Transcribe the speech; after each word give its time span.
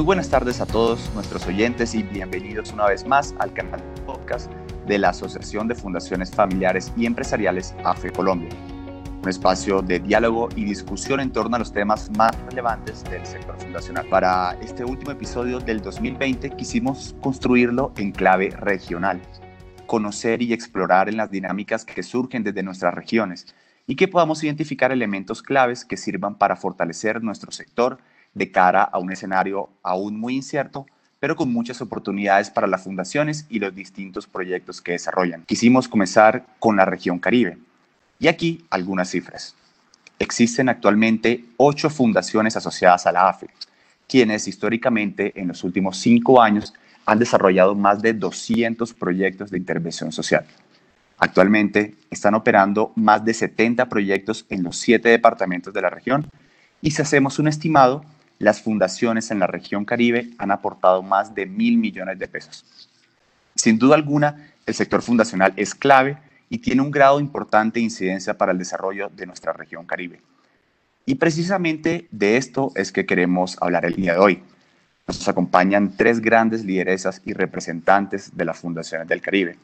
Muy 0.00 0.06
buenas 0.06 0.30
tardes 0.30 0.62
a 0.62 0.66
todos 0.66 1.10
nuestros 1.12 1.46
oyentes 1.46 1.94
y 1.94 2.02
bienvenidos 2.02 2.72
una 2.72 2.86
vez 2.86 3.06
más 3.06 3.34
al 3.38 3.52
canal 3.52 3.82
de 3.94 4.00
podcast 4.00 4.50
de 4.86 4.96
la 4.96 5.10
Asociación 5.10 5.68
de 5.68 5.74
Fundaciones 5.74 6.30
Familiares 6.30 6.90
y 6.96 7.04
Empresariales 7.04 7.74
AFE 7.84 8.10
Colombia, 8.10 8.48
un 9.22 9.28
espacio 9.28 9.82
de 9.82 10.00
diálogo 10.00 10.48
y 10.56 10.64
discusión 10.64 11.20
en 11.20 11.30
torno 11.30 11.56
a 11.56 11.58
los 11.58 11.74
temas 11.74 12.10
más 12.16 12.34
relevantes 12.46 13.04
del 13.04 13.26
sector 13.26 13.60
fundacional. 13.60 14.06
Para 14.08 14.56
este 14.62 14.86
último 14.86 15.10
episodio 15.10 15.60
del 15.60 15.82
2020 15.82 16.48
quisimos 16.56 17.14
construirlo 17.20 17.92
en 17.98 18.12
clave 18.12 18.48
regional, 18.58 19.20
conocer 19.86 20.40
y 20.40 20.54
explorar 20.54 21.10
en 21.10 21.18
las 21.18 21.30
dinámicas 21.30 21.84
que 21.84 22.02
surgen 22.02 22.42
desde 22.42 22.62
nuestras 22.62 22.94
regiones 22.94 23.54
y 23.86 23.96
que 23.96 24.08
podamos 24.08 24.42
identificar 24.44 24.92
elementos 24.92 25.42
claves 25.42 25.84
que 25.84 25.98
sirvan 25.98 26.38
para 26.38 26.56
fortalecer 26.56 27.22
nuestro 27.22 27.52
sector 27.52 27.98
de 28.34 28.50
cara 28.50 28.82
a 28.82 28.98
un 28.98 29.12
escenario 29.12 29.70
aún 29.82 30.18
muy 30.18 30.36
incierto, 30.36 30.86
pero 31.18 31.36
con 31.36 31.52
muchas 31.52 31.80
oportunidades 31.82 32.50
para 32.50 32.66
las 32.66 32.84
fundaciones 32.84 33.46
y 33.48 33.58
los 33.58 33.74
distintos 33.74 34.26
proyectos 34.26 34.80
que 34.80 34.92
desarrollan. 34.92 35.44
Quisimos 35.44 35.88
comenzar 35.88 36.46
con 36.58 36.76
la 36.76 36.84
región 36.84 37.18
Caribe. 37.18 37.58
Y 38.18 38.28
aquí 38.28 38.64
algunas 38.70 39.10
cifras. 39.10 39.54
Existen 40.18 40.68
actualmente 40.68 41.44
ocho 41.56 41.88
fundaciones 41.88 42.56
asociadas 42.56 43.06
a 43.06 43.12
la 43.12 43.28
AFE, 43.28 43.48
quienes 44.06 44.48
históricamente 44.48 45.32
en 45.40 45.48
los 45.48 45.64
últimos 45.64 45.98
cinco 45.98 46.42
años 46.42 46.74
han 47.06 47.18
desarrollado 47.18 47.74
más 47.74 48.02
de 48.02 48.12
200 48.12 48.92
proyectos 48.94 49.50
de 49.50 49.58
intervención 49.58 50.12
social. 50.12 50.44
Actualmente 51.18 51.94
están 52.10 52.34
operando 52.34 52.92
más 52.96 53.24
de 53.24 53.34
70 53.34 53.88
proyectos 53.88 54.46
en 54.48 54.62
los 54.62 54.76
siete 54.76 55.10
departamentos 55.10 55.72
de 55.72 55.82
la 55.82 55.90
región 55.90 56.26
y 56.82 56.92
si 56.92 57.02
hacemos 57.02 57.38
un 57.38 57.48
estimado, 57.48 58.04
las 58.40 58.62
fundaciones 58.62 59.30
en 59.30 59.38
la 59.38 59.46
región 59.46 59.84
Caribe 59.84 60.30
han 60.38 60.50
aportado 60.50 61.02
más 61.02 61.34
de 61.34 61.44
mil 61.46 61.76
millones 61.76 62.18
de 62.18 62.26
pesos. 62.26 62.64
Sin 63.54 63.78
duda 63.78 63.94
alguna, 63.94 64.50
el 64.64 64.74
sector 64.74 65.02
fundacional 65.02 65.52
es 65.56 65.74
clave 65.74 66.16
y 66.48 66.58
tiene 66.58 66.80
un 66.80 66.90
grado 66.90 67.20
importante 67.20 67.78
de 67.78 67.84
incidencia 67.84 68.36
para 68.38 68.52
el 68.52 68.58
desarrollo 68.58 69.10
de 69.14 69.26
nuestra 69.26 69.52
región 69.52 69.86
Caribe. 69.86 70.22
Y 71.04 71.16
precisamente 71.16 72.08
de 72.10 72.38
esto 72.38 72.72
es 72.76 72.92
que 72.92 73.04
queremos 73.04 73.58
hablar 73.60 73.84
el 73.84 73.96
día 73.96 74.14
de 74.14 74.20
hoy. 74.20 74.42
Nos 75.06 75.28
acompañan 75.28 75.96
tres 75.96 76.20
grandes 76.20 76.64
lideresas 76.64 77.20
y 77.26 77.34
representantes 77.34 78.34
de 78.34 78.44
las 78.46 78.58
fundaciones 78.58 79.06
del 79.06 79.20
Caribe. 79.20 79.58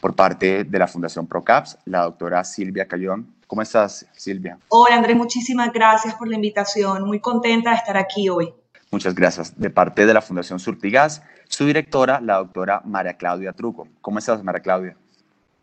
Por 0.00 0.16
parte 0.16 0.64
de 0.64 0.78
la 0.78 0.88
Fundación 0.88 1.28
ProCaps, 1.28 1.78
la 1.84 2.02
doctora 2.02 2.42
Silvia 2.42 2.88
Cayón. 2.88 3.35
¿Cómo 3.46 3.62
estás, 3.62 4.06
Silvia? 4.12 4.58
Hola, 4.68 4.96
Andrés, 4.96 5.16
muchísimas 5.16 5.72
gracias 5.72 6.14
por 6.14 6.28
la 6.28 6.34
invitación. 6.34 7.04
Muy 7.04 7.20
contenta 7.20 7.70
de 7.70 7.76
estar 7.76 7.96
aquí 7.96 8.28
hoy. 8.28 8.52
Muchas 8.90 9.14
gracias. 9.14 9.58
De 9.58 9.70
parte 9.70 10.04
de 10.04 10.14
la 10.14 10.20
Fundación 10.20 10.58
Surtigas, 10.58 11.22
su 11.48 11.64
directora, 11.64 12.20
la 12.20 12.38
doctora 12.38 12.82
María 12.84 13.14
Claudia 13.14 13.52
Truco. 13.52 13.86
¿Cómo 14.00 14.18
estás, 14.18 14.42
María 14.42 14.60
Claudia? 14.60 14.96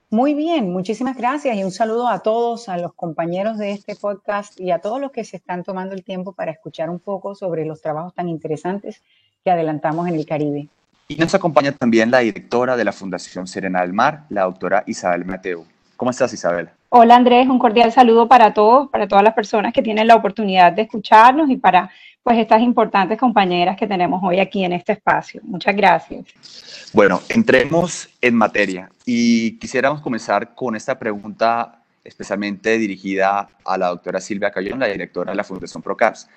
Muy 0.10 0.34
bien, 0.34 0.72
muchísimas 0.72 1.18
gracias 1.18 1.58
y 1.58 1.64
un 1.64 1.72
saludo 1.72 2.08
a 2.08 2.20
todos, 2.20 2.70
a 2.70 2.78
los 2.78 2.94
compañeros 2.94 3.58
de 3.58 3.72
este 3.72 3.96
podcast 3.96 4.60
y 4.60 4.70
a 4.70 4.80
todos 4.80 5.02
los 5.02 5.12
que 5.12 5.24
se 5.24 5.38
están 5.38 5.64
tomando 5.64 5.96
el 5.96 6.04
tiempo 6.04 6.34
para 6.34 6.52
escuchar 6.52 6.90
un 6.90 7.00
poco 7.00 7.34
sobre 7.34 7.66
los 7.66 7.82
trabajos 7.82 8.14
tan 8.14 8.30
interesantes 8.30 9.02
que 9.44 9.50
adelantamos 9.50 10.08
en 10.08 10.16
el 10.16 10.26
Caribe. 10.26 10.70
Y 11.08 11.16
nos 11.16 11.34
acompaña 11.34 11.72
también 11.72 12.12
la 12.12 12.20
directora 12.20 12.78
de 12.78 12.86
la 12.86 12.94
Fundación 12.94 13.48
Serena 13.48 13.82
del 13.82 13.92
Mar, 13.92 14.26
la 14.30 14.44
doctora 14.44 14.84
Isabel 14.86 15.26
Mateo. 15.26 15.66
¿Cómo 15.98 16.12
estás, 16.12 16.32
Isabel? 16.32 16.70
Hola, 16.96 17.16
Andrés. 17.16 17.48
Un 17.50 17.58
cordial 17.58 17.92
saludo 17.92 18.28
para 18.28 18.54
todos, 18.54 18.88
para 18.92 19.08
todas 19.08 19.24
las 19.24 19.34
personas 19.34 19.74
que 19.74 19.82
tienen 19.82 20.06
la 20.06 20.16
oportunidad 20.16 20.72
de 20.74 20.84
escucharnos 20.84 21.50
y 21.50 21.58
para 21.58 21.90
pues 22.22 22.38
estas 22.38 22.62
importantes 22.62 23.18
compañeras 23.18 23.76
que 23.76 23.88
tenemos 23.88 24.22
hoy 24.24 24.40
aquí 24.40 24.64
en 24.64 24.74
este 24.74 24.92
espacio. 24.92 25.42
Muchas 25.44 25.76
gracias. 25.76 26.92
Bueno, 26.94 27.20
entremos 27.30 28.10
en 28.22 28.36
materia 28.36 28.92
y 29.08 29.58
quisiéramos 29.58 30.02
comenzar 30.02 30.54
con 30.54 30.76
esta 30.76 31.00
pregunta 31.00 31.82
especialmente 32.04 32.78
dirigida 32.78 33.50
a 33.66 33.78
la 33.80 33.88
doctora 33.88 34.22
Silvia 34.22 34.52
Cayón, 34.52 34.78
la 34.78 34.86
directora 34.86 35.32
de 35.32 35.36
la 35.36 35.44
Fundación 35.44 35.82
Procaps. 35.82 36.30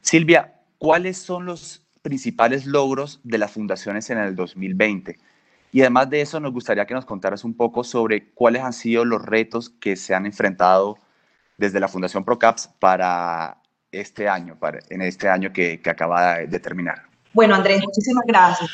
Silvia, 0.00 0.52
¿cuáles 0.78 1.18
son 1.18 1.46
los 1.46 1.82
principales 2.02 2.64
logros 2.64 3.18
de 3.24 3.38
las 3.38 3.50
fundaciones 3.50 4.08
en 4.10 4.18
el 4.18 4.36
2020? 4.36 5.18
Y 5.76 5.82
además 5.82 6.08
de 6.08 6.22
eso, 6.22 6.40
nos 6.40 6.54
gustaría 6.54 6.86
que 6.86 6.94
nos 6.94 7.04
contaras 7.04 7.44
un 7.44 7.54
poco 7.54 7.84
sobre 7.84 8.30
cuáles 8.30 8.62
han 8.62 8.72
sido 8.72 9.04
los 9.04 9.20
retos 9.20 9.68
que 9.68 9.94
se 9.94 10.14
han 10.14 10.24
enfrentado 10.24 10.96
desde 11.58 11.80
la 11.80 11.86
Fundación 11.86 12.24
Procaps 12.24 12.70
para 12.78 13.60
este 13.92 14.26
año, 14.26 14.58
para, 14.58 14.78
en 14.88 15.02
este 15.02 15.28
año 15.28 15.52
que, 15.52 15.82
que 15.82 15.90
acaba 15.90 16.36
de 16.38 16.60
terminar. 16.60 17.02
Bueno, 17.34 17.54
Andrés, 17.54 17.82
muchísimas 17.84 18.24
gracias. 18.26 18.70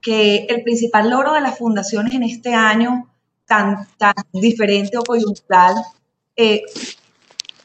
Que 0.00 0.46
el 0.48 0.62
principal 0.62 1.10
logro 1.10 1.32
de 1.32 1.40
las 1.40 1.58
fundaciones 1.58 2.14
en 2.14 2.22
este 2.22 2.54
año 2.54 3.10
tan, 3.44 3.88
tan 3.96 4.14
diferente 4.32 4.98
o 4.98 5.02
coyuntural 5.02 5.74
eh, 6.36 6.62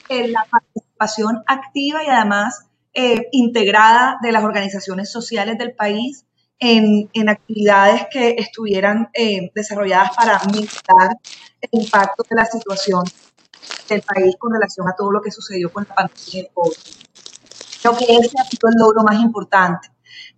la 0.10 0.44
participación 0.50 1.44
activa 1.46 2.04
y 2.04 2.08
además 2.08 2.66
eh, 2.96 3.28
integrada 3.32 4.18
de 4.24 4.32
las 4.32 4.44
organizaciones 4.44 5.12
sociales 5.12 5.60
del 5.60 5.74
país 5.74 6.24
en, 6.60 7.10
en 7.14 7.30
actividades 7.30 8.08
que 8.12 8.36
estuvieran 8.38 9.10
eh, 9.14 9.52
desarrolladas 9.54 10.16
para 10.16 10.40
mitigar 10.46 11.18
el 11.62 11.70
impacto 11.84 12.24
de 12.30 12.36
la 12.36 12.46
situación 12.46 13.04
del 13.90 14.02
país 14.02 14.36
con 14.38 14.54
relación 14.54 14.88
a 14.88 14.96
todo 14.96 15.12
lo 15.12 15.22
que 15.22 15.32
sucedió 15.32 15.72
con 15.72 15.86
la 15.88 15.96
pandemia 15.96 16.44
de 16.44 16.50
COVID. 16.54 16.78
Creo 17.82 17.98
que 17.98 18.06
ese 18.06 18.40
ha 18.40 18.46
sido 18.46 18.70
el 18.70 18.76
logro 18.80 19.04
más 19.04 19.22
importante. 19.22 19.90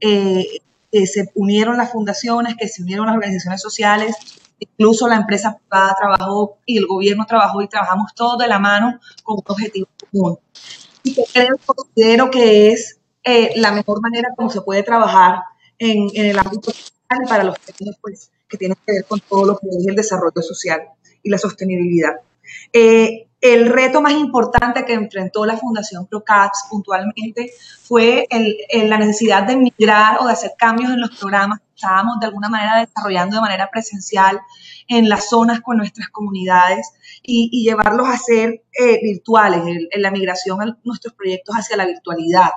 Eh, 0.02 0.62
que 0.92 1.06
se 1.06 1.32
unieron 1.36 1.78
las 1.78 1.92
fundaciones, 1.92 2.56
que 2.58 2.68
se 2.68 2.82
unieron 2.82 3.06
las 3.06 3.16
organizaciones 3.16 3.62
sociales, 3.62 4.16
incluso 4.60 5.08
la 5.08 5.16
empresa 5.16 5.58
privada 5.58 5.96
trabajó 6.00 6.58
y 6.66 6.78
el 6.78 6.88
gobierno 6.88 7.26
trabajó 7.28 7.62
y 7.62 7.68
trabajamos 7.68 8.14
todos 8.16 8.40
de 8.40 8.48
la 8.48 8.60
mano 8.60 9.00
con 9.24 9.38
un 9.38 9.44
objetivo 9.48 9.88
común. 10.12 10.40
Y 11.04 11.14
que 11.14 11.24
creo, 11.32 11.56
considero 11.66 12.30
que 12.30 12.72
es 12.72 13.00
eh, 13.24 13.54
la 13.56 13.72
mejor 13.72 14.02
manera 14.02 14.30
como 14.36 14.50
se 14.50 14.62
puede 14.62 14.84
trabajar 14.84 15.42
en, 15.80 16.08
en 16.14 16.26
el 16.28 16.38
ámbito 16.38 16.72
social 16.72 17.28
para 17.28 17.44
los 17.44 17.60
términos 17.60 17.98
pues, 18.02 18.32
que 18.48 18.58
tienen 18.58 18.78
que 18.86 18.94
ver 18.94 19.06
con 19.06 19.20
todo 19.22 19.46
lo 19.46 19.58
que 19.58 19.68
es 19.70 19.88
el 19.88 19.96
desarrollo 19.96 20.42
social 20.42 20.82
y 21.24 21.30
la 21.30 21.38
sostenibilidad. 21.38 22.16
Eh, 22.74 23.28
el 23.42 23.68
reto 23.68 24.02
más 24.02 24.14
importante 24.14 24.84
que 24.84 24.94
enfrentó 24.94 25.46
la 25.46 25.56
Fundación 25.56 26.08
ProCats 26.08 26.66
puntualmente 26.70 27.54
fue 27.84 28.28
el, 28.30 28.58
la 28.90 28.98
necesidad 28.98 29.44
de 29.44 29.56
migrar 29.56 30.18
o 30.20 30.28
de 30.28 30.34
hacer 30.34 30.52
cambios 30.58 30.92
en 30.92 31.00
los 31.00 31.18
programas 31.18 31.60
que 31.60 31.66
estábamos 31.76 32.20
de 32.20 32.26
alguna 32.26 32.50
manera 32.50 32.86
desarrollando 32.86 33.38
de 33.38 33.42
manera 33.42 33.70
presencial 33.72 34.40
en 34.90 35.08
las 35.08 35.30
zonas 35.30 35.62
con 35.62 35.78
nuestras 35.78 36.10
comunidades 36.10 36.92
y, 37.24 37.64
llevarlos 37.64 38.10
a 38.10 38.18
ser 38.18 38.64
eh, 38.78 39.00
virtuales, 39.02 39.62
en, 39.66 40.02
la 40.02 40.12
migración 40.12 40.60
de 40.60 40.74
nuestros 40.84 41.14
proyectos 41.14 41.56
hacia 41.56 41.78
la 41.78 41.86
virtualidad. 41.86 42.50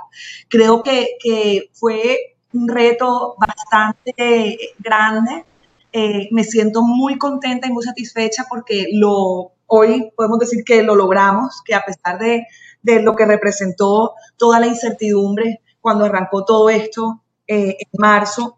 Creo 0.49 0.83
que, 0.83 1.11
que 1.23 1.71
fue 1.75 2.32
un 2.53 2.69
reto 2.69 3.35
bastante 3.39 4.75
grande. 4.79 5.45
Eh, 5.93 6.29
me 6.31 6.45
siento 6.45 6.83
muy 6.83 7.19
contenta 7.19 7.67
y 7.67 7.73
muy 7.73 7.85
satisfecha 7.85 8.47
porque 8.49 8.89
lo, 8.93 9.53
hoy 9.67 10.11
podemos 10.17 10.39
decir 10.39 10.65
que 10.65 10.83
lo 10.83 10.95
logramos, 10.95 11.63
que 11.65 11.75
a 11.75 11.85
pesar 11.85 12.19
de, 12.19 12.47
de 12.83 13.03
lo 13.03 13.15
que 13.15 13.27
representó 13.27 14.15
toda 14.37 14.59
la 14.59 14.67
incertidumbre 14.67 15.61
cuando 15.81 16.05
arrancó 16.07 16.45
todo 16.45 16.71
esto 16.71 17.23
eh, 17.47 17.77
en 17.79 17.89
marzo, 17.99 18.57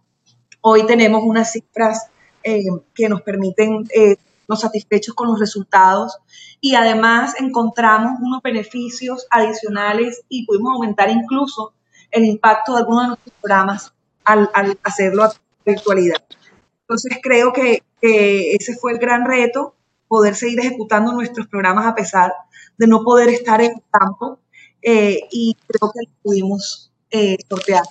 hoy 0.61 0.87
tenemos 0.87 1.23
unas 1.25 1.51
cifras 1.53 2.09
eh, 2.43 2.65
que 2.95 3.09
nos 3.09 3.23
permiten 3.23 3.85
nos 4.49 4.61
satisfechos 4.61 5.15
con 5.15 5.29
los 5.29 5.41
resultados 5.41 6.19
y 6.61 6.75
además 6.75 7.35
encontramos 7.41 8.21
unos 8.21 8.43
beneficios 8.43 9.27
adicionales 9.31 10.23
y 10.29 10.47
pudimos 10.47 10.75
aumentar 10.75 11.11
incluso 11.11 11.73
el 12.15 12.25
impacto 12.25 12.73
de 12.73 12.79
algunos 12.79 13.03
de 13.03 13.09
nuestros 13.09 13.35
programas 13.41 13.93
al, 14.25 14.49
hacerlo 14.83 15.25
a 15.25 15.33
virtualidad. 15.67 16.23
Entonces 16.81 17.19
creo 17.23 17.53
que, 17.53 17.83
ese 18.01 18.75
fue 18.75 18.93
el 18.93 18.99
gran 18.99 19.25
reto, 19.25 19.75
poder 20.09 20.35
seguir 20.35 20.61
ejecutando 20.61 21.13
nuestros 21.13 21.47
programas 21.47 21.87
a 21.87 21.95
pesar 21.95 22.33
de 22.77 22.87
no 22.87 23.03
poder 23.03 23.31
estar 23.31 23.63
en 23.63 23.83
campo 23.91 24.39
eh, 24.83 25.21
y 25.31 25.57
creo 25.67 25.91
que 25.91 26.01
lo 26.03 26.13
pudimos 26.23 26.93
eh, 27.11 27.39
sortear 27.49 27.85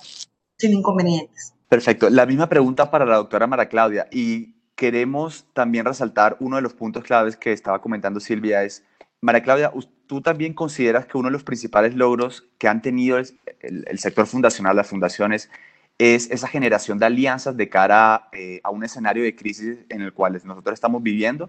sin 0.56 0.72
inconvenientes. 0.72 1.52
Perfecto. 1.68 2.08
La 2.08 2.24
misma 2.24 2.48
pregunta 2.48 2.90
para 2.90 3.04
la 3.04 3.16
doctora 3.16 3.48
Mara 3.48 3.68
Claudia 3.68 4.06
y 4.12 4.54
queremos 4.76 5.44
también 5.52 5.84
resaltar 5.84 6.36
uno 6.38 6.56
de 6.56 6.62
los 6.62 6.74
puntos 6.74 7.02
claves 7.02 7.36
que 7.36 7.52
estaba 7.52 7.80
comentando 7.80 8.20
Silvia 8.20 8.62
es, 8.62 8.84
Mara 9.24 9.42
Claudia, 9.42 9.72
¿tú 10.06 10.20
también 10.20 10.52
consideras 10.52 11.06
que 11.06 11.16
uno 11.16 11.28
de 11.28 11.32
los 11.32 11.44
principales 11.44 11.94
logros 11.94 12.46
que 12.58 12.68
han 12.68 12.82
tenido 12.82 13.16
el, 13.16 13.32
el 13.62 13.98
sector 13.98 14.26
fundacional, 14.26 14.76
las 14.76 14.86
fundaciones, 14.86 15.48
es 15.96 16.30
esa 16.30 16.46
generación 16.46 16.98
de 16.98 17.06
alianzas 17.06 17.56
de 17.56 17.70
cara 17.70 18.28
eh, 18.32 18.60
a 18.62 18.70
un 18.70 18.84
escenario 18.84 19.24
de 19.24 19.34
crisis 19.34 19.78
en 19.88 20.02
el 20.02 20.12
cual 20.12 20.38
nosotros 20.44 20.74
estamos 20.74 21.02
viviendo 21.02 21.48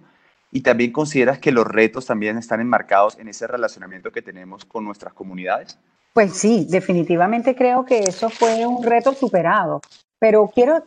y 0.54 0.62
también 0.62 0.94
consideras 0.94 1.38
que 1.38 1.51
los 1.51 1.68
retos 1.68 2.06
también 2.06 2.38
están 2.38 2.62
enmarcados 2.62 3.19
en 3.19 3.27
ese 3.27 3.45
relacionamiento 3.45 4.10
que 4.10 4.22
tenemos 4.22 4.63
con 4.63 4.86
nuestras 4.86 5.13
comunidades? 5.13 5.77
Pues 6.13 6.31
sí, 6.31 6.66
definitivamente 6.69 7.57
creo 7.57 7.83
que 7.83 8.00
eso 8.00 8.30
fue 8.30 8.66
un 8.66 8.86
reto 8.86 9.12
superado, 9.12 9.81
pero 10.18 10.50
quiero 10.54 10.86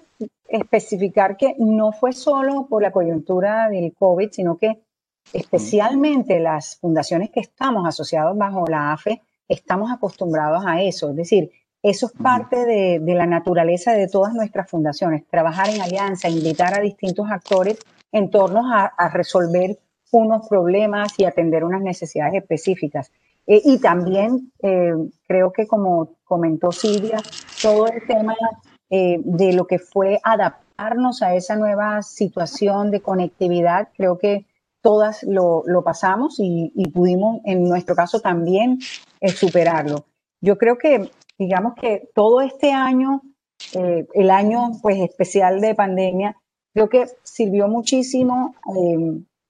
especificar 0.48 1.36
que 1.36 1.54
no 1.58 1.92
fue 1.92 2.14
solo 2.14 2.66
por 2.66 2.80
la 2.80 2.92
coyuntura 2.92 3.68
del 3.68 3.92
COVID, 3.94 4.30
sino 4.30 4.56
que 4.56 4.87
especialmente 5.32 6.40
las 6.40 6.76
fundaciones 6.76 7.30
que 7.30 7.40
estamos 7.40 7.86
asociados 7.86 8.36
bajo 8.36 8.66
la 8.68 8.92
AFE, 8.92 9.20
estamos 9.48 9.90
acostumbrados 9.90 10.64
a 10.66 10.82
eso, 10.82 11.10
es 11.10 11.16
decir, 11.16 11.50
eso 11.82 12.06
es 12.06 12.12
parte 12.12 12.64
de, 12.64 13.14
la 13.14 13.26
naturaleza 13.26 13.92
de 13.92 14.08
todas 14.08 14.34
nuestras 14.34 14.68
fundaciones, 14.68 15.26
trabajar 15.28 15.68
en 15.70 15.80
alianza, 15.80 16.28
invitar 16.28 16.74
a 16.74 16.80
distintos 16.80 17.30
actores 17.30 17.78
en 18.10 18.30
torno 18.30 18.62
a 18.72 19.08
resolver 19.10 19.78
unos 20.10 20.48
problemas 20.48 21.12
y 21.18 21.24
atender 21.24 21.64
unas 21.64 21.82
necesidades 21.82 22.34
específicas. 22.34 23.12
Eh, 23.48 23.62
y 23.64 23.78
también 23.78 24.52
eh, 24.62 24.92
creo 25.26 25.52
que 25.52 25.66
como 25.66 26.16
comentó 26.24 26.70
Silvia, 26.70 27.22
todo 27.62 27.88
el 27.88 28.06
tema 28.06 28.34
eh, 28.90 29.20
de 29.24 29.54
lo 29.54 29.66
que 29.66 29.78
fue 29.78 30.20
adaptarnos 30.22 31.22
a 31.22 31.34
esa 31.34 31.56
nueva 31.56 32.02
situación 32.02 32.90
de 32.90 33.00
conectividad, 33.00 33.88
creo 33.96 34.18
que 34.18 34.44
todas 34.80 35.22
lo, 35.22 35.64
pasamos 35.84 36.36
y, 36.38 36.70
pudimos, 36.92 37.40
en 37.44 37.64
nuestro 37.64 37.94
caso 37.94 38.20
también, 38.20 38.78
superarlo. 39.34 40.06
Yo 40.40 40.56
creo 40.56 40.78
que, 40.78 41.10
digamos 41.38 41.74
que 41.74 42.10
todo 42.14 42.40
este 42.40 42.72
año, 42.72 43.22
el 43.72 44.30
año 44.30 44.70
pues 44.82 44.98
especial 45.00 45.60
de 45.60 45.74
pandemia, 45.74 46.36
creo 46.72 46.88
que 46.88 47.06
sirvió 47.22 47.68
muchísimo 47.68 48.54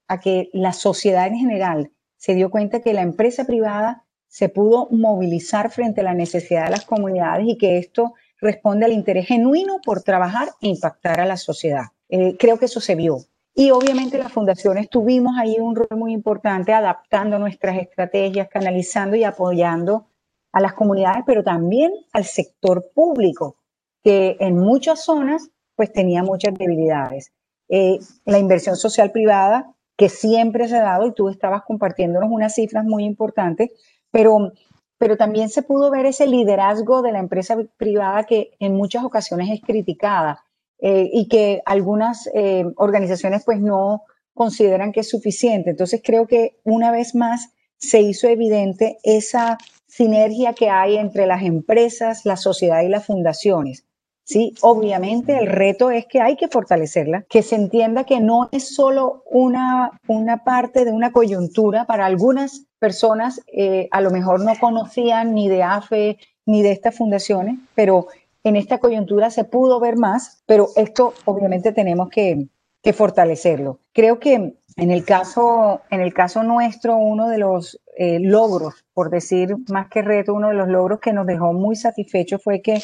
a 0.09 0.21
que 0.21 0.49
la 0.53 0.73
sociedad 0.73 1.27
en 1.27 1.37
general 1.37 1.93
se 2.17 2.35
dio 2.35 2.51
cuenta 2.51 2.81
que 2.81 2.93
la 2.93 3.03
empresa 3.03 3.45
privada 3.45 4.05
se 4.29 4.49
pudo 4.49 4.89
movilizar 4.91 5.71
frente 5.71 6.03
a 6.03 6.05
la 6.05 6.15
necesidad 6.15 6.65
de 6.65 6.71
las 6.71 6.85
comunidades 6.85 7.47
y 7.49 7.57
que 7.57 7.79
esto 7.79 8.15
responde 8.41 8.87
al 8.87 8.93
interés 8.93 9.27
genuino 9.27 9.81
por 9.85 10.03
trabajar 10.03 10.49
e 10.61 10.69
impactar 10.69 11.21
a 11.21 11.27
la 11.27 11.37
sociedad. 11.37 11.87
Eh, 12.09 12.37
creo 12.39 12.59
que 12.59 12.67
eso 12.67 12.81
se 12.81 12.95
vio. 12.95 13.19
Y 13.61 13.73
obviamente 13.73 14.19
las 14.19 14.31
fundaciones 14.31 14.89
tuvimos 14.89 15.37
ahí 15.37 15.57
un 15.59 15.75
rol 15.75 15.89
muy 15.97 16.13
importante 16.13 16.73
adaptando 16.73 17.41
nuestras 17.41 17.77
estrategias, 17.77 18.49
canalizando 18.49 19.17
y 19.17 19.25
apoyando 19.25 20.07
a 20.53 20.61
las 20.61 20.75
comunidades, 20.75 21.25
pero 21.27 21.43
también 21.43 21.91
al 22.13 22.25
sector 22.25 22.93
público, 22.95 23.57
que 24.05 24.37
en 24.39 24.57
muchas 24.57 25.03
zonas 25.03 25.51
pues 25.75 25.93
tenía 25.93 26.23
muchas 26.23 26.55
debilidades. 26.55 27.33
Eh, 27.69 27.99
la 28.25 28.39
inversión 28.39 28.77
social 28.77 29.11
privada 29.11 29.75
que 29.97 30.09
siempre 30.09 30.69
se 30.69 30.77
ha 30.77 30.83
dado 30.83 31.09
y 31.09 31.13
tú 31.13 31.29
estabas 31.29 31.63
compartiéndonos 31.65 32.31
unas 32.31 32.55
cifras 32.55 32.85
muy 32.85 33.03
importantes, 33.03 33.71
pero, 34.13 34.53
pero 34.99 35.17
también 35.17 35.49
se 35.49 35.63
pudo 35.63 35.91
ver 35.91 36.07
ese 36.07 36.29
liderazgo 36.29 37.03
de 37.03 37.11
la 37.11 37.19
empresa 37.19 37.57
privada 37.77 38.23
que 38.23 38.53
en 38.61 38.77
muchas 38.77 39.03
ocasiones 39.03 39.51
es 39.51 39.61
criticada 39.61 40.45
eh, 40.81 41.11
y 41.13 41.29
que 41.29 41.63
algunas 41.65 42.29
eh, 42.35 42.65
organizaciones 42.77 43.45
pues 43.45 43.61
no 43.61 44.03
consideran 44.35 44.93
que 44.93 45.01
es 45.01 45.09
suficiente. 45.09 45.71
Entonces 45.71 46.01
creo 46.05 46.27
que 46.27 46.59
una 46.65 46.91
vez 46.91 47.15
más 47.15 47.51
se 47.77 48.01
hizo 48.01 48.29
evidente 48.29 48.99
esa 49.03 49.59
sinergia 49.87 50.53
que 50.53 50.71
hay 50.71 50.97
entre 50.97 51.27
las 51.27 51.43
empresas, 51.43 52.25
la 52.25 52.37
sociedad 52.37 52.83
y 52.83 52.89
las 52.89 53.07
fundaciones. 53.07 53.85
Sí, 54.29 54.53
obviamente 54.61 55.39
el 55.39 55.47
reto 55.47 55.91
es 55.91 56.05
que 56.05 56.21
hay 56.21 56.37
que 56.37 56.49
fortalecerla, 56.49 57.23
que 57.31 57.43
se 57.43 57.55
entienda 57.55 58.05
que 58.05 58.21
no 58.21 58.51
es 58.53 58.75
solo 58.75 59.23
una, 59.25 59.99
una 60.07 60.45
parte 60.45 60.85
de 60.85 60.93
una 60.93 61.13
coyuntura. 61.13 61.87
Para 61.87 62.05
algunas 62.05 62.67
personas 62.79 63.41
eh, 63.47 63.89
a 63.91 64.03
lo 64.03 64.11
mejor 64.11 64.45
no 64.45 64.53
conocían 64.61 65.35
ni 65.35 65.49
de 65.49 65.63
AFE 65.63 66.19
ni 66.45 66.63
de 66.63 66.73
estas 66.73 66.95
fundaciones, 66.95 67.59
pero 67.75 68.09
en 68.45 68.57
esta 68.57 68.79
coyuntura 68.79 69.31
se 69.31 69.45
pudo 69.45 69.81
ver 69.81 69.97
más, 69.97 70.43
pero 70.47 70.69
esto 70.77 71.15
obviamente 71.25 71.73
tenemos 71.73 72.09
que, 72.09 72.49
fortalecerlo. 72.95 73.81
Creo 73.93 74.19
que 74.19 74.55
en 74.77 74.91
el 74.91 75.05
caso, 75.05 75.83
en 75.91 76.01
el 76.01 76.15
caso 76.15 76.43
nuestro, 76.43 76.97
uno 76.97 77.29
de 77.29 77.37
los 77.37 77.79
eh, 77.99 78.19
logros, 78.19 78.87
por 78.95 79.11
decir 79.11 79.57
más 79.71 79.89
que 79.89 80.01
reto, 80.01 80.33
uno 80.33 80.49
de 80.49 80.55
los 80.55 80.69
logros 80.69 80.99
que 80.99 81.13
nos 81.13 81.27
dejó 81.27 81.53
muy 81.53 81.77
satisfechos 81.77 82.43
fue 82.43 82.63
que 82.63 82.81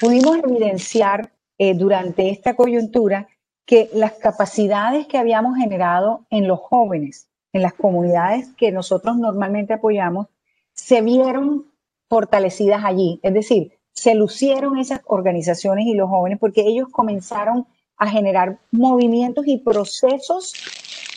pudimos 0.00 0.38
evidenciar 0.38 1.30
eh, 1.58 1.74
durante 1.74 2.28
esta 2.30 2.56
coyuntura 2.56 3.28
que 3.64 3.88
las 3.92 4.14
capacidades 4.14 5.06
que 5.06 5.16
habíamos 5.16 5.56
generado 5.56 6.26
en 6.30 6.48
los 6.48 6.58
jóvenes, 6.58 7.28
en 7.52 7.62
las 7.62 7.74
comunidades 7.74 8.48
que 8.56 8.72
nosotros 8.72 9.16
normalmente 9.16 9.74
apoyamos, 9.74 10.26
se 10.72 11.02
vieron 11.02 11.66
fortalecidas 12.08 12.84
allí. 12.84 13.20
Es 13.22 13.32
decir, 13.32 13.75
se 13.96 14.14
lucieron 14.14 14.78
esas 14.78 15.00
organizaciones 15.06 15.86
y 15.86 15.94
los 15.94 16.08
jóvenes 16.08 16.38
porque 16.38 16.60
ellos 16.60 16.88
comenzaron 16.90 17.66
a 17.96 18.08
generar 18.08 18.58
movimientos 18.70 19.46
y 19.46 19.56
procesos 19.58 20.52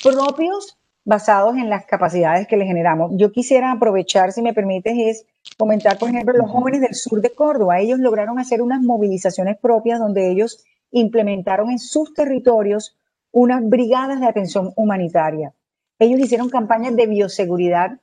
propios 0.02 0.78
basados 1.04 1.58
en 1.58 1.70
las 1.70 1.86
capacidades 1.86 2.48
que 2.48 2.56
le 2.56 2.66
generamos. 2.66 3.12
Yo 3.16 3.32
quisiera 3.32 3.72
aprovechar, 3.72 4.32
si 4.32 4.42
me 4.42 4.54
permites, 4.54 4.94
es 4.98 5.26
comentar, 5.58 5.98
por 5.98 6.10
ejemplo, 6.10 6.34
los 6.34 6.50
jóvenes 6.50 6.82
del 6.82 6.96
sur 6.96 7.22
de 7.22 7.32
Córdoba. 7.32 7.80
Ellos 7.80 8.00
lograron 8.00 8.40
hacer 8.40 8.62
unas 8.62 8.82
movilizaciones 8.82 9.58
propias 9.58 10.00
donde 10.00 10.32
ellos 10.32 10.64
implementaron 10.92 11.72
en 11.72 11.80
sus 11.80 12.14
territorios 12.14 12.98
unas 13.32 13.68
brigadas 13.68 14.22
de 14.22 14.28
atención 14.28 14.72
humanitaria. 14.76 15.54
Ellos 16.00 16.20
hicieron 16.20 16.50
campañas 16.50 16.96
de 16.96 17.08
bioseguridad 17.08 18.00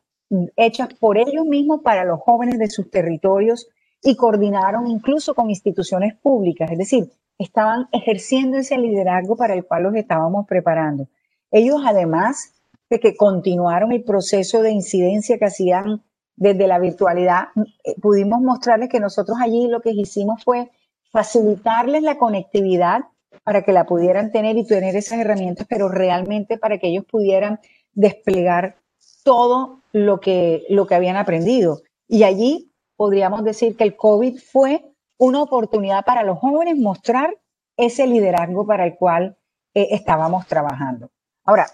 hechas 0.57 0.93
por 0.95 1.17
ellos 1.17 1.47
mismos 1.47 1.81
para 1.83 2.05
los 2.05 2.21
jóvenes 2.21 2.59
de 2.59 2.69
sus 2.69 2.91
territorios 2.91 3.69
y 4.03 4.17
coordinaron 4.17 4.87
incluso 4.87 5.35
con 5.35 5.51
instituciones 5.51 6.15
públicas, 6.15 6.71
es 6.71 6.79
decir, 6.79 7.11
estaban 7.39 7.89
ejerciendo 7.93 8.59
ese 8.59 8.79
liderazgo 8.79 9.37
para 9.37 9.55
el 9.55 9.65
cual 9.65 9.85
los 9.85 9.95
estábamos 9.95 10.47
preparando. 10.47 11.09
Ellos 11.51 11.83
además 11.85 12.53
de 12.89 13.01
que 13.01 13.17
continuaron 13.17 13.93
el 13.93 14.05
proceso 14.05 14.63
de 14.63 14.71
incidencia 14.71 15.39
que 15.39 15.47
hacían 15.47 16.03
desde 16.37 16.67
la 16.67 16.79
virtualidad, 16.79 17.49
eh, 17.85 17.95
pudimos 18.01 18.41
mostrarles 18.41 18.89
que 18.89 19.01
nosotros 19.01 19.39
allí 19.41 19.69
lo 19.69 19.81
que 19.81 19.91
hicimos 19.91 20.45
fue 20.45 20.71
facilitarles 21.11 22.03
la 22.03 22.19
conectividad 22.19 23.05
para 23.43 23.63
que 23.63 23.73
la 23.73 23.87
pudieran 23.87 24.33
tener 24.33 24.57
y 24.57 24.67
tener 24.67 24.97
esas 24.97 25.19
herramientas, 25.19 25.67
pero 25.69 25.89
realmente 25.89 26.59
para 26.59 26.79
que 26.79 26.89
ellos 26.89 27.05
pudieran 27.05 27.61
desplegar 27.95 28.77
todo 29.25 29.81
lo 29.93 30.21
que, 30.21 30.65
lo 30.69 30.87
que 30.87 30.95
habían 30.95 31.17
aprendido. 31.17 31.81
Y 32.07 32.25
allí 32.25 32.66
podríamos 32.97 33.45
decir 33.45 33.77
que 33.77 33.85
el 33.85 33.97
COVID 33.97 34.39
fue 34.39 34.85
una 35.19 35.43
oportunidad 35.43 36.05
para 36.05 36.23
los 36.23 36.39
jóvenes 36.39 36.77
mostrar 36.77 37.37
ese 37.77 38.07
liderazgo 38.07 38.67
para 38.67 38.87
el 38.87 38.97
cual 38.97 39.37
eh, 39.75 39.89
estábamos 39.91 40.47
trabajando. 40.47 41.11
Ahora, 41.45 41.67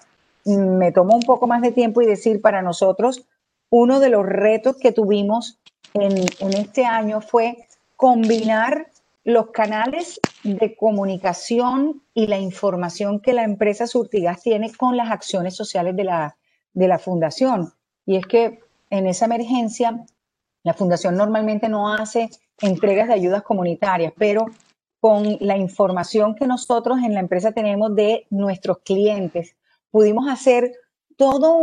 me 0.45 0.93
tomó 0.93 1.15
un 1.15 1.23
poco 1.23 1.47
más 1.47 1.63
de 1.63 1.73
tiempo 1.73 2.03
y 2.03 2.07
decir 2.07 2.41
para 2.41 2.63
nosotros, 2.63 3.25
uno 3.71 4.01
de 4.01 4.11
los 4.11 4.27
retos 4.27 4.77
que 4.77 4.93
tuvimos 4.93 5.59
en, 5.95 6.17
este 6.55 6.85
año 6.85 7.21
fue 7.21 7.69
combinar 7.97 8.89
los 9.25 9.51
canales 9.51 10.21
de 10.43 10.75
comunicación 10.75 12.03
y 12.13 12.27
la 12.27 12.39
información 12.39 13.21
que 13.21 13.33
la 13.33 13.45
empresa 13.45 13.87
Surtigas 13.87 14.43
tiene 14.43 14.73
con 14.73 14.97
las 14.97 15.11
acciones 15.11 15.55
sociales 15.55 15.95
de 15.95 16.05
la, 16.05 16.37
de 16.75 16.89
la 16.89 16.99
fundación. 16.99 17.73
Y 18.05 18.17
es 18.17 18.27
que 18.27 18.61
en 18.91 19.07
esa 19.07 19.27
emergencia, 19.27 20.05
la 20.65 20.75
fundación 20.75 21.17
normalmente 21.17 21.69
no 21.69 21.93
hace 21.93 22.31
entregas 22.61 23.09
de 23.09 23.15
ayudas 23.15 23.43
comunitarias, 23.43 24.13
pero 24.17 24.47
con 25.01 25.37
la 25.41 25.57
información 25.57 26.37
que 26.37 26.47
nosotros 26.47 26.99
en 27.05 27.15
la 27.15 27.21
empresa 27.21 27.51
tenemos 27.51 27.95
de 27.97 28.27
nuestros 28.31 28.79
clientes, 28.85 29.57
pudimos 29.91 30.29
hacer 30.29 30.73
todo 31.17 31.61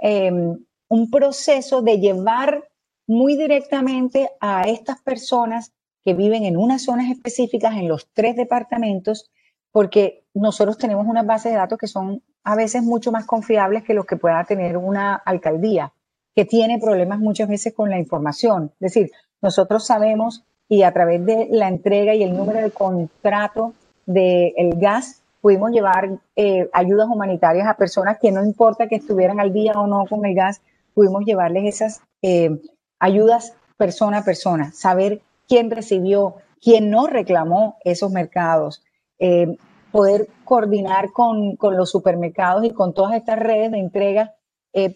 em, 0.00 0.64
un, 0.88 1.10
proceso 1.10 1.82
de 1.82 1.98
llevar 1.98 2.68
muy 3.06 3.36
directamente 3.36 4.30
a 4.40 4.62
estas 4.62 5.00
personas 5.02 5.72
que 6.04 6.14
viven 6.14 6.44
en 6.44 6.56
unas 6.56 6.84
zonas 6.84 7.10
específicas, 7.10 7.74
en 7.74 7.88
los 7.88 8.08
tres 8.12 8.36
departamentos, 8.36 9.30
porque 9.72 10.24
nosotros 10.32 10.78
tenemos 10.78 11.06
unas 11.06 11.26
bases 11.26 11.52
de 11.52 11.58
datos 11.58 11.78
que 11.78 11.88
son 11.88 12.22
a 12.44 12.54
veces 12.54 12.84
mucho 12.84 13.10
más 13.10 13.26
confiables 13.26 13.82
que 13.82 13.94
los 13.94 14.06
que 14.06 14.16
pueda 14.16 14.44
tener 14.44 14.76
una 14.76 15.16
alcaldía, 15.16 15.92
que 16.36 16.44
tiene 16.44 16.78
problemas 16.78 17.18
muchas 17.18 17.48
veces 17.48 17.72
con 17.72 17.88
la 17.88 17.98
información. 17.98 18.70
Es 18.74 18.92
decir, 18.92 19.10
nosotros 19.40 19.86
sabemos 19.86 20.44
y 20.68 20.82
a 20.82 20.92
través 20.92 21.24
de 21.24 21.48
la 21.50 21.68
entrega 21.68 22.14
y 22.14 22.22
el 22.22 22.36
número 22.36 22.60
de 22.60 22.70
contrato 22.70 23.72
del 24.04 24.74
gas, 24.76 25.22
pudimos 25.40 25.70
llevar 25.70 26.18
eh, 26.36 26.68
ayudas 26.72 27.08
humanitarias 27.08 27.66
a 27.66 27.76
personas 27.76 28.18
que 28.20 28.32
no 28.32 28.44
importa 28.44 28.86
que 28.86 28.96
estuvieran 28.96 29.40
al 29.40 29.52
día 29.52 29.72
o 29.76 29.86
no 29.86 30.04
con 30.08 30.26
el 30.26 30.34
gas, 30.34 30.60
pudimos 30.92 31.24
llevarles 31.24 31.74
esas 31.74 32.02
eh, 32.20 32.60
ayudas 32.98 33.54
persona 33.78 34.18
a 34.18 34.24
persona, 34.24 34.72
saber 34.72 35.22
quién 35.48 35.70
recibió, 35.70 36.34
quién 36.60 36.90
no 36.90 37.06
reclamó 37.06 37.76
esos 37.84 38.10
mercados, 38.10 38.82
eh, 39.18 39.56
poder 39.90 40.28
coordinar 40.44 41.12
con, 41.12 41.56
con, 41.56 41.76
los 41.76 41.90
supermercados 41.90 42.64
y 42.64 42.70
con 42.70 42.92
todas 42.92 43.14
estas 43.14 43.38
redes 43.38 43.70
de 43.70 43.78
entrega 43.78 44.34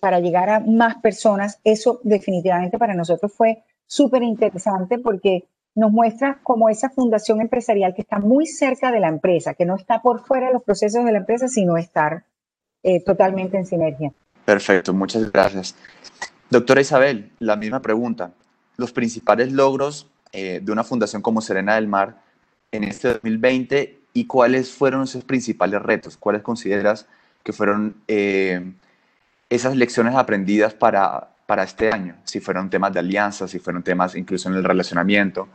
para 0.00 0.20
llegar 0.20 0.50
a 0.50 0.60
más 0.60 0.96
personas, 0.96 1.58
eso 1.64 2.00
definitivamente 2.02 2.78
para 2.78 2.94
nosotros 2.94 3.32
fue 3.32 3.64
súper 3.86 4.22
interesante 4.22 4.98
porque 4.98 5.48
nos 5.74 5.90
muestra 5.90 6.38
como 6.42 6.68
esa 6.68 6.90
fundación 6.90 7.40
empresarial 7.40 7.94
que 7.94 8.02
está 8.02 8.18
muy 8.18 8.46
cerca 8.46 8.92
de 8.92 9.00
la 9.00 9.08
empresa, 9.08 9.54
que 9.54 9.64
no 9.64 9.76
está 9.76 10.02
por 10.02 10.24
fuera 10.24 10.48
de 10.48 10.52
los 10.52 10.62
procesos 10.62 11.04
de 11.04 11.12
la 11.12 11.18
empresa, 11.18 11.48
sino 11.48 11.76
estar 11.76 12.24
eh, 12.82 13.02
totalmente 13.02 13.56
en 13.56 13.66
sinergia. 13.66 14.12
Perfecto, 14.44 14.92
muchas 14.92 15.30
gracias. 15.30 15.74
Doctora 16.50 16.80
Isabel, 16.80 17.30
la 17.38 17.56
misma 17.56 17.80
pregunta. 17.80 18.32
Los 18.76 18.92
principales 18.92 19.52
logros 19.52 20.08
eh, 20.32 20.60
de 20.62 20.72
una 20.72 20.84
fundación 20.84 21.22
como 21.22 21.40
Serena 21.40 21.76
del 21.76 21.88
Mar 21.88 22.20
en 22.72 22.84
este 22.84 23.08
2020 23.08 24.00
y 24.12 24.26
cuáles 24.26 24.70
fueron 24.72 25.04
esos 25.04 25.24
principales 25.24 25.82
retos, 25.82 26.16
cuáles 26.16 26.42
consideras 26.42 27.06
que 27.42 27.52
fueron 27.52 27.96
eh, 28.08 28.72
esas 29.50 29.76
lecciones 29.76 30.14
aprendidas 30.14 30.72
para, 30.72 31.28
para 31.46 31.64
este 31.64 31.92
año, 31.92 32.14
si 32.24 32.40
fueron 32.40 32.70
temas 32.70 32.92
de 32.92 33.00
alianzas, 33.00 33.50
si 33.50 33.58
fueron 33.58 33.82
temas 33.82 34.14
incluso 34.14 34.48
en 34.48 34.54
el 34.54 34.64
relacionamiento, 34.64 35.48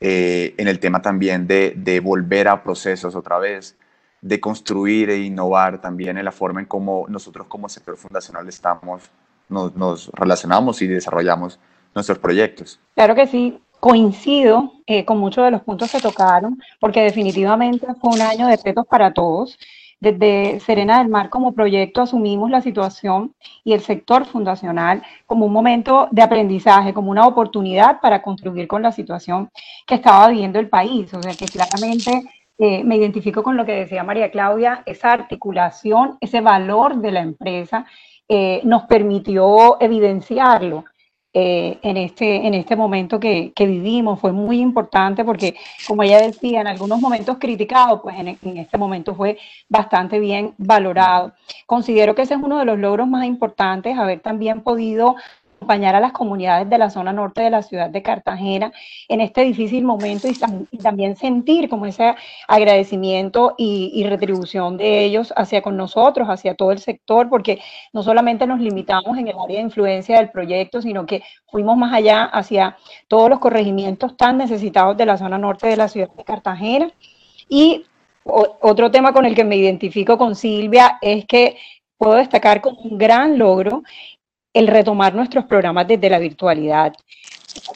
eh, 0.00 0.54
en 0.56 0.68
el 0.68 0.78
tema 0.78 1.02
también 1.02 1.46
de, 1.46 1.74
de, 1.76 2.00
volver 2.00 2.48
a 2.48 2.62
procesos 2.62 3.14
otra 3.14 3.38
vez, 3.38 3.76
de 4.20 4.40
construir 4.40 5.10
e 5.10 5.18
innovar 5.18 5.80
también 5.80 6.16
en 6.16 6.24
la 6.24 6.32
forma 6.32 6.60
en 6.60 6.66
cómo 6.66 7.06
nosotros 7.08 7.46
como 7.48 7.68
sector 7.68 7.96
fundacional 7.96 8.48
estamos, 8.48 9.10
nos, 9.48 9.74
nos 9.76 10.08
relacionamos 10.14 10.80
y 10.80 10.86
desarrollamos 10.86 11.58
nuestros 11.94 12.18
proyectos. 12.18 12.80
Claro 12.94 13.14
que 13.14 13.26
sí, 13.26 13.60
coincido 13.80 14.74
eh, 14.86 15.04
con 15.04 15.18
muchos 15.18 15.44
de 15.44 15.50
los 15.50 15.62
puntos 15.62 15.90
que 15.90 16.00
tocaron, 16.00 16.62
porque 16.78 17.02
definitivamente 17.02 17.84
fue 18.00 18.14
un 18.14 18.22
año 18.22 18.46
de 18.46 18.56
retos 18.56 18.86
para 18.86 19.12
todos. 19.12 19.58
Desde 20.02 20.58
Serena 20.58 20.98
del 20.98 21.08
Mar 21.08 21.30
como 21.30 21.52
proyecto 21.52 22.02
asumimos 22.02 22.50
la 22.50 22.60
situación 22.60 23.36
y 23.62 23.72
el 23.72 23.82
sector 23.82 24.26
fundacional 24.26 25.00
como 25.26 25.46
un 25.46 25.52
momento 25.52 26.08
de 26.10 26.22
aprendizaje, 26.22 26.92
como 26.92 27.12
una 27.12 27.24
oportunidad 27.24 28.00
para 28.00 28.20
contribuir 28.20 28.66
con 28.66 28.82
la 28.82 28.90
situación 28.90 29.48
que 29.86 29.94
estaba 29.94 30.26
viviendo 30.26 30.58
el 30.58 30.68
país. 30.68 31.14
O 31.14 31.22
sea 31.22 31.34
que 31.34 31.46
claramente 31.46 32.24
eh, 32.58 32.82
me 32.82 32.96
identifico 32.96 33.44
con 33.44 33.56
lo 33.56 33.64
que 33.64 33.74
decía 33.74 34.02
María 34.02 34.32
Claudia, 34.32 34.82
esa 34.86 35.12
articulación, 35.12 36.18
ese 36.20 36.40
valor 36.40 36.96
de 36.96 37.12
la 37.12 37.20
empresa 37.20 37.86
eh, 38.28 38.60
nos 38.64 38.82
permitió 38.86 39.80
evidenciarlo 39.80 40.84
eh, 41.34 41.78
en, 41.82 41.96
este, 41.96 42.46
en 42.46 42.52
este 42.52 42.76
momento 42.76 43.18
que, 43.18 43.52
que, 43.56 43.66
vivimos. 43.66 44.20
Fue 44.20 44.32
muy 44.32 44.60
importante 44.60 45.24
porque, 45.24 45.54
como 45.86 46.02
ella 46.02 46.20
decía, 46.20 46.60
en 46.60 46.66
algunos 46.66 47.00
momentos 47.00 47.38
criticado, 47.38 48.02
pues 48.02 48.18
en, 48.18 48.28
en, 48.42 48.58
este 48.58 48.76
momento 48.76 49.14
fue 49.14 49.38
bastante 49.68 50.18
bien 50.20 50.52
valorado. 50.58 51.32
Considero 51.64 52.14
que 52.14 52.22
ese 52.22 52.34
es 52.34 52.40
uno 52.42 52.58
de 52.58 52.66
los 52.66 52.78
logros 52.78 53.08
más 53.08 53.24
importantes, 53.24 53.96
haber 53.98 54.20
también 54.20 54.60
podido 54.60 55.16
acompañar 55.62 55.94
a 55.94 56.00
las 56.00 56.12
comunidades 56.12 56.68
de 56.68 56.76
la 56.76 56.90
zona 56.90 57.12
norte 57.12 57.40
de 57.40 57.50
la 57.50 57.62
ciudad 57.62 57.88
de 57.88 58.02
Cartagena 58.02 58.72
en 59.08 59.20
este 59.20 59.42
difícil 59.42 59.84
momento 59.84 60.26
y, 60.26 60.78
también 60.78 61.16
sentir 61.16 61.68
como 61.68 61.86
ese 61.86 62.16
agradecimiento 62.48 63.54
y, 63.56 64.04
retribución 64.08 64.76
de 64.76 65.04
ellos 65.04 65.32
hacia 65.36 65.62
con 65.62 65.76
nosotros, 65.76 66.28
hacia 66.28 66.54
todo 66.54 66.72
el 66.72 66.80
sector, 66.80 67.28
porque 67.28 67.60
no 67.92 68.02
solamente 68.02 68.46
nos 68.46 68.58
limitamos 68.58 69.16
en 69.16 69.28
el 69.28 69.36
área 69.38 69.58
de 69.58 69.62
influencia 69.62 70.16
del 70.16 70.30
proyecto, 70.30 70.82
sino 70.82 71.06
que 71.06 71.22
fuimos 71.46 71.76
más 71.76 71.94
allá 71.94 72.24
hacia 72.24 72.76
todos 73.06 73.30
los 73.30 73.38
corregimientos 73.38 74.16
tan 74.16 74.38
necesitados 74.38 74.96
de 74.96 75.06
la 75.06 75.16
zona 75.16 75.38
norte 75.38 75.68
de 75.68 75.76
la 75.76 75.88
ciudad 75.88 76.10
de 76.10 76.24
Cartagena. 76.24 76.90
Y 77.48 77.84
otro 78.24 78.90
tema 78.90 79.12
con 79.12 79.24
el 79.24 79.34
que 79.34 79.44
me 79.44 79.56
identifico 79.56 80.18
con 80.18 80.34
Silvia 80.34 80.98
es 81.00 81.24
que 81.26 81.56
puedo 82.02 82.16
destacar 82.16 82.60
como 82.60 82.80
un 82.80 82.98
gran 82.98 83.38
logro 83.38 83.84
el 84.52 84.66
retomar 84.66 85.14
nuestros 85.14 85.44
programas 85.44 85.88
desde 85.88 86.10
la 86.10 86.18
virtualidad. 86.18 86.92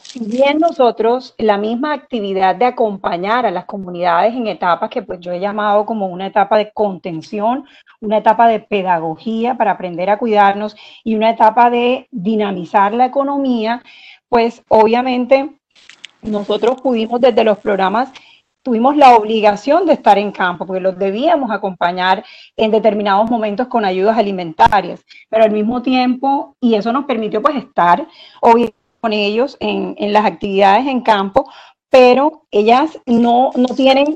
Si 0.01 0.19
bien 0.25 0.57
nosotros 0.57 1.35
la 1.37 1.57
misma 1.57 1.93
actividad 1.93 2.55
de 2.55 2.65
acompañar 2.65 3.45
a 3.45 3.51
las 3.51 3.65
comunidades 3.65 4.33
en 4.33 4.47
etapas 4.47 4.89
que 4.89 5.03
pues 5.03 5.19
yo 5.19 5.31
he 5.31 5.39
llamado 5.39 5.85
como 5.85 6.07
una 6.07 6.27
etapa 6.27 6.57
de 6.57 6.71
contención, 6.73 7.65
una 8.01 8.17
etapa 8.17 8.47
de 8.47 8.59
pedagogía 8.59 9.55
para 9.55 9.71
aprender 9.71 10.09
a 10.09 10.17
cuidarnos 10.17 10.75
y 11.03 11.15
una 11.15 11.29
etapa 11.29 11.69
de 11.69 12.07
dinamizar 12.11 12.93
la 12.93 13.05
economía, 13.05 13.83
pues 14.29 14.63
obviamente 14.67 15.51
nosotros 16.23 16.81
pudimos 16.81 17.21
desde 17.21 17.43
los 17.43 17.59
programas 17.59 18.11
tuvimos 18.67 18.97
la 18.97 19.15
obligación 19.15 19.85
de 19.85 19.93
estar 19.93 20.17
en 20.17 20.33
campo, 20.33 20.65
porque 20.65 20.81
los 20.81 20.99
debíamos 20.99 21.51
acompañar 21.51 22.25
en 22.57 22.69
determinados 22.69 23.31
momentos 23.31 23.67
con 23.67 23.85
ayudas 23.85 24.17
alimentarias, 24.17 25.05
pero 25.29 25.45
al 25.45 25.51
mismo 25.51 25.81
tiempo, 25.81 26.57
y 26.59 26.75
eso 26.75 26.91
nos 26.91 27.05
permitió 27.05 27.41
pues 27.41 27.55
estar 27.55 28.05
con 28.41 29.13
ellos 29.13 29.55
en, 29.61 29.95
en 29.97 30.11
las 30.11 30.25
actividades 30.25 30.85
en 30.85 30.99
campo, 30.99 31.49
pero 31.89 32.43
ellas 32.51 32.99
no, 33.05 33.51
no 33.55 33.73
tienen, 33.73 34.15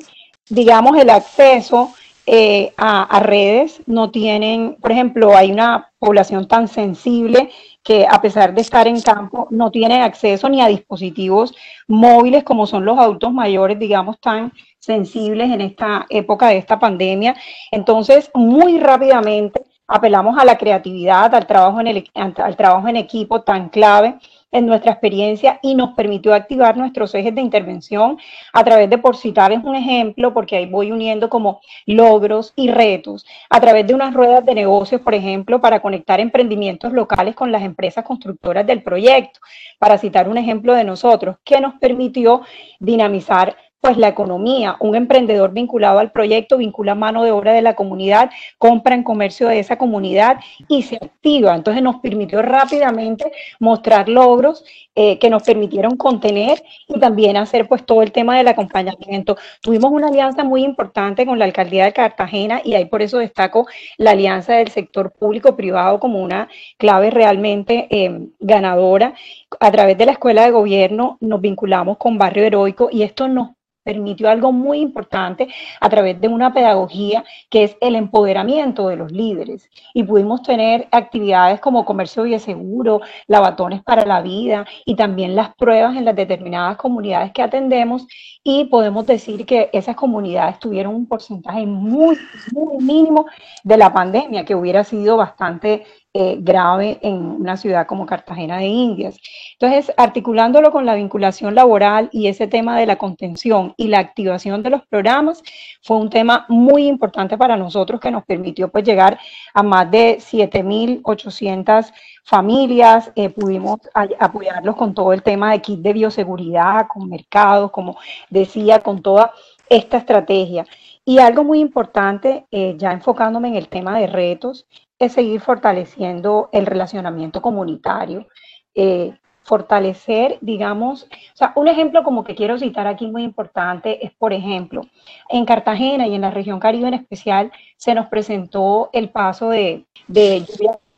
digamos, 0.49 0.97
el 0.97 1.11
acceso 1.11 1.93
eh, 2.25 2.73
a, 2.75 3.03
a, 3.03 3.21
redes, 3.21 3.81
no 3.85 4.11
tienen, 4.11 4.75
por 4.81 4.91
ejemplo, 4.91 5.33
hay 5.33 5.49
una 5.49 5.93
población 5.97 6.45
tan 6.49 6.67
sensible 6.67 7.51
que 7.91 8.07
a 8.09 8.21
pesar 8.21 8.53
de 8.53 8.61
estar 8.61 8.87
en 8.87 9.01
campo 9.01 9.49
no 9.51 9.69
tienen 9.69 10.01
acceso 10.01 10.47
ni 10.47 10.61
a 10.61 10.67
dispositivos 10.67 11.53
móviles 11.89 12.45
como 12.45 12.65
son 12.65 12.85
los 12.85 12.97
adultos 12.97 13.33
mayores, 13.33 13.77
digamos, 13.77 14.17
tan 14.21 14.53
sensibles 14.79 15.51
en 15.51 15.59
esta 15.59 16.05
época 16.09 16.47
de 16.47 16.57
esta 16.57 16.79
pandemia. 16.79 17.35
Entonces, 17.69 18.31
muy 18.33 18.79
rápidamente 18.79 19.63
apelamos 19.89 20.37
a 20.39 20.45
la 20.45 20.57
creatividad, 20.57 21.35
al 21.35 21.45
trabajo 21.45 21.81
en, 21.81 21.87
el, 21.87 22.09
al 22.15 22.55
trabajo 22.55 22.87
en 22.87 22.95
equipo 22.95 23.41
tan 23.41 23.67
clave 23.67 24.17
en 24.51 24.65
nuestra 24.65 24.91
experiencia 24.91 25.59
y 25.61 25.75
nos 25.75 25.93
permitió 25.93 26.33
activar 26.33 26.77
nuestros 26.77 27.15
ejes 27.15 27.33
de 27.33 27.41
intervención 27.41 28.17
a 28.53 28.63
través 28.63 28.89
de, 28.89 28.97
por 28.97 29.15
citarles 29.15 29.63
un 29.63 29.75
ejemplo, 29.75 30.33
porque 30.33 30.57
ahí 30.57 30.65
voy 30.65 30.91
uniendo 30.91 31.29
como 31.29 31.61
logros 31.85 32.53
y 32.55 32.69
retos, 32.69 33.25
a 33.49 33.59
través 33.61 33.87
de 33.87 33.93
unas 33.93 34.13
ruedas 34.13 34.45
de 34.45 34.55
negocios, 34.55 35.01
por 35.01 35.15
ejemplo, 35.15 35.61
para 35.61 35.79
conectar 35.79 36.19
emprendimientos 36.19 36.91
locales 36.93 37.35
con 37.35 37.51
las 37.51 37.63
empresas 37.63 38.03
constructoras 38.03 38.65
del 38.67 38.83
proyecto, 38.83 39.39
para 39.79 39.97
citar 39.97 40.27
un 40.27 40.37
ejemplo 40.37 40.73
de 40.73 40.83
nosotros, 40.83 41.37
que 41.43 41.61
nos 41.61 41.75
permitió 41.75 42.41
dinamizar 42.79 43.55
pues 43.81 43.97
la 43.97 44.07
economía. 44.07 44.77
Un 44.79 44.95
emprendedor 44.95 45.51
vinculado 45.51 45.99
al 45.99 46.11
proyecto 46.11 46.57
vincula 46.57 46.95
mano 46.95 47.23
de 47.23 47.31
obra 47.31 47.51
de 47.51 47.63
la 47.63 47.75
comunidad, 47.75 48.29
compra 48.57 48.95
en 48.95 49.03
comercio 49.03 49.47
de 49.47 49.59
esa 49.59 49.77
comunidad 49.77 50.37
y 50.67 50.83
se 50.83 50.97
activa. 50.97 51.55
Entonces 51.55 51.81
nos 51.81 51.97
permitió 51.97 52.41
rápidamente 52.43 53.31
mostrar 53.59 54.07
logros 54.07 54.63
eh, 54.93 55.17
que 55.19 55.29
nos 55.29 55.43
permitieron 55.43 55.97
contener 55.97 56.61
y 56.87 56.99
también 56.99 57.37
hacer 57.37 57.67
pues 57.67 57.85
todo 57.85 58.03
el 58.03 58.11
tema 58.11 58.37
del 58.37 58.47
acompañamiento. 58.49 59.35
Tuvimos 59.61 59.91
una 59.91 60.09
alianza 60.09 60.43
muy 60.43 60.63
importante 60.63 61.25
con 61.25 61.39
la 61.39 61.45
alcaldía 61.45 61.85
de 61.85 61.93
Cartagena 61.93 62.61
y 62.63 62.75
ahí 62.75 62.85
por 62.85 63.01
eso 63.01 63.17
destaco 63.17 63.67
la 63.97 64.11
alianza 64.11 64.53
del 64.53 64.67
sector 64.67 65.11
público-privado 65.11 65.99
como 65.99 66.21
una 66.21 66.49
clave 66.77 67.09
realmente 67.09 67.87
eh, 67.89 68.27
ganadora. 68.39 69.15
A 69.59 69.71
través 69.71 69.97
de 69.97 70.05
la 70.05 70.11
escuela 70.11 70.43
de 70.43 70.51
gobierno 70.51 71.17
nos 71.19 71.41
vinculamos 71.41 71.97
con 71.97 72.17
Barrio 72.17 72.43
Heroico 72.43 72.89
y 72.91 73.03
esto 73.03 73.27
nos 73.27 73.51
permitió 73.83 74.29
algo 74.29 74.51
muy 74.51 74.79
importante 74.79 75.47
a 75.79 75.89
través 75.89 76.19
de 76.19 76.27
una 76.27 76.53
pedagogía 76.53 77.23
que 77.49 77.63
es 77.63 77.77
el 77.81 77.95
empoderamiento 77.95 78.87
de 78.87 78.95
los 78.95 79.11
líderes. 79.11 79.69
Y 79.93 80.03
pudimos 80.03 80.41
tener 80.43 80.87
actividades 80.91 81.59
como 81.59 81.85
comercio 81.85 82.21
seguro, 82.39 83.01
lavatones 83.27 83.83
para 83.83 84.05
la 84.05 84.21
vida 84.21 84.65
y 84.85 84.95
también 84.95 85.35
las 85.35 85.55
pruebas 85.55 85.95
en 85.95 86.05
las 86.05 86.15
determinadas 86.15 86.77
comunidades 86.77 87.31
que 87.31 87.41
atendemos. 87.41 88.07
Y 88.43 88.65
podemos 88.65 89.05
decir 89.05 89.45
que 89.45 89.69
esas 89.71 89.95
comunidades 89.95 90.57
tuvieron 90.59 90.95
un 90.95 91.07
porcentaje 91.07 91.65
muy, 91.67 92.17
muy 92.51 92.83
mínimo 92.83 93.27
de 93.63 93.77
la 93.77 93.93
pandemia, 93.93 94.45
que 94.45 94.55
hubiera 94.55 94.83
sido 94.83 95.15
bastante 95.15 95.85
eh, 96.13 96.37
grave 96.41 96.99
en 97.03 97.15
una 97.15 97.55
ciudad 97.55 97.87
como 97.87 98.05
Cartagena 98.05 98.57
de 98.57 98.65
Indias. 98.65 99.17
Entonces, 99.59 99.93
articulándolo 99.95 100.71
con 100.71 100.85
la 100.85 100.95
vinculación 100.95 101.55
laboral 101.55 102.09
y 102.11 102.27
ese 102.27 102.47
tema 102.47 102.77
de 102.77 102.85
la 102.85 102.97
contención 102.97 103.75
y 103.77 103.87
la 103.87 103.99
activación 103.99 104.61
de 104.63 104.71
los 104.71 104.85
programas, 104.87 105.41
fue 105.81 105.97
un 105.97 106.09
tema 106.09 106.45
muy 106.49 106.87
importante 106.87 107.37
para 107.37 107.55
nosotros 107.55 108.01
que 108.01 108.11
nos 108.11 108.25
permitió 108.25 108.69
pues 108.69 108.83
llegar 108.83 109.19
a 109.53 109.63
más 109.63 109.89
de 109.91 110.17
7.800 110.17 111.93
familias, 112.23 113.11
eh, 113.15 113.29
pudimos 113.29 113.79
apoyarlos 114.19 114.75
con 114.75 114.93
todo 114.93 115.13
el 115.13 115.23
tema 115.23 115.51
de 115.51 115.61
kit 115.61 115.79
de 115.81 115.93
bioseguridad, 115.93 116.87
con 116.87 117.09
mercados, 117.09 117.71
como 117.71 117.97
decía, 118.29 118.79
con 118.79 119.01
toda 119.01 119.33
esta 119.69 119.97
estrategia. 119.97 120.65
Y 121.03 121.17
algo 121.19 121.43
muy 121.43 121.59
importante, 121.59 122.45
eh, 122.51 122.75
ya 122.77 122.91
enfocándome 122.91 123.49
en 123.49 123.55
el 123.55 123.67
tema 123.67 123.97
de 123.99 124.07
retos, 124.07 124.67
es 124.99 125.13
seguir 125.13 125.41
fortaleciendo 125.41 126.49
el 126.51 126.65
relacionamiento 126.65 127.41
comunitario, 127.41 128.27
eh, 128.75 129.13
fortalecer, 129.43 130.37
digamos, 130.41 131.03
o 131.03 131.35
sea, 131.37 131.51
un 131.55 131.67
ejemplo 131.67 132.03
como 132.03 132.23
que 132.23 132.35
quiero 132.35 132.59
citar 132.59 132.85
aquí 132.85 133.07
muy 133.07 133.23
importante 133.23 134.05
es, 134.05 134.11
por 134.13 134.33
ejemplo, 134.33 134.83
en 135.29 135.45
Cartagena 135.45 136.07
y 136.07 136.13
en 136.13 136.21
la 136.21 136.29
región 136.31 136.59
Caribe 136.59 136.87
en 136.87 136.93
especial, 136.93 137.51
se 137.77 137.95
nos 137.95 138.07
presentó 138.07 138.89
el 138.93 139.09
paso 139.09 139.49
de, 139.49 139.85
de 140.07 140.45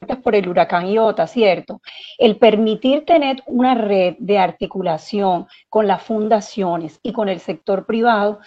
por 0.06 0.36
el 0.36 0.48
huracán 0.48 0.88
Iota, 0.88 1.28
¿cierto? 1.28 1.82
El 2.18 2.38
permitir 2.38 3.06
tener 3.06 3.44
una 3.46 3.76
red 3.76 4.16
de 4.20 4.38
articulación 4.38 5.48
con 5.70 5.88
las 5.88 6.02
fundaciones 6.04 7.00
y 7.04 7.14
con 7.14 7.30
el 7.30 7.40
sector 7.40 7.86
privado 7.86 8.40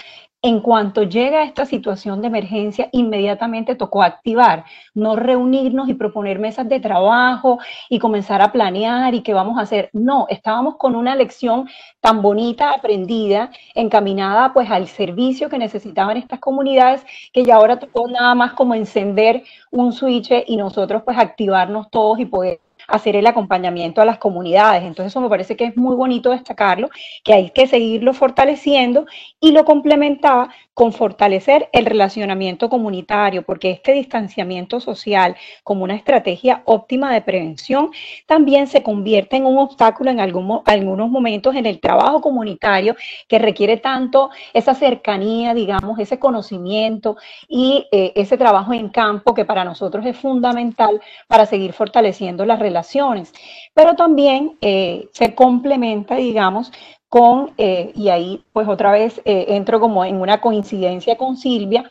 en 0.46 0.60
cuanto 0.60 1.02
llega 1.02 1.42
esta 1.42 1.64
situación 1.66 2.20
de 2.20 2.28
emergencia, 2.28 2.88
inmediatamente 2.92 3.74
tocó 3.74 4.04
activar, 4.04 4.64
no 4.94 5.16
reunirnos 5.16 5.88
y 5.88 5.94
proponer 5.94 6.38
mesas 6.38 6.68
de 6.68 6.78
trabajo 6.78 7.58
y 7.90 7.98
comenzar 7.98 8.40
a 8.40 8.52
planear 8.52 9.12
y 9.12 9.22
qué 9.22 9.34
vamos 9.34 9.58
a 9.58 9.62
hacer. 9.62 9.90
No, 9.92 10.26
estábamos 10.28 10.76
con 10.76 10.94
una 10.94 11.16
lección 11.16 11.68
tan 12.00 12.22
bonita, 12.22 12.70
aprendida, 12.70 13.50
encaminada 13.74 14.52
pues 14.52 14.70
al 14.70 14.86
servicio 14.86 15.48
que 15.48 15.58
necesitaban 15.58 16.16
estas 16.16 16.38
comunidades, 16.38 17.04
que 17.32 17.42
ya 17.42 17.56
ahora 17.56 17.80
tocó 17.80 18.08
nada 18.08 18.36
más 18.36 18.52
como 18.52 18.76
encender 18.76 19.42
un 19.72 19.92
switch 19.92 20.30
y 20.46 20.56
nosotros 20.56 21.02
pues 21.04 21.18
activarnos 21.18 21.90
todos 21.90 22.20
y 22.20 22.24
poder 22.26 22.60
hacer 22.88 23.16
el 23.16 23.26
acompañamiento 23.26 24.00
a 24.00 24.04
las 24.04 24.18
comunidades. 24.18 24.82
Entonces 24.82 25.12
eso 25.12 25.20
me 25.20 25.28
parece 25.28 25.56
que 25.56 25.64
es 25.64 25.76
muy 25.76 25.96
bonito 25.96 26.30
destacarlo, 26.30 26.88
que 27.24 27.34
hay 27.34 27.50
que 27.50 27.66
seguirlo 27.66 28.12
fortaleciendo 28.14 29.06
y 29.40 29.52
lo 29.52 29.64
complementaba 29.64 30.50
con 30.76 30.92
fortalecer 30.92 31.70
el 31.72 31.86
relacionamiento 31.86 32.68
comunitario, 32.68 33.40
porque 33.46 33.70
este 33.70 33.94
distanciamiento 33.94 34.78
social 34.78 35.34
como 35.64 35.84
una 35.84 35.94
estrategia 35.94 36.60
óptima 36.66 37.14
de 37.14 37.22
prevención 37.22 37.92
también 38.26 38.66
se 38.66 38.82
convierte 38.82 39.36
en 39.36 39.46
un 39.46 39.56
obstáculo 39.56 40.10
en 40.10 40.20
algunos 40.20 41.10
momentos 41.10 41.54
en 41.54 41.64
el 41.64 41.80
trabajo 41.80 42.20
comunitario 42.20 42.94
que 43.26 43.38
requiere 43.38 43.78
tanto 43.78 44.28
esa 44.52 44.74
cercanía, 44.74 45.54
digamos, 45.54 45.98
ese 45.98 46.18
conocimiento 46.18 47.16
y 47.48 47.86
eh, 47.90 48.12
ese 48.14 48.36
trabajo 48.36 48.74
en 48.74 48.90
campo 48.90 49.32
que 49.32 49.46
para 49.46 49.64
nosotros 49.64 50.04
es 50.04 50.18
fundamental 50.18 51.00
para 51.26 51.46
seguir 51.46 51.72
fortaleciendo 51.72 52.44
las 52.44 52.58
relaciones. 52.58 53.32
Pero 53.72 53.94
también 53.94 54.58
eh, 54.60 55.08
se 55.14 55.34
complementa, 55.34 56.16
digamos, 56.16 56.70
con, 57.08 57.52
eh, 57.56 57.92
y 57.94 58.08
ahí 58.08 58.44
pues 58.52 58.68
otra 58.68 58.90
vez 58.92 59.20
eh, 59.24 59.46
entro 59.48 59.80
como 59.80 60.04
en 60.04 60.20
una 60.20 60.40
coincidencia 60.40 61.16
con 61.16 61.36
Silvia, 61.36 61.88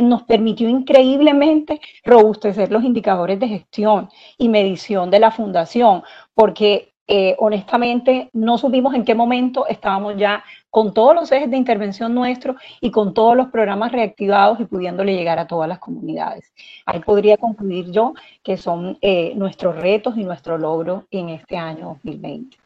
nos 0.00 0.22
permitió 0.22 0.68
increíblemente 0.68 1.80
robustecer 2.04 2.70
los 2.70 2.84
indicadores 2.84 3.40
de 3.40 3.48
gestión 3.48 4.08
y 4.38 4.48
medición 4.48 5.10
de 5.10 5.18
la 5.20 5.30
fundación, 5.30 6.02
porque 6.34 6.92
eh, 7.06 7.36
honestamente 7.38 8.30
no 8.32 8.56
supimos 8.56 8.94
en 8.94 9.04
qué 9.04 9.14
momento 9.14 9.66
estábamos 9.66 10.16
ya 10.16 10.42
con 10.70 10.94
todos 10.94 11.14
los 11.14 11.30
ejes 11.32 11.50
de 11.50 11.58
intervención 11.58 12.14
nuestros 12.14 12.56
y 12.80 12.90
con 12.90 13.12
todos 13.12 13.36
los 13.36 13.48
programas 13.48 13.92
reactivados 13.92 14.58
y 14.60 14.64
pudiéndole 14.64 15.14
llegar 15.14 15.38
a 15.38 15.46
todas 15.46 15.68
las 15.68 15.78
comunidades. 15.78 16.52
Ahí 16.86 17.00
podría 17.00 17.36
concluir 17.36 17.90
yo 17.90 18.14
que 18.42 18.56
son 18.56 18.98
nuestros 19.34 19.76
retos 19.76 20.16
y 20.16 20.24
nuestro 20.24 20.56
logro 20.58 21.06
en 21.10 21.28
este 21.28 21.56
año 21.56 21.98
2020. 22.02 22.63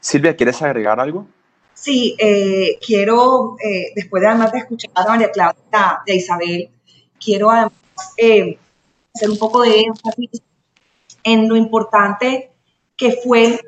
Silvia, 0.00 0.36
¿quieres 0.36 0.60
agregar 0.62 1.00
algo? 1.00 1.26
Sí, 1.74 2.16
eh, 2.18 2.78
quiero, 2.84 3.56
eh, 3.64 3.92
después 3.94 4.20
de 4.20 4.26
además 4.26 4.52
de 4.52 4.58
escuchar 4.58 4.90
a 4.94 5.06
María 5.06 5.30
Claudia 5.30 6.02
de 6.04 6.16
Isabel, 6.16 6.70
quiero 7.24 7.50
además 7.50 7.72
eh, 8.16 8.58
hacer 9.14 9.30
un 9.30 9.38
poco 9.38 9.62
de 9.62 9.82
énfasis 9.82 10.42
en 11.22 11.48
lo 11.48 11.56
importante 11.56 12.50
que 12.96 13.12
fue 13.12 13.60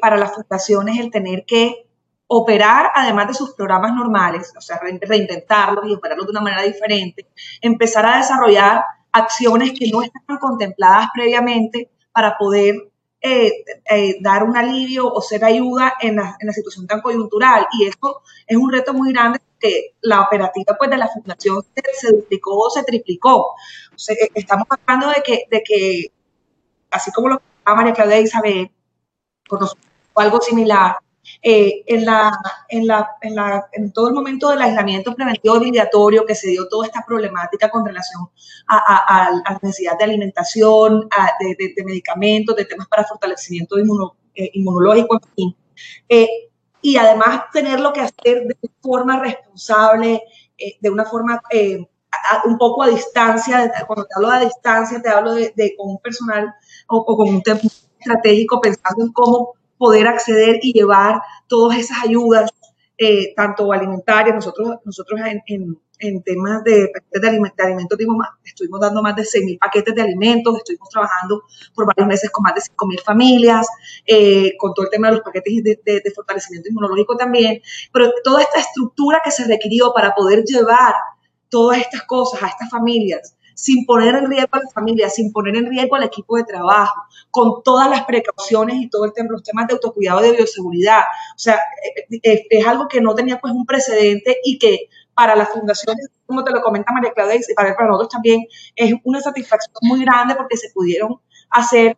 para 0.00 0.18
las 0.18 0.34
fundaciones 0.34 1.00
el 1.00 1.10
tener 1.10 1.46
que 1.46 1.86
operar, 2.26 2.90
además 2.94 3.28
de 3.28 3.34
sus 3.34 3.54
programas 3.54 3.94
normales, 3.94 4.52
o 4.56 4.60
sea, 4.60 4.78
reinventarlos 4.78 5.86
y 5.88 5.94
operarlos 5.94 6.26
de 6.26 6.32
una 6.32 6.40
manera 6.42 6.62
diferente, 6.62 7.26
empezar 7.62 8.04
a 8.04 8.18
desarrollar 8.18 8.84
acciones 9.12 9.72
que 9.72 9.88
no 9.90 10.02
estaban 10.02 10.38
contempladas 10.38 11.08
previamente 11.14 11.90
para 12.12 12.36
poder 12.36 12.90
eh, 13.26 13.64
eh, 13.90 14.18
dar 14.20 14.42
un 14.44 14.54
alivio 14.54 15.10
o 15.10 15.22
ser 15.22 15.42
ayuda 15.46 15.94
en 15.98 16.16
la, 16.16 16.36
en 16.38 16.46
la, 16.46 16.52
situación 16.52 16.86
tan 16.86 17.00
coyuntural. 17.00 17.66
Y 17.72 17.86
esto 17.86 18.20
es 18.46 18.54
un 18.54 18.70
reto 18.70 18.92
muy 18.92 19.14
grande 19.14 19.40
porque 19.40 19.94
la 20.02 20.20
operativa 20.20 20.76
pues, 20.78 20.90
de 20.90 20.98
la 20.98 21.08
fundación 21.08 21.64
se, 21.94 22.12
duplicó 22.12 22.54
o 22.54 22.68
se 22.68 22.82
triplicó. 22.82 23.54
Eh, 24.10 24.28
estamos 24.34 24.66
hablando 24.68 25.08
de 25.08 25.22
que, 25.22 25.46
de 25.50 25.62
que, 25.62 26.12
así 26.90 27.10
como 27.12 27.30
lo 27.30 27.38
que 27.38 27.44
María 27.74 27.94
Claudia 27.94 28.20
Isabel, 28.20 28.70
por 29.48 29.70
algo 30.16 30.40
similar, 30.42 30.98
eh, 31.42 31.82
en, 31.86 32.04
la, 32.04 32.32
en, 32.68 32.86
la, 32.86 33.08
en, 33.20 33.34
la, 33.34 33.66
en, 33.72 33.92
todo 33.92 34.08
el 34.08 34.14
momento 34.14 34.50
del 34.50 34.62
aislamiento 34.62 35.14
preventivo 35.14 35.54
obligatorio 35.54 36.24
que 36.24 36.34
se 36.34 36.48
dio 36.48 36.68
toda 36.68 36.86
esta 36.86 37.04
problemática 37.06 37.70
con 37.70 37.84
relación 37.84 38.22
a, 38.68 38.76
a, 38.76 39.26
a 39.26 39.30
la 39.30 39.58
necesidad 39.62 39.98
de 39.98 40.04
alimentación, 40.04 41.08
de, 41.40 41.72
de, 41.76 41.84
medicamentos, 41.84 42.56
de 42.56 42.64
temas 42.64 42.88
para 42.88 43.04
fortalecimiento 43.04 43.76
eh, 43.78 44.50
inmunológico, 44.54 45.14
en 45.16 45.32
fin. 45.34 45.56
Eh, 46.08 46.28
y 46.80 46.96
además 46.96 47.44
tenerlo 47.52 47.92
que 47.92 48.00
hacer 48.00 48.46
de 48.46 48.56
forma 48.80 49.18
responsable, 49.20 50.22
de 50.80 50.90
una 50.90 51.04
forma 51.04 51.40
un 52.44 52.58
poco 52.58 52.82
a 52.82 52.88
distancia, 52.88 53.72
cuando 53.86 54.04
te 54.04 54.14
hablo 54.16 54.30
de 54.30 54.44
distancia, 54.46 55.00
te 55.00 55.08
hablo 55.08 55.34
de, 55.34 55.52
de 55.56 55.74
con 55.76 55.90
un 55.90 55.98
personal 55.98 56.54
o, 56.88 56.98
o, 56.98 57.16
con 57.16 57.28
un 57.28 57.42
tema 57.42 57.60
estratégico 57.98 58.60
pensando 58.60 59.04
en 59.04 59.12
cómo 59.12 59.54
poder 59.84 60.08
acceder 60.08 60.60
y 60.62 60.72
llevar 60.72 61.20
todas 61.46 61.78
esas 61.78 61.98
ayudas, 62.02 62.50
eh, 62.96 63.34
tanto 63.36 63.70
alimentarias, 63.70 64.34
nosotros, 64.34 64.78
nosotros 64.82 65.20
en, 65.20 65.76
en, 65.98 66.22
temas 66.22 66.64
de 66.64 66.88
paquetes 66.88 67.20
de, 67.20 67.28
alimentos, 67.28 67.98
estuvimos 68.44 68.80
dando 68.80 69.02
más 69.02 69.14
de 69.14 69.24
6.000 69.24 69.58
paquetes 69.58 69.94
de 69.94 70.00
alimentos, 70.00 70.56
estuvimos 70.56 70.88
trabajando 70.88 71.42
por 71.74 71.84
varios 71.84 72.06
meses 72.06 72.30
con 72.30 72.44
más 72.44 72.54
de 72.54 72.62
5.000 72.62 73.02
familias, 73.02 73.66
eh, 74.06 74.56
con 74.56 74.72
todo 74.72 74.86
el 74.86 74.90
tema 74.90 75.08
de 75.08 75.16
los 75.16 75.22
paquetes 75.22 75.62
de, 75.62 75.78
de, 75.84 76.12
fortalecimiento 76.14 76.70
inmunológico 76.70 77.14
también, 77.14 77.60
pero 77.92 78.10
toda 78.22 78.40
esta 78.40 78.60
estructura 78.60 79.20
que 79.22 79.32
se 79.32 79.44
requirió 79.44 79.92
para 79.92 80.14
poder 80.14 80.44
llevar 80.44 80.94
todas 81.50 81.78
estas 81.78 82.04
cosas 82.04 82.42
a 82.42 82.48
estas 82.48 82.70
familias 82.70 83.36
sin 83.54 83.86
poner 83.86 84.14
en 84.14 84.28
riesgo 84.28 84.50
a 84.52 84.58
la 84.58 84.70
familia, 84.70 85.08
sin 85.08 85.32
poner 85.32 85.56
en 85.56 85.66
riesgo 85.66 85.96
al 85.96 86.04
equipo 86.04 86.36
de 86.36 86.44
trabajo, 86.44 87.02
con 87.30 87.62
todas 87.62 87.88
las 87.88 88.04
precauciones 88.04 88.76
y 88.76 88.88
todo 88.88 89.04
el 89.04 89.12
tema, 89.12 89.30
los 89.30 89.42
temas 89.42 89.66
de 89.68 89.74
autocuidado 89.74 90.24
y 90.24 90.30
de 90.30 90.36
bioseguridad. 90.36 91.00
O 91.34 91.38
sea, 91.38 91.56
eh, 91.56 92.18
eh, 92.22 92.46
es, 92.50 92.66
algo 92.66 92.88
que 92.88 93.00
no 93.00 93.14
tenía 93.14 93.38
pues 93.38 93.52
un 93.52 93.64
precedente 93.64 94.36
y 94.44 94.58
que 94.58 94.88
para 95.14 95.36
las 95.36 95.50
fundaciones, 95.50 96.08
como 96.26 96.42
te 96.42 96.52
lo 96.52 96.60
comenta 96.60 96.92
María 96.92 97.12
Claudia, 97.12 97.36
y 97.36 97.54
para, 97.54 97.74
para 97.76 97.88
nosotros 97.88 98.12
también 98.12 98.44
es 98.74 98.94
una 99.04 99.20
satisfacción 99.20 99.74
muy 99.82 100.04
grande 100.04 100.34
porque 100.34 100.56
se 100.56 100.70
pudieron 100.70 101.20
hacer 101.50 101.96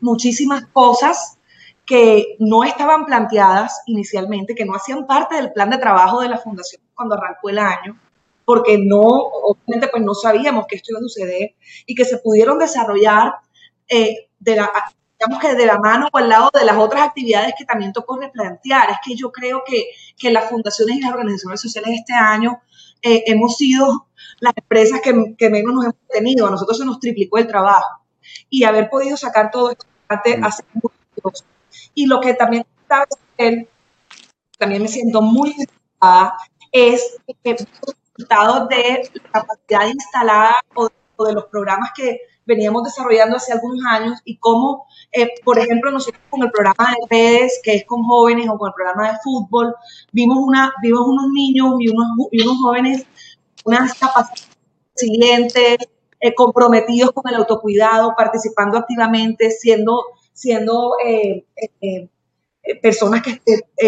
muchísimas 0.00 0.66
cosas 0.72 1.38
que 1.84 2.36
no 2.38 2.64
estaban 2.64 3.04
planteadas 3.04 3.82
inicialmente, 3.86 4.54
que 4.54 4.64
no 4.64 4.74
hacían 4.74 5.06
parte 5.06 5.34
del 5.36 5.52
plan 5.52 5.68
de 5.68 5.78
trabajo 5.78 6.20
de 6.20 6.28
la 6.28 6.38
fundación 6.38 6.80
cuando 6.94 7.16
arrancó 7.16 7.50
el 7.50 7.58
año 7.58 7.98
porque 8.44 8.78
no, 8.78 9.00
obviamente, 9.00 9.88
pues 9.88 10.02
no 10.02 10.14
sabíamos 10.14 10.66
que 10.66 10.76
esto 10.76 10.92
iba 10.92 10.98
a 10.98 11.02
suceder 11.02 11.54
y 11.86 11.94
que 11.94 12.04
se 12.04 12.18
pudieron 12.18 12.58
desarrollar 12.58 13.34
eh, 13.88 14.28
de 14.38 14.56
la, 14.56 14.70
digamos 15.18 15.40
que 15.40 15.54
de 15.54 15.66
la 15.66 15.78
mano 15.78 16.08
o 16.12 16.18
al 16.18 16.28
lado 16.28 16.50
de 16.52 16.64
las 16.64 16.76
otras 16.76 17.02
actividades 17.02 17.54
que 17.56 17.64
también 17.64 17.92
tocó 17.92 18.16
replantear. 18.16 18.90
Es 18.90 18.96
que 19.04 19.16
yo 19.16 19.30
creo 19.30 19.62
que, 19.64 19.86
que 20.18 20.30
las 20.30 20.48
fundaciones 20.50 20.96
y 20.96 21.00
las 21.00 21.12
organizaciones 21.12 21.60
sociales 21.60 21.90
este 21.98 22.14
año 22.14 22.60
eh, 23.02 23.24
hemos 23.26 23.56
sido 23.56 24.08
las 24.40 24.52
empresas 24.56 25.00
que, 25.00 25.34
que, 25.36 25.50
menos 25.50 25.74
nos 25.74 25.84
hemos 25.84 26.08
tenido. 26.08 26.46
A 26.46 26.50
nosotros 26.50 26.78
se 26.78 26.84
nos 26.84 26.98
triplicó 27.00 27.38
el 27.38 27.46
trabajo 27.46 28.04
y 28.50 28.64
haber 28.64 28.90
podido 28.90 29.16
sacar 29.16 29.50
todo 29.50 29.70
esto 29.70 29.86
hace 30.08 30.64
mucho. 30.74 31.44
Y 31.94 32.06
lo 32.06 32.20
que 32.20 32.34
también 32.34 32.66
también 34.58 34.82
me 34.82 34.88
siento 34.88 35.22
muy 35.22 35.54
es 36.70 37.16
que 37.42 37.56
resultados 38.14 38.68
de 38.68 39.10
la 39.14 39.30
capacidad 39.30 39.86
instalada 39.86 40.56
o, 40.74 40.88
de 41.24 41.32
los 41.34 41.44
programas 41.46 41.90
que 41.94 42.20
veníamos 42.44 42.82
desarrollando 42.82 43.36
hace 43.36 43.52
algunos 43.52 43.84
años 43.86 44.20
y 44.24 44.36
cómo, 44.38 44.86
eh, 45.12 45.28
por 45.44 45.58
ejemplo, 45.58 45.90
nosotros 45.92 46.20
con 46.28 46.42
el 46.42 46.50
programa 46.50 46.90
de 46.90 47.16
redes, 47.16 47.60
que 47.62 47.76
es 47.76 47.84
con 47.84 48.02
jóvenes, 48.02 48.48
o 48.48 48.58
con 48.58 48.68
el 48.68 48.74
programa 48.74 49.12
de 49.12 49.18
fútbol, 49.22 49.74
vimos, 50.10 50.38
una, 50.38 50.72
vimos 50.82 51.02
unos 51.06 51.28
niños 51.32 51.74
y 51.78 51.88
unos, 51.88 52.08
y 52.32 52.42
unos 52.42 52.56
jóvenes, 52.60 53.06
unas 53.64 53.94
capacidades 53.94 54.48
resilientes, 54.96 55.78
eh, 56.20 56.34
comprometidos 56.34 57.12
con 57.12 57.28
el 57.28 57.36
autocuidado, 57.36 58.14
participando 58.16 58.78
activamente, 58.78 59.50
siendo, 59.50 60.02
siendo 60.32 60.94
eh, 61.04 61.44
personas 62.80 63.22
que, 63.22 63.40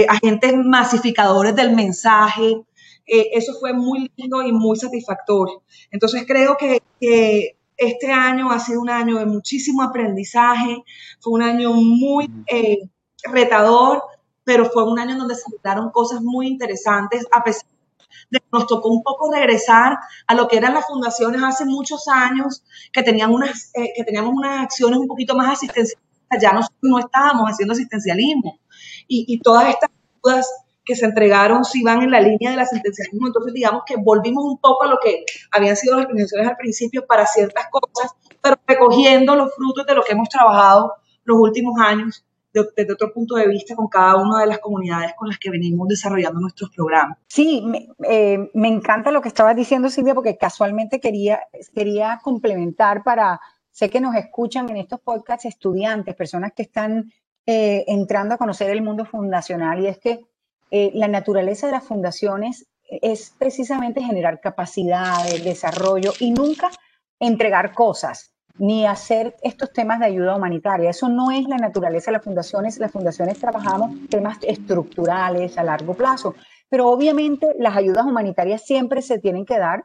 agentes 0.09 0.55
masificadores 0.57 1.57
del 1.57 1.75
mensaje, 1.75 2.65
eh, 3.07 3.31
eso 3.33 3.55
fue 3.61 3.73
muy 3.73 4.11
lindo 4.17 4.43
y 4.43 4.53
muy 4.53 4.77
satisfactorio. 4.77 5.63
Entonces 5.91 6.25
creo 6.27 6.57
que, 6.57 6.83
este 7.77 8.13
año 8.13 8.53
ha 8.53 8.61
sido 8.61 8.81
un 8.81 8.89
año 8.89 9.19
de 9.19 9.27
muchísimo 9.27 9.83
aprendizaje, 9.83 10.85
fue 11.21 11.33
un 11.33 11.43
año 11.43 11.73
muy 11.73 12.31
eh, 12.47 12.79
retador, 13.25 14.05
pero 14.45 14.67
fue 14.67 14.89
un 14.89 14.97
año 14.99 15.19
donde 15.19 15.35
se 15.35 15.51
lograron 15.51 15.91
cosas 15.91 16.23
muy 16.23 16.47
interesantes, 16.47 17.27
a 17.33 17.43
pesar 17.43 17.67
nos 18.53 18.67
tocó 18.67 18.89
un 18.89 19.03
poco 19.03 19.33
regresar 19.33 19.99
a 20.27 20.35
lo 20.35 20.49
que 20.49 20.57
eran 20.57 20.75
las 20.75 20.87
fundaciones 20.87 21.43
hace 21.43 21.65
muchos 21.65 22.09
años, 22.09 22.65
que, 22.93 23.03
tenían 23.03 23.33
unas, 23.33 23.71
eh, 23.75 23.93
que 23.97 24.05
teníamos 24.05 24.33
unas 24.35 24.63
acciones 24.63 24.99
un 24.99 25.09
poquito 25.09 25.35
más 25.35 25.53
asistencialistas, 25.53 26.03
ya 26.41 26.53
no, 26.53 26.61
no 26.83 26.99
estábamos 26.99 27.51
haciendo 27.51 27.73
asistencialismo. 27.73 28.59
Y, 29.09 29.25
y 29.29 29.41
todas 29.41 29.69
estas 29.69 29.91
dudas 30.23 30.49
que 30.85 30.95
se 30.95 31.07
entregaron 31.07 31.65
si 31.65 31.83
van 31.83 32.03
en 32.03 32.11
la 32.11 32.21
línea 32.21 32.51
del 32.51 32.61
asistencialismo, 32.61 33.27
entonces 33.27 33.53
digamos 33.53 33.83
que 33.87 33.97
volvimos 33.97 34.45
un 34.45 34.59
poco 34.59 34.85
a 34.85 34.89
lo 34.89 34.99
que 35.03 35.25
habían 35.51 35.77
sido 35.77 35.97
las 35.97 36.07
organizaciones 36.07 36.49
al 36.49 36.57
principio 36.57 37.07
para 37.07 37.27
ciertas 37.27 37.67
cosas, 37.71 38.13
pero 38.43 38.57
recogiendo 38.67 39.35
los 39.35 39.55
frutos 39.55 39.87
de 39.87 39.95
lo 39.95 40.03
que 40.03 40.13
hemos 40.13 40.29
trabajado 40.29 40.95
los 41.25 41.39
últimos 41.39 41.81
años 41.81 42.25
desde 42.55 42.93
otro 42.93 43.13
punto 43.13 43.35
de 43.35 43.49
vista 43.49 43.75
con 43.75 43.89
cada 43.89 44.17
una 44.17 44.41
de 44.41 44.47
las 44.47 44.61
comunidades 44.61 45.13
con 45.17 45.29
las 45.29 45.39
que 45.39 45.51
venimos 45.51 45.89
desarrollando 45.89 46.39
nuestros 46.41 46.71
programas. 46.71 47.19
Sí, 47.27 47.63
me, 47.67 47.89
eh, 48.09 48.51
me 48.55 48.69
encanta 48.69 49.11
lo 49.11 49.21
que 49.21 49.29
estabas 49.29 49.57
diciendo, 49.57 49.89
Silvia, 49.89 50.15
porque 50.15 50.37
casualmente 50.37 51.01
quería, 51.01 51.41
quería 51.75 52.21
complementar 52.23 53.03
para, 53.03 53.41
sé 53.73 53.91
que 53.91 54.01
nos 54.01 54.15
escuchan 54.15 54.69
en 54.69 54.77
estos 54.77 55.01
podcasts 55.01 55.47
estudiantes, 55.47 56.15
personas 56.15 56.53
que 56.55 56.63
están 56.63 57.13
eh, 57.45 57.85
entrando 57.89 58.35
a 58.35 58.39
conocer 58.39 58.71
el 58.71 58.83
mundo 58.83 59.05
fundacional, 59.05 59.81
y 59.81 59.89
es 59.89 59.99
que 59.99 60.25
eh, 60.71 60.91
la 60.95 61.09
naturaleza 61.09 61.67
de 61.67 61.73
las 61.73 61.85
fundaciones 61.85 62.67
es 62.89 63.35
precisamente 63.39 64.03
generar 64.03 64.41
capacidades, 64.41 65.43
desarrollo 65.45 66.13
y 66.21 66.31
nunca 66.31 66.71
entregar 67.19 67.73
cosas 67.73 68.35
ni 68.57 68.87
hacer 68.87 69.35
estos 69.43 69.73
temas 69.73 69.99
de 69.99 70.07
ayuda 70.07 70.37
humanitaria. 70.37 70.91
Eso 70.91 71.09
no 71.09 71.31
es 71.31 71.49
la 71.49 71.57
naturaleza 71.57 72.11
de 72.11 72.19
las 72.19 72.25
fundaciones. 72.25 72.79
Las 72.79 72.93
fundaciones 72.93 73.39
trabajamos 73.39 73.93
temas 74.09 74.39
estructurales 74.43 75.59
a 75.59 75.65
largo 75.65 75.95
plazo, 75.95 76.35
pero 76.69 76.89
obviamente 76.89 77.49
las 77.59 77.77
ayudas 77.77 78.07
humanitarias 78.07 78.65
siempre 78.65 79.03
se 79.03 79.19
tienen 79.19 79.45
que 79.45 79.59
dar 79.59 79.85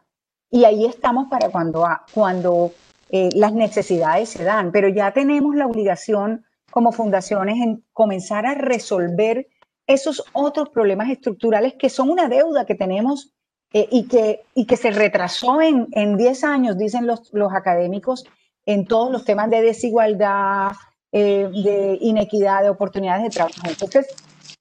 y 0.52 0.66
ahí 0.66 0.86
estamos 0.86 1.28
para 1.30 1.50
cuando, 1.50 1.88
cuando 2.14 2.72
eh, 3.10 3.30
las 3.34 3.54
necesidades 3.54 4.30
se 4.30 4.44
dan, 4.44 4.72
pero 4.72 4.88
ya 4.88 5.12
tenemos 5.12 5.56
la 5.56 5.66
obligación 5.66 6.46
como 6.72 6.92
fundaciones 6.92 7.56
en 7.58 7.84
comenzar 7.94 8.46
a 8.46 8.54
resolver 8.54 9.48
esos 9.90 10.24
otros 10.34 10.70
problemas 10.70 11.10
estructurales 11.10 11.74
que 11.74 11.90
son 11.90 12.12
una 12.12 12.30
deuda 12.30 12.66
que 12.66 12.76
tenemos 12.76 13.34
eh, 13.74 13.88
y, 13.92 14.08
que, 14.08 14.44
y 14.54 14.66
que 14.66 14.78
se 14.78 14.92
retrasó 14.92 15.62
en, 15.62 15.88
en 15.94 16.16
10 16.16 16.44
años, 16.44 16.78
dicen 16.78 17.08
los, 17.08 17.34
los 17.34 17.52
académicos, 17.54 18.24
en 18.68 18.86
todos 18.86 19.12
los 19.12 19.26
temas 19.26 19.50
de 19.50 19.64
desigualdad, 19.64 20.74
eh, 21.12 21.50
de 21.52 21.98
inequidad, 22.02 22.62
de 22.62 22.70
oportunidades 22.70 23.24
de 23.24 23.30
trabajo. 23.32 23.62
Entonces, 23.68 24.08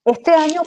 este 0.07 0.31
año, 0.31 0.63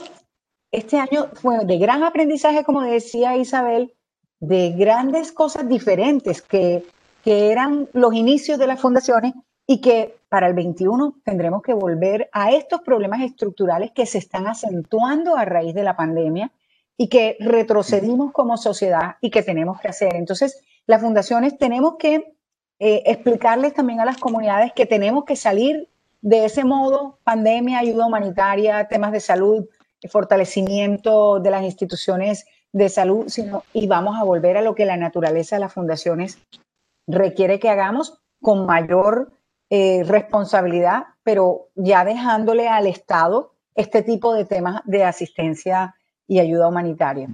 este 0.70 0.96
año 0.96 1.28
fue 1.34 1.64
de 1.64 1.78
gran 1.78 2.04
aprendizaje, 2.04 2.62
como 2.62 2.82
decía 2.82 3.36
Isabel, 3.36 3.92
de 4.38 4.70
grandes 4.70 5.32
cosas 5.32 5.68
diferentes 5.68 6.40
que, 6.40 6.84
que 7.24 7.50
eran 7.50 7.88
los 7.92 8.14
inicios 8.14 8.60
de 8.60 8.68
las 8.68 8.80
fundaciones 8.80 9.34
y 9.66 9.80
que 9.80 10.14
para 10.32 10.46
el 10.46 10.54
21 10.54 11.16
tendremos 11.26 11.60
que 11.60 11.74
volver 11.74 12.30
a 12.32 12.52
estos 12.52 12.80
problemas 12.80 13.20
estructurales 13.20 13.90
que 13.90 14.06
se 14.06 14.16
están 14.16 14.46
acentuando 14.46 15.36
a 15.36 15.44
raíz 15.44 15.74
de 15.74 15.82
la 15.82 15.94
pandemia 15.94 16.50
y 16.96 17.08
que 17.08 17.36
retrocedimos 17.38 18.32
como 18.32 18.56
sociedad 18.56 19.16
y 19.20 19.28
que 19.28 19.42
tenemos 19.42 19.78
que 19.78 19.88
hacer. 19.88 20.16
Entonces, 20.16 20.62
las 20.86 21.02
fundaciones 21.02 21.58
tenemos 21.58 21.96
que 21.98 22.32
eh, 22.78 23.02
explicarles 23.04 23.74
también 23.74 24.00
a 24.00 24.06
las 24.06 24.16
comunidades 24.16 24.72
que 24.72 24.86
tenemos 24.86 25.26
que 25.26 25.36
salir 25.36 25.90
de 26.22 26.46
ese 26.46 26.64
modo, 26.64 27.18
pandemia, 27.24 27.80
ayuda 27.80 28.06
humanitaria, 28.06 28.88
temas 28.88 29.12
de 29.12 29.20
salud, 29.20 29.66
fortalecimiento 30.08 31.40
de 31.40 31.50
las 31.50 31.62
instituciones 31.62 32.46
de 32.72 32.88
salud, 32.88 33.28
sino, 33.28 33.64
y 33.74 33.86
vamos 33.86 34.16
a 34.18 34.24
volver 34.24 34.56
a 34.56 34.62
lo 34.62 34.74
que 34.74 34.86
la 34.86 34.96
naturaleza 34.96 35.56
de 35.56 35.60
las 35.60 35.74
fundaciones 35.74 36.38
requiere 37.06 37.58
que 37.58 37.68
hagamos 37.68 38.18
con 38.40 38.64
mayor 38.64 39.30
eh, 39.74 40.04
responsabilidad, 40.04 41.04
pero 41.22 41.70
ya 41.76 42.04
dejándole 42.04 42.68
al 42.68 42.86
Estado 42.86 43.54
este 43.74 44.02
tipo 44.02 44.34
de 44.34 44.44
temas 44.44 44.82
de 44.84 45.02
asistencia 45.02 45.94
y 46.28 46.40
ayuda 46.40 46.68
humanitaria. 46.68 47.26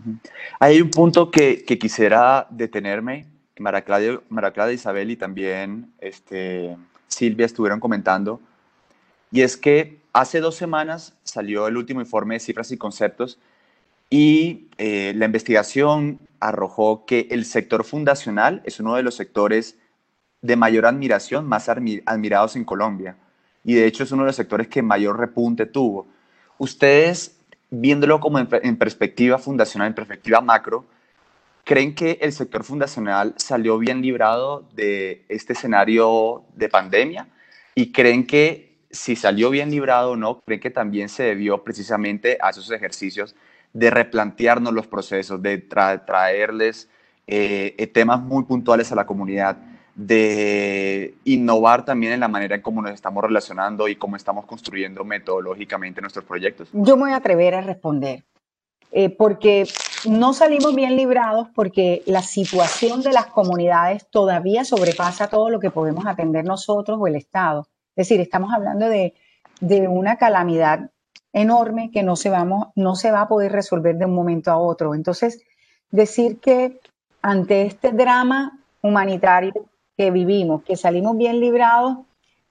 Hay 0.60 0.80
un 0.80 0.88
punto 0.88 1.32
que, 1.32 1.64
quisiera 1.64 2.46
detenerme. 2.50 3.26
Mara 3.58 3.82
Claudia, 3.82 4.72
Isabel 4.72 5.10
y 5.10 5.16
también 5.16 5.92
este, 5.98 6.76
Silvia 7.08 7.44
estuvieron 7.44 7.80
comentando, 7.80 8.38
y 9.32 9.40
es 9.40 9.56
que 9.56 9.98
hace 10.12 10.38
dos 10.38 10.54
semanas 10.54 11.14
salió 11.24 11.66
el 11.66 11.76
último 11.76 12.00
informe 12.00 12.36
de 12.36 12.40
cifras 12.40 12.70
y 12.70 12.76
conceptos 12.76 13.40
y 14.10 14.68
eh, 14.78 15.12
la 15.16 15.24
investigación 15.24 16.20
arrojó 16.38 17.04
que 17.04 17.26
el 17.32 17.44
sector 17.44 17.82
fundacional 17.82 18.62
es 18.64 18.78
uno 18.78 18.94
de 18.94 19.02
los 19.02 19.16
sectores 19.16 19.76
de 20.40 20.56
mayor 20.56 20.86
admiración, 20.86 21.46
más 21.46 21.68
admirados 21.68 22.56
en 22.56 22.64
Colombia. 22.64 23.16
Y 23.64 23.74
de 23.74 23.86
hecho 23.86 24.04
es 24.04 24.12
uno 24.12 24.22
de 24.22 24.28
los 24.28 24.36
sectores 24.36 24.68
que 24.68 24.82
mayor 24.82 25.18
repunte 25.18 25.66
tuvo. 25.66 26.06
Ustedes, 26.58 27.38
viéndolo 27.70 28.20
como 28.20 28.38
en 28.38 28.76
perspectiva 28.76 29.38
fundacional, 29.38 29.88
en 29.88 29.94
perspectiva 29.94 30.40
macro, 30.40 30.86
¿Creen 31.68 31.94
que 31.94 32.16
el 32.22 32.32
sector 32.32 32.64
fundacional 32.64 33.34
salió 33.36 33.76
bien 33.76 34.00
librado 34.00 34.66
de 34.72 35.26
este 35.28 35.52
escenario 35.52 36.44
de 36.54 36.70
pandemia? 36.70 37.28
¿Y 37.74 37.92
creen 37.92 38.26
que 38.26 38.78
si 38.90 39.16
salió 39.16 39.50
bien 39.50 39.70
librado 39.70 40.12
o 40.12 40.16
no, 40.16 40.40
creen 40.40 40.60
que 40.62 40.70
también 40.70 41.10
se 41.10 41.24
debió 41.24 41.62
precisamente 41.62 42.38
a 42.40 42.48
esos 42.48 42.70
ejercicios 42.70 43.36
de 43.74 43.90
replantearnos 43.90 44.72
los 44.72 44.86
procesos, 44.86 45.42
de 45.42 45.58
traerles 45.58 46.88
eh, 47.26 47.74
eh, 47.76 47.86
temas 47.86 48.22
muy 48.22 48.44
puntuales 48.44 48.90
a 48.90 48.94
la 48.94 49.04
comunidad, 49.04 49.58
de 49.98 51.16
innovar 51.24 51.84
también 51.84 52.12
en 52.12 52.20
la 52.20 52.28
manera 52.28 52.54
en 52.54 52.62
cómo 52.62 52.80
nos 52.80 52.92
estamos 52.92 53.20
relacionando 53.20 53.88
y 53.88 53.96
cómo 53.96 54.14
estamos 54.14 54.46
construyendo 54.46 55.04
metodológicamente 55.04 56.00
nuestros 56.00 56.24
proyectos? 56.24 56.68
Yo 56.72 56.96
me 56.96 57.02
voy 57.02 57.10
a 57.10 57.16
atrever 57.16 57.56
a 57.56 57.60
responder. 57.60 58.24
Eh, 58.92 59.10
porque 59.10 59.66
no 60.08 60.32
salimos 60.32 60.74
bien 60.74 60.96
librados 60.96 61.48
porque 61.54 62.02
la 62.06 62.22
situación 62.22 63.02
de 63.02 63.12
las 63.12 63.26
comunidades 63.26 64.06
todavía 64.08 64.64
sobrepasa 64.64 65.26
todo 65.26 65.50
lo 65.50 65.60
que 65.60 65.70
podemos 65.70 66.06
atender 66.06 66.44
nosotros 66.44 66.96
o 66.98 67.06
el 67.08 67.16
Estado. 67.16 67.66
Es 67.96 68.08
decir, 68.08 68.20
estamos 68.20 68.54
hablando 68.54 68.88
de, 68.88 69.14
una 69.88 70.16
calamidad 70.16 70.90
enorme 71.32 71.90
que 71.90 72.04
no 72.04 72.14
se, 72.14 72.30
vamos, 72.30 72.68
no 72.76 72.94
se 72.94 73.10
va 73.10 73.22
a 73.22 73.28
poder 73.28 73.50
resolver 73.50 73.96
de 73.96 74.06
un 74.06 74.14
momento 74.14 74.52
a 74.52 74.58
otro. 74.58 74.94
Entonces, 74.94 75.42
decir 75.90 76.38
que 76.38 76.80
ante 77.20 77.62
este 77.62 77.90
drama 77.90 78.60
humanitario 78.80 79.66
que 79.98 80.12
vivimos, 80.12 80.62
que 80.62 80.76
salimos 80.76 81.16
bien 81.16 81.40
librados, 81.40 81.98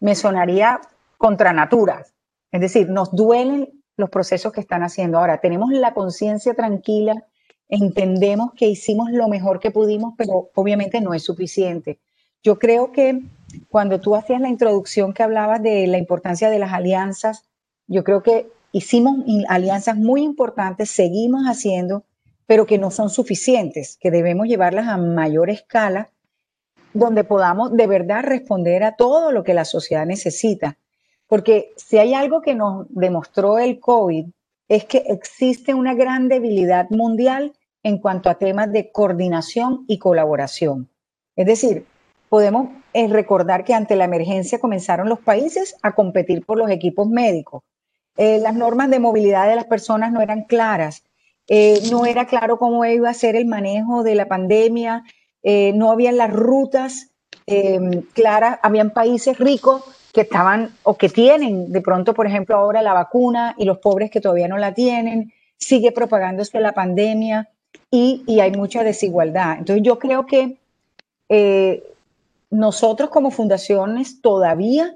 me 0.02 0.16
sonaría 0.16 0.82
contra 1.18 1.54
natura. 1.54 2.06
Es 2.52 2.60
decir, 2.60 2.90
nos 2.90 3.16
duelen 3.16 3.70
los 3.96 4.10
procesos 4.10 4.52
que 4.52 4.60
están 4.60 4.84
haciendo. 4.84 5.18
Ahora, 5.18 5.40
tenemos 5.40 5.72
la 5.72 5.94
conciencia 5.94 6.54
tranquila, 6.54 7.26
entendemos 7.70 8.52
que 8.54 8.68
hicimos 8.68 9.12
lo 9.12 9.30
mejor 9.30 9.62
que 9.62 9.72
pudimos, 9.72 10.14
pero 10.18 10.50
obviamente 10.56 11.00
no 11.00 11.14
es 11.14 11.24
suficiente. 11.24 12.00
Yo 12.44 12.60
creo 12.60 12.92
que 12.92 13.22
cuando 13.70 14.02
tú 14.02 14.16
hacías 14.16 14.42
la 14.42 14.50
introducción 14.50 15.14
que 15.14 15.24
hablabas 15.24 15.64
de 15.64 15.88
la 15.88 15.98
importancia 15.98 16.50
de 16.50 16.60
las 16.60 16.74
alianzas, 16.74 17.48
yo 17.88 18.04
creo 18.04 18.24
que 18.24 18.52
hicimos 18.74 19.20
alianzas 19.48 19.96
muy 19.96 20.22
importantes, 20.22 20.90
seguimos 20.90 21.46
haciendo, 21.46 22.04
pero 22.46 22.66
que 22.66 22.78
no 22.78 22.92
son 22.92 23.10
suficientes, 23.10 23.98
que 24.02 24.12
debemos 24.12 24.48
llevarlas 24.48 24.90
a 24.90 24.98
mayor 24.98 25.50
escala, 25.50 26.10
donde 26.98 27.24
podamos 27.24 27.74
de 27.74 27.88
verdad 27.88 28.24
responder 28.24 28.84
a 28.84 28.96
todo 28.96 29.32
lo 29.32 29.44
que 29.44 29.54
la 29.54 29.66
sociedad 29.66 30.06
necesita. 30.06 30.78
Porque 31.28 31.72
si 31.76 31.98
hay 31.98 32.14
algo 32.14 32.42
que 32.42 32.56
nos 32.56 32.88
demostró 32.90 33.60
el 33.60 33.80
COVID, 33.80 34.26
es 34.70 34.86
que 34.86 35.04
existe 35.08 35.74
una 35.74 35.94
gran 35.94 36.28
debilidad 36.28 36.90
mundial 36.90 37.54
en 37.84 38.00
cuanto 38.00 38.30
a 38.30 38.36
temas 38.36 38.72
de 38.72 38.92
coordinación 38.92 39.86
y 39.88 39.98
colaboración. 39.98 40.90
Es 41.36 41.46
decir, 41.46 41.86
podemos 42.30 42.70
eh, 42.94 43.08
recordar 43.08 43.64
que 43.64 43.74
ante 43.74 43.96
la 43.96 44.06
emergencia 44.06 44.60
comenzaron 44.60 45.08
los 45.08 45.20
países 45.20 45.76
a 45.82 45.94
competir 45.94 46.46
por 46.46 46.58
los 46.58 46.70
equipos 46.70 47.08
médicos. 47.08 47.64
Eh, 48.18 48.40
las 48.40 48.56
normas 48.56 48.90
de 48.90 49.00
movilidad 49.00 49.48
de 49.48 49.56
las 49.56 49.66
personas 49.66 50.12
no 50.12 50.22
eran 50.22 50.44
claras. 50.44 51.04
Eh, 51.48 51.80
no 51.92 52.06
era 52.06 52.26
claro 52.26 52.58
cómo 52.58 52.84
iba 52.84 53.10
a 53.10 53.14
ser 53.14 53.36
el 53.36 53.46
manejo 53.46 54.04
de 54.04 54.16
la 54.16 54.28
pandemia. 54.28 55.04
No 55.76 55.92
habían 55.92 56.18
las 56.18 56.32
rutas 56.32 57.12
claras. 58.14 58.60
Habían 58.62 58.92
países 58.92 59.38
ricos 59.40 59.84
que 60.18 60.22
estaban 60.22 60.72
o 60.82 60.98
que 60.98 61.10
tienen 61.10 61.72
de 61.72 61.80
pronto, 61.80 62.16
por 62.16 62.26
ejemplo, 62.26 62.56
ahora 62.56 62.82
la 62.82 62.94
vacuna 62.94 63.54
y 63.56 63.66
los 63.66 63.78
pobres 63.78 64.10
que 64.10 64.20
todavía 64.20 64.48
no 64.48 64.58
la 64.58 64.74
tienen, 64.74 65.32
sigue 65.58 65.92
propagándose 65.92 66.60
la 66.60 66.72
pandemia 66.72 67.50
y, 67.92 68.40
hay 68.40 68.52
mucha 68.52 68.84
desigualdad. 68.84 69.60
Entonces 69.60 69.84
yo 69.84 70.00
creo 70.00 70.26
que 70.26 70.58
eh, 71.30 71.84
nosotros 72.50 73.12
como 73.12 73.30
fundaciones 73.30 74.20
todavía 74.22 74.96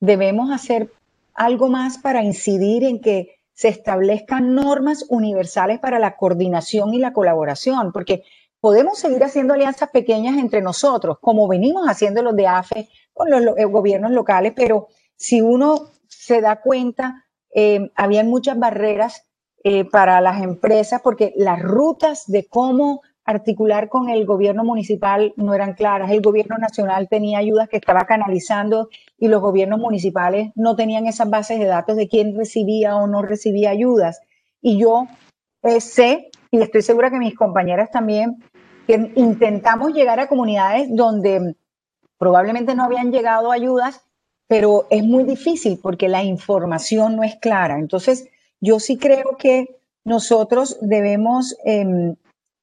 debemos 0.00 0.50
hacer 0.50 0.90
algo 1.34 1.68
más 1.68 1.98
para 1.98 2.22
incidir 2.22 2.84
en 2.84 3.00
que 3.00 3.36
se 3.52 3.68
establezcan 3.68 4.54
normas 4.54 5.04
universales 5.10 5.78
para 5.78 5.98
la 5.98 6.16
coordinación 6.16 6.94
y 6.94 6.98
la 6.98 7.12
colaboración, 7.12 7.92
porque 7.92 8.24
podemos 8.64 8.98
seguir 8.98 9.22
haciendo 9.22 9.52
alianzas 9.52 9.90
pequeñas 9.90 10.38
entre 10.38 10.62
nosotros, 10.62 11.18
como 11.20 11.46
venimos 11.46 11.86
haciendo 11.86 12.22
los 12.22 12.34
de 12.34 12.46
AFE 12.46 12.88
con 13.12 13.28
los, 13.28 13.58
eh, 13.58 13.66
gobiernos 13.66 14.10
locales, 14.12 14.54
pero 14.56 14.88
si 15.16 15.42
uno 15.42 15.90
se 16.08 16.40
da 16.40 16.62
cuenta, 16.62 17.26
eh, 17.54 17.90
había 17.94 18.24
muchas 18.24 18.58
barreras 18.58 19.26
eh, 19.64 19.84
para 19.84 20.18
las 20.22 20.42
empresas 20.42 21.02
porque 21.02 21.34
las 21.36 21.60
rutas 21.60 22.24
de 22.26 22.46
cómo 22.46 23.02
articular 23.26 23.90
con 23.90 24.08
el 24.08 24.24
gobierno 24.24 24.64
municipal 24.64 25.34
no 25.36 25.52
eran 25.52 25.74
claras. 25.74 26.10
El 26.10 26.22
gobierno 26.22 26.56
nacional 26.56 27.06
tenía 27.10 27.40
ayudas 27.40 27.68
que 27.68 27.76
estaba 27.76 28.06
canalizando 28.06 28.88
y 29.18 29.28
los 29.28 29.42
gobiernos 29.42 29.78
municipales 29.78 30.52
no 30.54 30.74
tenían 30.74 31.06
esas 31.06 31.28
bases 31.28 31.58
de 31.58 31.66
datos 31.66 31.96
de 31.96 32.08
quién 32.08 32.34
recibía 32.34 32.96
o 32.96 33.06
no 33.08 33.20
recibía 33.20 33.68
ayudas. 33.68 34.22
Y 34.62 34.78
yo 34.78 35.06
eh, 35.64 35.82
sé, 35.82 36.30
y 36.50 36.62
estoy 36.62 36.80
segura 36.80 37.10
que 37.10 37.18
mis 37.18 37.34
compañeras 37.34 37.90
también, 37.90 38.36
que 38.86 39.12
intentamos 39.16 39.92
llegar 39.92 40.20
a 40.20 40.28
comunidades 40.28 40.88
donde 40.90 41.54
probablemente 42.18 42.74
no 42.74 42.84
habían 42.84 43.12
llegado 43.12 43.50
ayudas, 43.50 44.02
pero 44.46 44.86
es 44.90 45.02
muy 45.04 45.24
difícil 45.24 45.78
porque 45.82 46.08
la 46.08 46.22
información 46.22 47.16
no 47.16 47.22
es 47.22 47.36
clara. 47.36 47.78
Entonces, 47.78 48.28
yo 48.60 48.80
sí 48.80 48.96
creo 48.98 49.36
que 49.38 49.78
nosotros 50.04 50.78
debemos 50.80 51.56
em, 51.64 52.16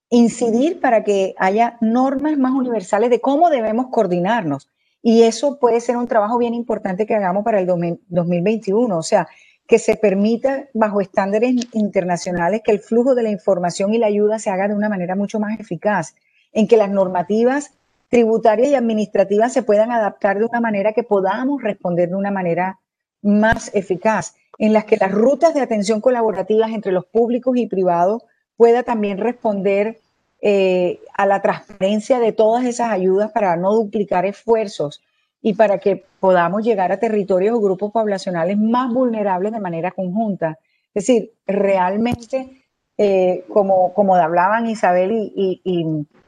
incidir 0.09 0.79
para 0.79 1.03
que 1.03 1.33
haya 1.37 1.77
normas 1.81 2.37
más 2.37 2.53
universales 2.53 3.09
de 3.09 3.21
cómo 3.21 3.49
debemos 3.49 3.87
coordinarnos. 3.87 4.69
Y 5.01 5.23
eso 5.23 5.57
puede 5.57 5.81
ser 5.81 5.97
un 5.97 6.07
trabajo 6.07 6.37
bien 6.37 6.53
importante 6.53 7.07
que 7.07 7.15
hagamos 7.15 7.43
para 7.43 7.59
el 7.59 7.65
2021, 7.65 8.95
o 8.95 9.03
sea, 9.03 9.27
que 9.71 9.79
se 9.79 9.95
permita 9.95 10.65
bajo 10.73 10.99
estándares 10.99 11.55
internacionales 11.71 12.59
que 12.61 12.73
el 12.73 12.81
flujo 12.81 13.15
de 13.15 13.23
la 13.23 13.29
información 13.29 13.93
y 13.93 13.99
la 13.99 14.07
ayuda 14.07 14.37
se 14.37 14.49
haga 14.49 14.67
de 14.67 14.75
una 14.75 14.89
manera 14.89 15.15
mucho 15.15 15.39
más 15.39 15.57
eficaz, 15.61 16.13
en 16.51 16.67
que 16.67 16.75
las 16.75 16.89
normativas 16.89 17.71
tributarias 18.09 18.67
y 18.67 18.75
administrativas 18.75 19.53
se 19.53 19.63
puedan 19.63 19.93
adaptar 19.93 20.39
de 20.39 20.43
una 20.43 20.59
manera 20.59 20.91
que 20.91 21.03
podamos 21.03 21.63
responder 21.63 22.09
de 22.09 22.15
una 22.15 22.31
manera 22.31 22.79
más 23.21 23.73
eficaz, 23.73 24.35
en 24.57 24.73
las 24.73 24.83
que 24.83 24.97
las 24.97 25.13
rutas 25.13 25.53
de 25.53 25.61
atención 25.61 26.01
colaborativas 26.01 26.71
entre 26.71 26.91
los 26.91 27.05
públicos 27.05 27.55
y 27.55 27.67
privados 27.67 28.23
pueda 28.57 28.83
también 28.83 29.19
responder 29.19 29.99
eh, 30.41 30.99
a 31.13 31.25
la 31.25 31.41
transparencia 31.41 32.19
de 32.19 32.33
todas 32.33 32.65
esas 32.65 32.91
ayudas 32.91 33.31
para 33.31 33.55
no 33.55 33.73
duplicar 33.73 34.25
esfuerzos 34.25 35.01
y 35.41 35.53
para 35.53 35.79
que 35.79 36.05
podamos 36.19 36.63
llegar 36.63 36.91
a 36.91 36.99
territorios 36.99 37.55
o 37.55 37.61
grupos 37.61 37.91
poblacionales 37.91 38.57
más 38.57 38.93
vulnerables 38.93 39.51
de 39.51 39.59
manera 39.59 39.91
conjunta. 39.91 40.59
Es 40.93 41.05
decir, 41.07 41.33
realmente, 41.47 42.65
eh, 42.97 43.45
como, 43.51 43.93
como 43.93 44.15
hablaban 44.15 44.67
Isabel 44.67 45.11
y, 45.11 45.61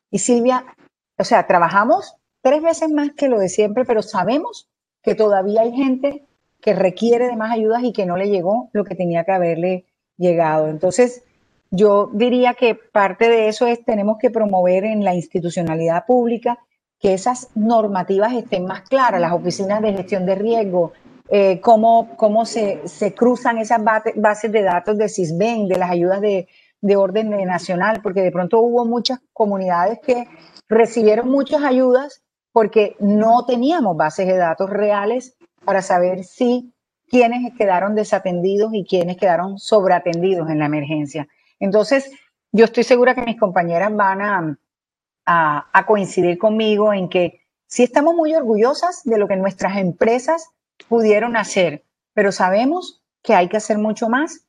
y 0.10 0.20
Silvia, 0.20 0.66
o 1.18 1.24
sea, 1.24 1.46
trabajamos 1.46 2.16
tres 2.42 2.62
veces 2.62 2.90
más 2.90 3.12
que 3.12 3.30
lo 3.30 3.40
de 3.40 3.50
siempre, 3.50 3.86
pero 3.86 4.02
sabemos 4.02 4.70
que 5.02 5.16
todavía 5.16 5.62
hay 5.62 5.74
gente 5.74 6.26
que 6.62 6.74
requiere 6.74 7.28
de 7.28 7.36
más 7.36 7.52
ayudas 7.52 7.84
y 7.84 7.94
que 7.94 8.06
no 8.06 8.18
le 8.18 8.30
llegó 8.30 8.70
lo 8.74 8.84
que 8.84 8.96
tenía 8.96 9.26
que 9.26 9.32
haberle 9.34 9.86
llegado. 10.18 10.68
Entonces, 10.70 11.24
yo 11.72 12.10
diría 12.14 12.54
que 12.54 12.76
parte 12.76 13.30
de 13.30 13.48
eso 13.48 13.68
es 13.68 13.84
tenemos 13.84 14.18
que 14.20 14.30
promover 14.30 14.86
en 14.86 15.04
la 15.04 15.14
institucionalidad 15.14 16.06
pública 16.06 16.60
que 17.04 17.14
esas 17.14 17.50
normativas 17.54 18.32
estén 18.32 18.66
más 18.66 18.84
claras, 18.84 19.20
las 19.20 19.34
oficinas 19.34 19.82
de 19.82 19.92
gestión 19.92 20.26
de 20.26 20.36
riesgo, 20.36 20.94
eh, 21.30 21.60
cómo, 21.60 22.16
cómo 22.16 22.46
se, 22.46 22.88
se, 22.88 23.14
cruzan 23.14 23.58
esas 23.58 23.82
bases 23.84 24.52
de 24.54 24.62
datos 24.62 24.98
de 24.98 25.10
CISBEN, 25.10 25.68
de 25.68 25.78
las 25.78 25.92
ayudas 25.92 26.22
de, 26.22 26.48
de 26.80 26.96
orden 26.96 27.30
nacional, 27.46 28.00
porque 28.02 28.22
de 28.22 28.32
pronto 28.32 28.62
hubo 28.62 28.86
muchas 28.86 29.20
comunidades 29.34 30.00
que 30.00 30.30
recibieron 30.70 31.30
muchas 31.30 31.62
ayudas 31.64 32.24
porque 32.54 32.96
no 33.02 33.46
teníamos 33.46 33.98
bases 33.98 34.26
de 34.26 34.38
datos 34.38 34.70
reales 34.70 35.36
para 35.66 35.82
saber 35.82 36.24
si 36.24 36.74
quienes 37.10 37.54
quedaron 37.58 37.96
desatendidos 37.96 38.74
y 38.74 38.86
quienes 38.86 39.18
quedaron 39.18 39.60
sobreatendidos 39.60 40.50
en 40.50 40.60
la 40.60 40.68
emergencia. 40.68 41.28
Entonces, 41.60 42.12
yo 42.54 42.64
estoy 42.64 42.86
segura 42.86 43.14
que 43.14 43.24
mis 43.24 43.38
compañeras 43.38 43.94
van 43.94 44.22
a, 44.22 44.58
coincidir 45.88 46.38
conmigo 46.38 46.94
en 46.94 47.10
que 47.10 47.42
sí 47.68 47.84
estamos 47.84 48.16
muy 48.16 48.34
orgullosas 48.36 49.04
de 49.04 49.18
lo 49.18 49.28
que 49.28 49.36
nuestras 49.36 49.78
empresas 49.78 50.50
pudieron 50.88 51.36
hacer, 51.36 51.84
pero 52.14 52.32
sabemos 52.32 53.04
que 53.22 53.36
hay 53.36 53.48
que 53.48 53.58
hacer 53.58 53.78
mucho 53.78 54.10
más 54.10 54.46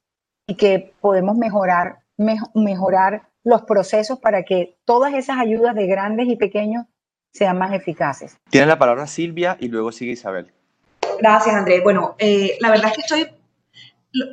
y 0.46 0.56
que 0.56 0.92
podemos 1.00 1.36
mejorar, 1.36 2.00
mejorar 2.54 3.28
los 3.44 3.62
procesos 3.62 4.18
para 4.18 4.42
que 4.42 4.76
todas 4.84 5.14
esas 5.14 5.38
ayudas 5.38 5.74
de 5.74 5.86
grandes 5.86 6.28
y 6.28 6.36
pequeños 6.36 6.86
sean 7.32 7.58
más 7.58 7.72
eficaces. 7.72 8.36
Tiene 8.50 8.66
la 8.66 8.78
palabra 8.78 9.06
Silvia 9.06 9.56
y 9.60 9.68
luego 9.68 9.92
sigue 9.92 10.12
Isabel. 10.12 10.52
Gracias, 11.18 11.54
Andrés. 11.54 11.82
Bueno, 11.82 12.16
eh, 12.18 12.56
la 12.60 12.70
verdad 12.70 12.86
es 12.86 12.94
que 12.94 13.00
estoy 13.00 13.36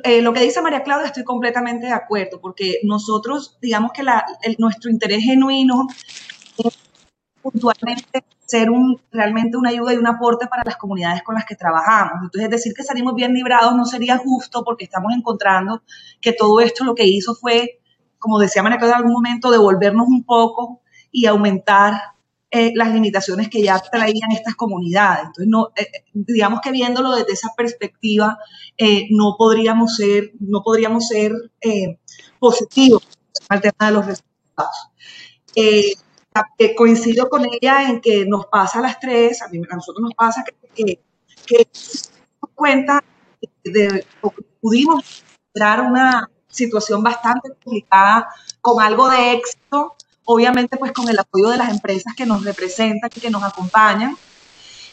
eh, 0.04 0.22
lo 0.22 0.32
que 0.32 0.40
dice 0.40 0.62
María 0.62 0.84
Claudia 0.84 1.06
estoy 1.06 1.24
completamente 1.24 1.86
de 1.86 1.92
acuerdo, 1.92 2.40
porque 2.40 2.78
nosotros, 2.84 3.58
digamos 3.60 3.92
que 3.92 4.04
nuestro 4.58 4.90
interés 4.90 5.24
genuino 5.24 5.88
puntualmente 7.42 8.24
ser 8.46 8.70
un, 8.70 9.00
realmente 9.10 9.56
una 9.56 9.70
ayuda 9.70 9.94
y 9.94 9.96
un 9.96 10.06
aporte 10.06 10.46
para 10.46 10.62
las 10.64 10.76
comunidades 10.76 11.22
con 11.22 11.34
las 11.34 11.44
que 11.44 11.56
trabajamos. 11.56 12.14
Entonces, 12.22 12.50
decir 12.50 12.72
que 12.74 12.84
salimos 12.84 13.14
bien 13.14 13.32
librados 13.34 13.74
no 13.74 13.84
sería 13.84 14.18
justo 14.18 14.62
porque 14.64 14.84
estamos 14.84 15.12
encontrando 15.14 15.82
que 16.20 16.32
todo 16.32 16.60
esto 16.60 16.84
lo 16.84 16.94
que 16.94 17.06
hizo 17.06 17.34
fue, 17.34 17.80
como 18.18 18.38
decía 18.38 18.62
María 18.62 18.78
en 18.80 18.94
algún 18.94 19.12
momento, 19.12 19.50
devolvernos 19.50 20.06
un 20.06 20.24
poco 20.24 20.80
y 21.10 21.26
aumentar 21.26 21.94
eh, 22.54 22.72
las 22.74 22.92
limitaciones 22.92 23.48
que 23.48 23.62
ya 23.62 23.78
traían 23.78 24.30
estas 24.30 24.54
comunidades. 24.54 25.20
Entonces, 25.20 25.46
no, 25.48 25.68
eh, 25.74 25.88
eh, 25.90 26.04
digamos 26.12 26.60
que 26.60 26.70
viéndolo 26.70 27.12
desde 27.12 27.32
esa 27.32 27.48
perspectiva, 27.56 28.38
no 29.10 29.36
podríamos 29.38 29.96
ser, 29.96 30.32
no 30.38 30.62
podríamos 30.62 31.08
ser 31.08 31.32
positivos 32.38 33.06
al 33.48 33.60
tema 33.62 33.86
de 33.86 33.92
los 33.92 34.04
resultados. 34.04 34.90
Coincido 36.76 37.28
con 37.28 37.46
ella 37.50 37.88
en 37.88 38.00
que 38.00 38.24
nos 38.26 38.46
pasa 38.46 38.78
a 38.78 38.82
las 38.82 38.98
tres, 38.98 39.42
a, 39.42 39.48
nosotros 39.48 40.02
nos 40.02 40.14
pasa 40.14 40.44
que, 40.74 41.00
que, 41.46 41.68
cuenta 42.54 43.02
de, 43.64 44.06
pudimos 44.60 45.24
lograr 45.54 45.82
una 45.82 46.30
situación 46.48 47.02
bastante 47.02 47.50
complicada 47.50 48.28
con 48.60 48.82
algo 48.82 49.08
de 49.10 49.32
éxito 49.32 49.96
obviamente 50.24 50.76
pues 50.76 50.92
con 50.92 51.08
el 51.08 51.18
apoyo 51.18 51.48
de 51.48 51.56
las 51.58 51.70
empresas 51.70 52.14
que 52.16 52.26
nos 52.26 52.44
representan 52.44 53.10
que 53.10 53.30
nos 53.30 53.42
acompañan, 53.42 54.16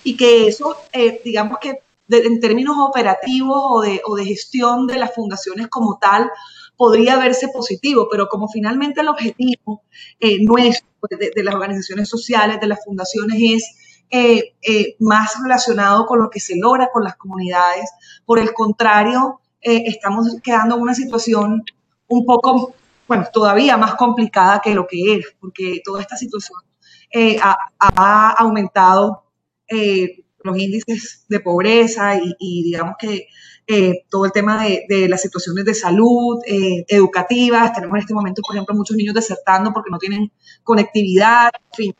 y 0.04 0.16
que 0.16 0.48
eso, 0.48 0.76
eh, 0.94 1.22
digamos 1.24 1.60
que 1.60 1.82
en 2.10 2.40
términos 2.40 2.76
operativos 2.80 3.62
o 3.70 3.82
de, 3.82 4.02
o 4.06 4.16
de, 4.16 4.26
gestión 4.26 4.88
de 4.88 4.98
las 4.98 5.14
fundaciones 5.14 5.68
como 5.68 6.00
tal, 6.00 6.32
podría 6.76 7.18
verse 7.18 7.50
positivo, 7.50 8.08
pero 8.10 8.28
como 8.30 8.48
finalmente 8.48 9.02
el 9.02 9.10
objetivo 9.10 9.84
eh, 10.20 10.44
nuestro 10.44 10.89
pues, 11.00 11.20
de, 11.20 11.44
las 11.44 11.56
organizaciones 11.56 12.10
sociales, 12.10 12.60
de 12.60 12.68
las 12.68 12.84
fundaciones, 12.84 13.38
es 13.40 13.64
eh, 14.12 14.96
más 15.00 15.34
relacionado 15.42 16.06
con 16.06 16.20
lo 16.20 16.30
que 16.30 16.40
se 16.40 16.56
logra 16.58 16.90
con 16.92 17.04
las 17.04 17.16
comunidades. 17.16 17.90
Por 18.26 18.40
el 18.40 18.54
contrario, 18.54 19.42
estamos 19.62 20.28
quedando 20.42 20.76
en 20.76 20.82
una 20.82 20.96
situación 20.96 21.64
un 22.08 22.26
poco 22.26 22.74
bueno, 23.10 23.26
todavía 23.34 23.76
más 23.76 23.96
complicada 23.96 24.62
que 24.64 24.76
lo 24.76 24.86
que 24.86 25.16
era, 25.16 25.26
porque 25.42 25.82
toda 25.84 26.00
esta 26.00 26.16
situación 26.16 26.60
eh, 27.12 27.40
ha, 27.42 28.36
aumentado 28.38 29.24
eh, 29.68 30.24
los 30.44 30.56
índices 30.56 31.26
de 31.28 31.40
pobreza 31.40 32.16
y, 32.18 32.64
digamos 32.64 32.96
que 33.00 33.26
eh, 33.70 34.04
todo 34.10 34.26
el 34.26 34.32
tema 34.32 34.66
de, 34.66 35.08
las 35.08 35.22
situaciones 35.22 35.64
de 35.64 35.76
salud, 35.76 36.40
educativas. 36.46 37.72
Tenemos 37.72 37.96
en 37.96 38.02
este 38.02 38.14
momento, 38.14 38.42
por 38.42 38.56
ejemplo, 38.56 38.76
muchos 38.76 38.98
niños 38.98 39.14
desertando 39.14 39.72
porque 39.72 39.92
no 39.92 40.00
tienen 40.00 40.32
conectividad, 40.64 41.52
en 41.54 41.76
fin. 41.76 41.96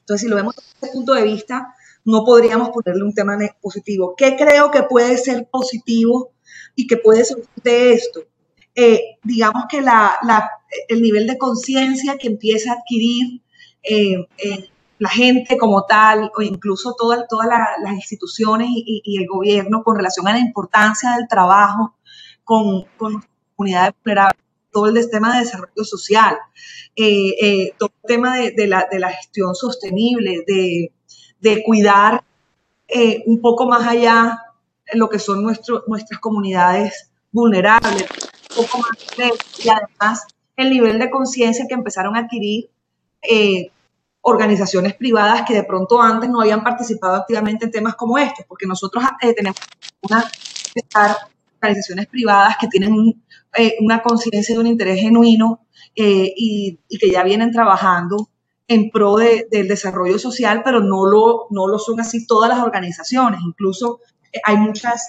Entonces, 0.00 0.22
si 0.22 0.28
lo 0.28 0.36
vemos 0.36 0.54
desde 0.54 0.68
este 0.74 0.88
punto 0.88 1.14
de 1.14 1.22
vista, 1.22 1.74
no 2.04 2.24
podríamos 2.24 2.70
ponerle 2.70 3.04
un 3.04 3.14
tema 3.14 3.36
positivo. 3.60 4.14
¿Qué 4.16 4.36
creo 4.36 4.70
que 4.70 4.82
puede 4.82 5.16
ser 5.18 5.48
positivo 5.50 6.32
y 6.74 6.86
que 6.86 6.96
puede 6.96 7.24
ser 7.24 7.38
de 7.62 7.92
esto? 7.92 8.20
Eh, 8.74 9.18
digamos 9.24 9.64
que 9.68 9.82
el 10.88 11.02
nivel 11.02 11.26
de 11.26 11.36
conciencia 11.36 12.16
que 12.16 12.28
empieza 12.28 12.72
a 12.72 12.76
adquirir 12.76 13.42
eh, 13.82 14.26
eh, 14.38 14.70
la 14.98 15.08
gente 15.08 15.56
como 15.56 15.84
tal, 15.84 16.30
o 16.36 16.42
incluso 16.42 16.94
todas 16.98 17.24
las 17.82 17.92
instituciones 17.92 18.68
y, 18.70 19.18
el 19.20 19.26
gobierno 19.26 19.82
con 19.82 19.96
relación 19.96 20.26
a 20.28 20.32
la 20.32 20.38
importancia 20.38 21.12
del 21.16 21.28
trabajo 21.28 21.94
con, 22.44 22.84
con 22.96 23.24
comunidades 23.56 23.94
vulnerables, 24.04 24.42
todo 24.72 24.86
el 24.86 25.10
tema 25.10 25.34
de 25.34 25.44
desarrollo 25.44 25.84
social, 25.84 26.36
todo 27.78 27.90
el 28.02 28.08
tema 28.08 28.36
de, 28.36 28.66
la, 28.66 29.10
gestión 29.10 29.54
sostenible, 29.54 30.44
de, 30.46 30.92
de 31.40 31.62
cuidar 31.64 32.24
un 33.26 33.40
poco 33.40 33.66
más 33.66 33.86
allá 33.86 34.42
lo 34.94 35.08
que 35.08 35.18
son 35.18 35.42
nuestras 35.42 36.18
comunidades 36.20 37.10
vulnerables, 37.32 38.06
un 38.56 38.64
poco 38.64 38.78
más 38.78 38.90
y 39.62 39.68
además 39.68 40.26
el 40.56 40.70
nivel 40.70 40.98
de 40.98 41.10
conciencia 41.10 41.66
que 41.68 41.74
empezaron 41.74 42.16
a 42.16 42.20
adquirir 42.20 42.70
eh, 43.22 43.70
organizaciones 44.20 44.94
privadas 44.94 45.42
que 45.46 45.54
de 45.54 45.64
pronto 45.64 46.00
antes 46.00 46.28
no 46.28 46.40
habían 46.40 46.62
participado 46.62 47.14
activamente 47.14 47.64
en 47.66 47.70
temas 47.70 47.94
como 47.94 48.18
estos, 48.18 48.44
porque 48.46 48.66
nosotros 48.66 49.04
eh, 49.22 49.34
tenemos 49.34 49.58
una 50.02 50.24
organizaciones 51.60 52.06
privadas 52.06 52.56
que 52.60 52.68
tienen 52.68 53.20
eh, 53.56 53.76
una 53.80 54.00
conciencia 54.00 54.54
de 54.54 54.60
un 54.60 54.66
interés 54.68 55.00
genuino 55.00 55.66
y, 55.94 56.78
que 57.00 57.10
ya 57.10 57.24
vienen 57.24 57.50
trabajando 57.50 58.28
en 58.68 58.90
pro 58.90 59.16
del 59.16 59.66
desarrollo 59.66 60.20
social, 60.20 60.62
pero 60.64 60.80
no 60.80 61.06
lo, 61.06 61.48
no 61.50 61.66
lo 61.66 61.78
son 61.80 62.00
así 62.00 62.26
todas 62.26 62.48
las 62.48 62.60
organizaciones. 62.60 63.40
Incluso 63.42 63.98
hay 64.44 64.56
muchas 64.58 65.08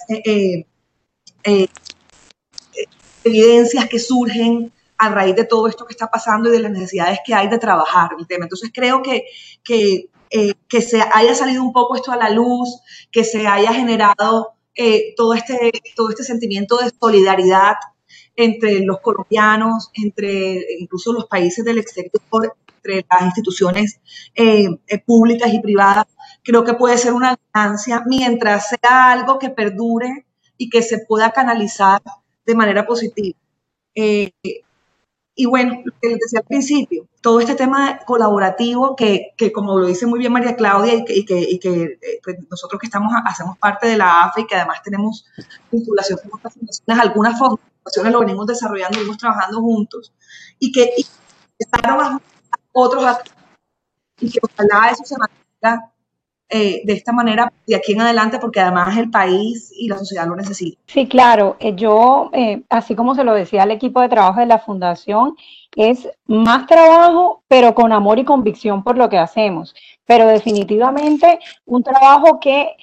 evidencias 3.22 3.88
que 3.88 3.98
surgen 4.00 4.72
a 5.00 5.08
raíz 5.08 5.34
de 5.34 5.44
todo 5.44 5.66
esto 5.66 5.86
que 5.86 5.94
está 5.94 6.10
pasando 6.10 6.50
y 6.50 6.52
de 6.52 6.60
las 6.60 6.70
necesidades 6.70 7.20
que 7.24 7.32
hay 7.32 7.48
de 7.48 7.58
trabajar 7.58 8.10
el 8.18 8.26
tema. 8.26 8.44
Entonces 8.44 8.70
creo 8.72 9.02
que, 9.02 9.24
que, 9.64 10.10
eh, 10.28 10.52
que 10.68 10.82
se 10.82 11.00
haya 11.00 11.34
salido 11.34 11.62
un 11.62 11.72
poco 11.72 11.96
esto 11.96 12.12
a 12.12 12.16
la 12.16 12.28
luz, 12.28 12.68
que 13.10 13.24
se 13.24 13.46
haya 13.46 13.72
generado 13.72 14.52
eh, 14.74 15.14
todo, 15.16 15.32
este, 15.32 15.72
todo 15.96 16.10
este 16.10 16.22
sentimiento 16.22 16.76
de 16.76 16.90
solidaridad 16.90 17.76
entre 18.36 18.80
los 18.80 19.00
colombianos, 19.00 19.90
entre 19.94 20.66
incluso 20.78 21.14
los 21.14 21.24
países 21.24 21.64
del 21.64 21.78
exterior, 21.78 22.12
entre 22.76 23.06
las 23.10 23.22
instituciones 23.22 24.00
eh, 24.34 24.68
públicas 25.06 25.50
y 25.54 25.60
privadas, 25.60 26.06
creo 26.42 26.62
que 26.62 26.74
puede 26.74 26.98
ser 26.98 27.14
una 27.14 27.38
ganancia 27.54 28.02
mientras 28.06 28.68
sea 28.68 29.12
algo 29.12 29.38
que 29.38 29.48
perdure 29.48 30.26
y 30.58 30.68
que 30.68 30.82
se 30.82 30.98
pueda 31.06 31.32
canalizar 31.32 32.02
de 32.44 32.54
manera 32.54 32.86
positiva. 32.86 33.38
Y 35.40 35.46
bueno, 35.46 35.80
lo 35.82 35.92
que 35.98 36.08
les 36.10 36.18
decía 36.18 36.40
al 36.40 36.44
principio, 36.44 37.06
todo 37.22 37.40
este 37.40 37.54
tema 37.54 38.00
colaborativo 38.04 38.94
que, 38.94 39.32
que 39.38 39.50
como 39.52 39.78
lo 39.78 39.86
dice 39.86 40.04
muy 40.04 40.18
bien 40.18 40.34
María 40.34 40.54
Claudia 40.54 40.96
y 40.96 41.24
que, 41.24 41.58
que, 41.58 41.82
eh, 41.82 42.20
pues 42.22 42.36
nosotros 42.50 42.78
que 42.78 42.88
estamos, 42.88 43.10
hacemos 43.24 43.56
parte 43.56 43.86
de 43.88 43.96
la 43.96 44.24
AFE 44.24 44.42
y 44.42 44.46
que 44.46 44.56
además 44.56 44.82
tenemos 44.82 45.24
vinculación 45.72 46.18
con 46.18 46.38
otras 46.38 46.52
fundaciones, 46.52 47.02
algunas 47.02 47.38
fundaciones 47.38 48.12
lo 48.12 48.20
venimos 48.20 48.46
desarrollando, 48.48 48.98
venimos 48.98 49.16
trabajando 49.16 49.62
juntos 49.62 50.12
y 50.58 50.70
que 50.72 50.92
y 50.94 51.06
a 51.72 52.18
otros 52.72 53.16
y 54.20 54.30
que 54.30 54.40
ojalá 54.42 54.90
eso 54.90 55.04
se 55.06 55.16
mantenga 55.16 55.89
eh, 56.52 56.82
de 56.84 56.94
esta 56.94 57.12
manera 57.12 57.52
de 57.64 57.76
aquí 57.76 57.92
en 57.92 58.00
adelante, 58.00 58.40
porque 58.40 58.58
además 58.58 58.96
el 58.96 59.08
país 59.08 59.72
y 59.72 59.86
la 59.86 59.96
sociedad 59.96 60.26
lo 60.26 60.34
necesitan. 60.34 60.82
Sí, 60.88 61.06
claro. 61.06 61.56
Eh, 61.60 61.76
yo, 61.76 62.28
eh, 62.32 62.62
así 62.68 62.96
como 62.96 63.14
se 63.14 63.22
lo 63.22 63.34
decía 63.34 63.62
al 63.62 63.70
equipo 63.70 64.00
de 64.00 64.08
trabajo 64.08 64.40
de 64.40 64.46
la 64.46 64.58
Fundación, 64.58 65.36
es 65.76 66.08
más 66.26 66.66
trabajo, 66.66 67.44
pero 67.46 67.72
con 67.72 67.92
amor 67.92 68.18
y 68.18 68.24
convicción 68.24 68.82
por 68.82 68.98
lo 68.98 69.08
que 69.08 69.18
hacemos. 69.18 69.76
Pero 70.06 70.26
definitivamente 70.26 71.38
un 71.66 71.84
trabajo 71.84 72.40
que, 72.40 72.74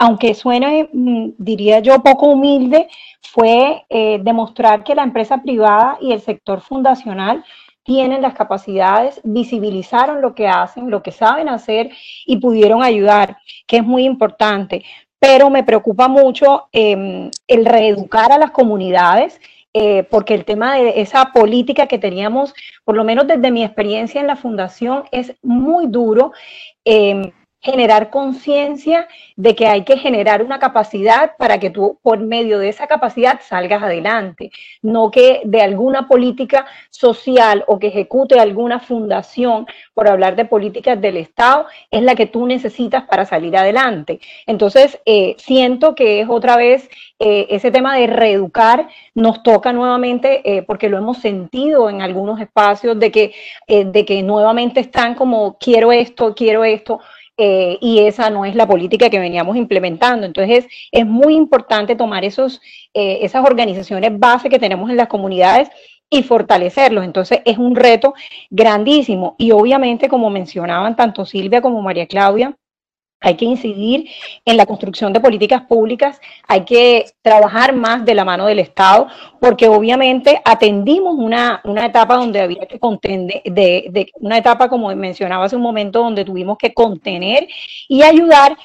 aunque 0.00 0.34
suene, 0.34 0.88
mm, 0.90 1.32
diría 1.36 1.80
yo, 1.80 2.02
poco 2.02 2.28
humilde, 2.28 2.88
fue 3.20 3.84
demostrar 4.20 4.84
que 4.84 4.94
la 4.94 5.02
empresa 5.02 5.42
privada 5.42 5.98
y 6.00 6.12
el 6.12 6.22
sector 6.22 6.62
fundacional 6.62 7.44
tienen 7.82 8.22
las 8.22 8.34
capacidades, 8.34 9.20
visibilizaron 9.24 10.20
lo 10.20 10.34
que 10.34 10.48
hacen, 10.48 10.90
lo 10.90 11.02
que 11.02 11.12
saben 11.12 11.48
hacer 11.48 11.90
y 12.26 12.36
pudieron 12.36 12.82
ayudar, 12.82 13.38
que 13.66 13.78
es 13.78 13.84
muy 13.84 14.04
importante. 14.04 14.84
Pero 15.18 15.50
me 15.50 15.64
preocupa 15.64 16.08
mucho 16.08 16.68
em, 16.72 17.30
el 17.46 17.64
reeducar 17.64 18.32
a 18.32 18.38
las 18.38 18.50
comunidades, 18.50 19.40
eh, 19.74 20.02
porque 20.10 20.34
el 20.34 20.44
tema 20.44 20.76
de 20.76 21.00
esa 21.00 21.32
política 21.32 21.86
que 21.86 21.98
teníamos, 21.98 22.54
por 22.84 22.94
lo 22.94 23.04
menos 23.04 23.26
desde 23.26 23.50
mi 23.50 23.64
experiencia 23.64 24.20
en 24.20 24.26
la 24.26 24.36
fundación, 24.36 25.04
es 25.12 25.34
muy 25.42 25.86
duro. 25.86 26.32
Em, 26.84 27.32
generar 27.62 28.10
conciencia 28.10 29.06
de 29.36 29.54
que 29.54 29.68
hay 29.68 29.84
que 29.84 29.96
generar 29.96 30.42
una 30.42 30.58
capacidad 30.58 31.36
para 31.36 31.58
que 31.58 31.70
tú 31.70 31.98
por 32.02 32.18
medio 32.18 32.58
de 32.58 32.68
esa 32.68 32.88
capacidad 32.88 33.40
salgas 33.40 33.82
adelante, 33.82 34.50
no 34.82 35.12
que 35.12 35.42
de 35.44 35.62
alguna 35.62 36.08
política 36.08 36.66
social 36.90 37.64
o 37.68 37.78
que 37.78 37.86
ejecute 37.86 38.40
alguna 38.40 38.80
fundación, 38.80 39.66
por 39.94 40.08
hablar 40.08 40.34
de 40.36 40.44
políticas 40.44 41.00
del 41.00 41.16
Estado, 41.16 41.66
es 41.90 42.02
la 42.02 42.14
que 42.16 42.26
tú 42.26 42.46
necesitas 42.46 43.04
para 43.04 43.24
salir 43.24 43.56
adelante. 43.56 44.20
Entonces, 44.46 44.98
eh, 45.06 45.36
siento 45.38 45.94
que 45.94 46.20
es 46.20 46.28
otra 46.28 46.56
vez 46.56 46.88
eh, 47.18 47.46
ese 47.50 47.70
tema 47.70 47.96
de 47.96 48.08
reeducar, 48.08 48.88
nos 49.14 49.42
toca 49.42 49.72
nuevamente, 49.72 50.40
eh, 50.44 50.62
porque 50.62 50.88
lo 50.88 50.98
hemos 50.98 51.18
sentido 51.18 51.88
en 51.88 52.02
algunos 52.02 52.40
espacios, 52.40 52.98
de 52.98 53.12
que, 53.12 53.34
de 53.68 54.04
que 54.04 54.22
nuevamente 54.22 54.80
están 54.80 55.14
como, 55.14 55.56
quiero 55.58 55.92
esto, 55.92 56.34
quiero 56.34 56.64
esto 56.64 57.00
eh, 57.44 57.76
y 57.80 57.98
esa 57.98 58.30
no 58.30 58.44
es 58.44 58.54
la 58.54 58.68
política 58.68 59.10
que 59.10 59.18
veníamos 59.18 59.56
implementando. 59.56 60.24
Entonces, 60.24 60.68
es 60.92 61.04
muy 61.04 61.34
importante 61.34 61.96
tomar 61.96 62.24
esos, 62.24 62.60
eh, 62.94 63.18
esas 63.22 63.44
organizaciones 63.44 64.16
base 64.16 64.48
que 64.48 64.60
tenemos 64.60 64.88
en 64.90 64.96
las 64.96 65.08
comunidades 65.08 65.68
y 66.08 66.22
fortalecerlos. 66.22 67.04
Entonces, 67.04 67.40
es 67.44 67.58
un 67.58 67.74
reto 67.74 68.14
grandísimo. 68.48 69.34
Y 69.38 69.50
obviamente, 69.50 70.08
como 70.08 70.30
mencionaban 70.30 70.94
tanto 70.94 71.24
Silvia 71.26 71.60
como 71.60 71.82
María 71.82 72.06
Claudia, 72.06 72.56
hay 73.22 73.36
que 73.36 73.44
incidir 73.44 74.08
en 74.44 74.56
la 74.56 74.66
construcción 74.66 75.12
de 75.12 75.20
políticas 75.20 75.62
públicas, 75.62 76.20
hay 76.48 76.64
que 76.64 77.06
trabajar 77.22 77.72
más 77.74 78.04
de 78.04 78.14
la 78.14 78.24
mano 78.24 78.46
del 78.46 78.58
Estado, 78.58 79.06
porque 79.40 79.68
obviamente 79.68 80.40
atendimos 80.44 81.14
una, 81.16 81.60
una 81.64 81.86
etapa 81.86 82.16
donde 82.16 82.40
había 82.40 82.66
que 82.66 82.78
contener, 82.78 83.42
de, 83.44 83.86
de, 83.90 84.10
una 84.16 84.38
etapa 84.38 84.68
como 84.68 84.94
mencionaba 84.94 85.44
hace 85.44 85.56
un 85.56 85.62
momento, 85.62 86.00
donde 86.00 86.24
tuvimos 86.24 86.58
que 86.58 86.74
contener 86.74 87.46
y 87.88 88.02
ayudar 88.02 88.56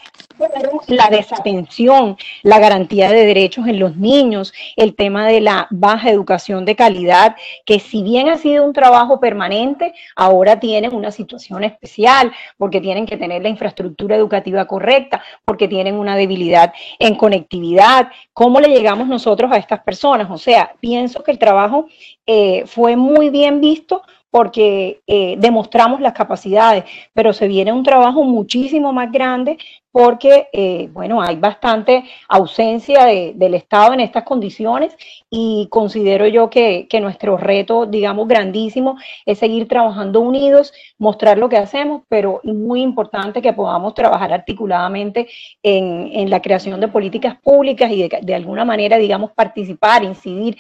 la 0.88 1.10
desatención, 1.10 2.18
la 2.44 2.60
garantía 2.60 3.12
de 3.12 3.26
derechos 3.26 3.68
en 3.68 3.80
los 3.80 3.96
niños, 3.98 4.54
el 4.76 4.96
tema 4.96 5.28
de 5.28 5.42
la 5.42 5.68
baja 5.70 6.10
educación 6.10 6.66
de 6.66 6.76
calidad, 6.76 7.36
que 7.66 7.80
si 7.80 8.04
bien 8.04 8.30
ha 8.30 8.38
sido 8.38 8.64
un 8.64 8.74
trabajo 8.74 9.20
permanente, 9.20 9.94
ahora 10.16 10.60
tienen 10.60 10.94
una 10.94 11.12
situación 11.12 11.64
especial, 11.64 12.32
porque 12.58 12.82
tienen 12.82 13.06
que 13.06 13.18
tener 13.18 13.42
la 13.42 13.50
infraestructura 13.50 14.16
educativa 14.16 14.66
correcta, 14.66 15.22
porque 15.46 15.68
tienen 15.68 15.96
una 15.96 16.16
debilidad 16.16 16.74
en 17.00 17.16
conectividad. 17.16 18.10
¿Cómo 18.34 18.60
le 18.60 18.70
llegamos 18.70 19.08
nosotros 19.08 19.52
a 19.52 19.58
estas 19.58 19.82
personas? 19.82 20.30
O 20.30 20.38
sea, 20.38 20.74
pienso 20.80 21.24
que 21.24 21.32
el 21.32 21.40
trabajo 21.40 21.88
eh, 22.26 22.64
fue 22.66 22.96
muy 22.96 23.30
bien 23.30 23.62
visto 23.62 24.04
porque 24.30 25.02
eh, 25.08 25.36
demostramos 25.38 26.02
las 26.02 26.14
capacidades, 26.14 26.84
pero 27.14 27.34
se 27.34 27.48
viene 27.48 27.72
un 27.72 27.84
trabajo 27.84 28.24
muchísimo 28.24 28.94
más 28.94 29.12
grande 29.12 29.58
porque, 29.98 30.48
eh, 30.54 30.90
bueno, 30.94 31.24
hay 31.24 31.38
bastante 31.38 32.04
ausencia 32.30 33.06
del 33.06 33.56
Estado 33.56 33.96
en 33.96 34.02
estas 34.02 34.26
condiciones 34.26 34.96
y 35.28 35.68
considero 35.72 36.28
yo 36.28 36.52
que, 36.52 36.88
nuestro 37.02 37.36
reto, 37.36 37.88
digamos, 37.88 38.28
grandísimo 38.28 38.98
es 39.26 39.40
seguir 39.40 39.68
trabajando 39.68 40.20
unidos, 40.20 40.72
mostrar 41.00 41.40
lo 41.40 41.50
que 41.50 41.58
hacemos, 41.58 42.04
pero 42.10 42.42
muy 42.44 42.84
importante 42.84 43.42
que 43.42 43.54
podamos 43.54 43.96
trabajar 43.96 44.32
articuladamente 44.32 45.30
en, 45.64 46.30
la 46.30 46.44
creación 46.44 46.80
de 46.80 46.90
políticas 46.90 47.36
públicas 47.42 47.92
y 47.92 48.08
de, 48.08 48.36
alguna 48.36 48.66
manera, 48.66 48.98
digamos, 48.98 49.32
participar, 49.32 50.04
incidir 50.04 50.58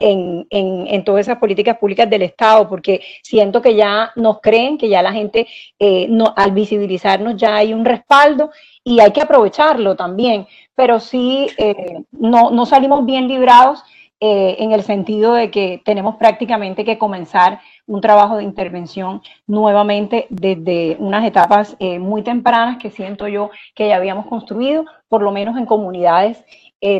en, 0.00 1.04
todas 1.04 1.28
esas 1.28 1.38
políticas 1.38 1.78
públicas 1.78 2.10
del 2.10 2.22
Estado, 2.22 2.68
porque 2.68 3.02
siento 3.22 3.62
que 3.62 3.76
ya 3.76 4.10
nos 4.16 4.40
creen, 4.40 4.78
que 4.78 4.88
ya 4.88 5.00
la 5.00 5.12
gente, 5.12 5.46
eh, 5.78 6.08
no, 6.08 6.34
al 6.36 6.50
visibilizarnos 6.50 7.36
ya 7.36 7.54
hay 7.54 7.72
un 7.72 7.84
respaldo 7.84 8.50
y 8.90 8.98
hay 8.98 9.12
que 9.12 9.22
aprovecharlo 9.22 9.94
también, 9.94 10.48
pero 10.74 10.98
sí 10.98 11.48
eh, 11.58 12.02
no, 12.10 12.50
no, 12.50 12.66
salimos 12.66 13.06
bien 13.06 13.28
librados 13.28 13.84
eh, 14.18 14.56
en 14.58 14.72
el 14.72 14.82
sentido 14.82 15.34
de 15.34 15.52
que 15.52 15.80
tenemos 15.84 16.16
prácticamente 16.16 16.84
que 16.84 16.98
comenzar 16.98 17.60
un 17.86 18.00
trabajo 18.00 18.36
de 18.36 18.42
intervención 18.42 19.22
nuevamente 19.46 20.26
desde 20.28 20.96
unas 20.98 21.24
etapas 21.24 21.76
eh, 21.78 22.00
muy 22.00 22.22
tempranas 22.22 22.78
que 22.78 22.90
siento 22.90 23.28
yo 23.28 23.52
que 23.76 23.86
ya 23.86 23.94
habíamos 23.94 24.26
construido, 24.26 24.84
por 25.08 25.22
lo 25.22 25.30
menos 25.30 25.56
en 25.56 25.66
comunidades 25.66 26.44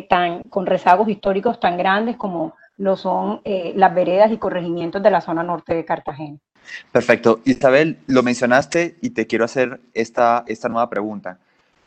tan, 0.08 0.42
con 0.44 0.66
rezagos 0.66 1.08
históricos 1.08 1.58
tan 1.58 1.76
grandes 1.76 2.16
como 2.16 2.54
lo 2.76 2.96
son 2.96 3.40
las 3.44 3.94
veredas 3.94 4.30
y 4.30 4.36
corregimientos 4.36 5.02
de 5.02 5.10
la 5.10 5.20
zona 5.22 5.42
norte 5.42 5.74
de 5.74 5.84
Cartagena. 5.84 6.38
Perfecto. 6.92 7.40
Isabel, 7.44 7.98
lo 8.06 8.22
mencionaste 8.22 8.96
y 9.00 9.10
te 9.10 9.26
quiero 9.26 9.44
hacer 9.44 9.80
esta, 9.94 10.44
esta 10.46 10.68
nueva 10.68 10.88
pregunta. 10.88 11.38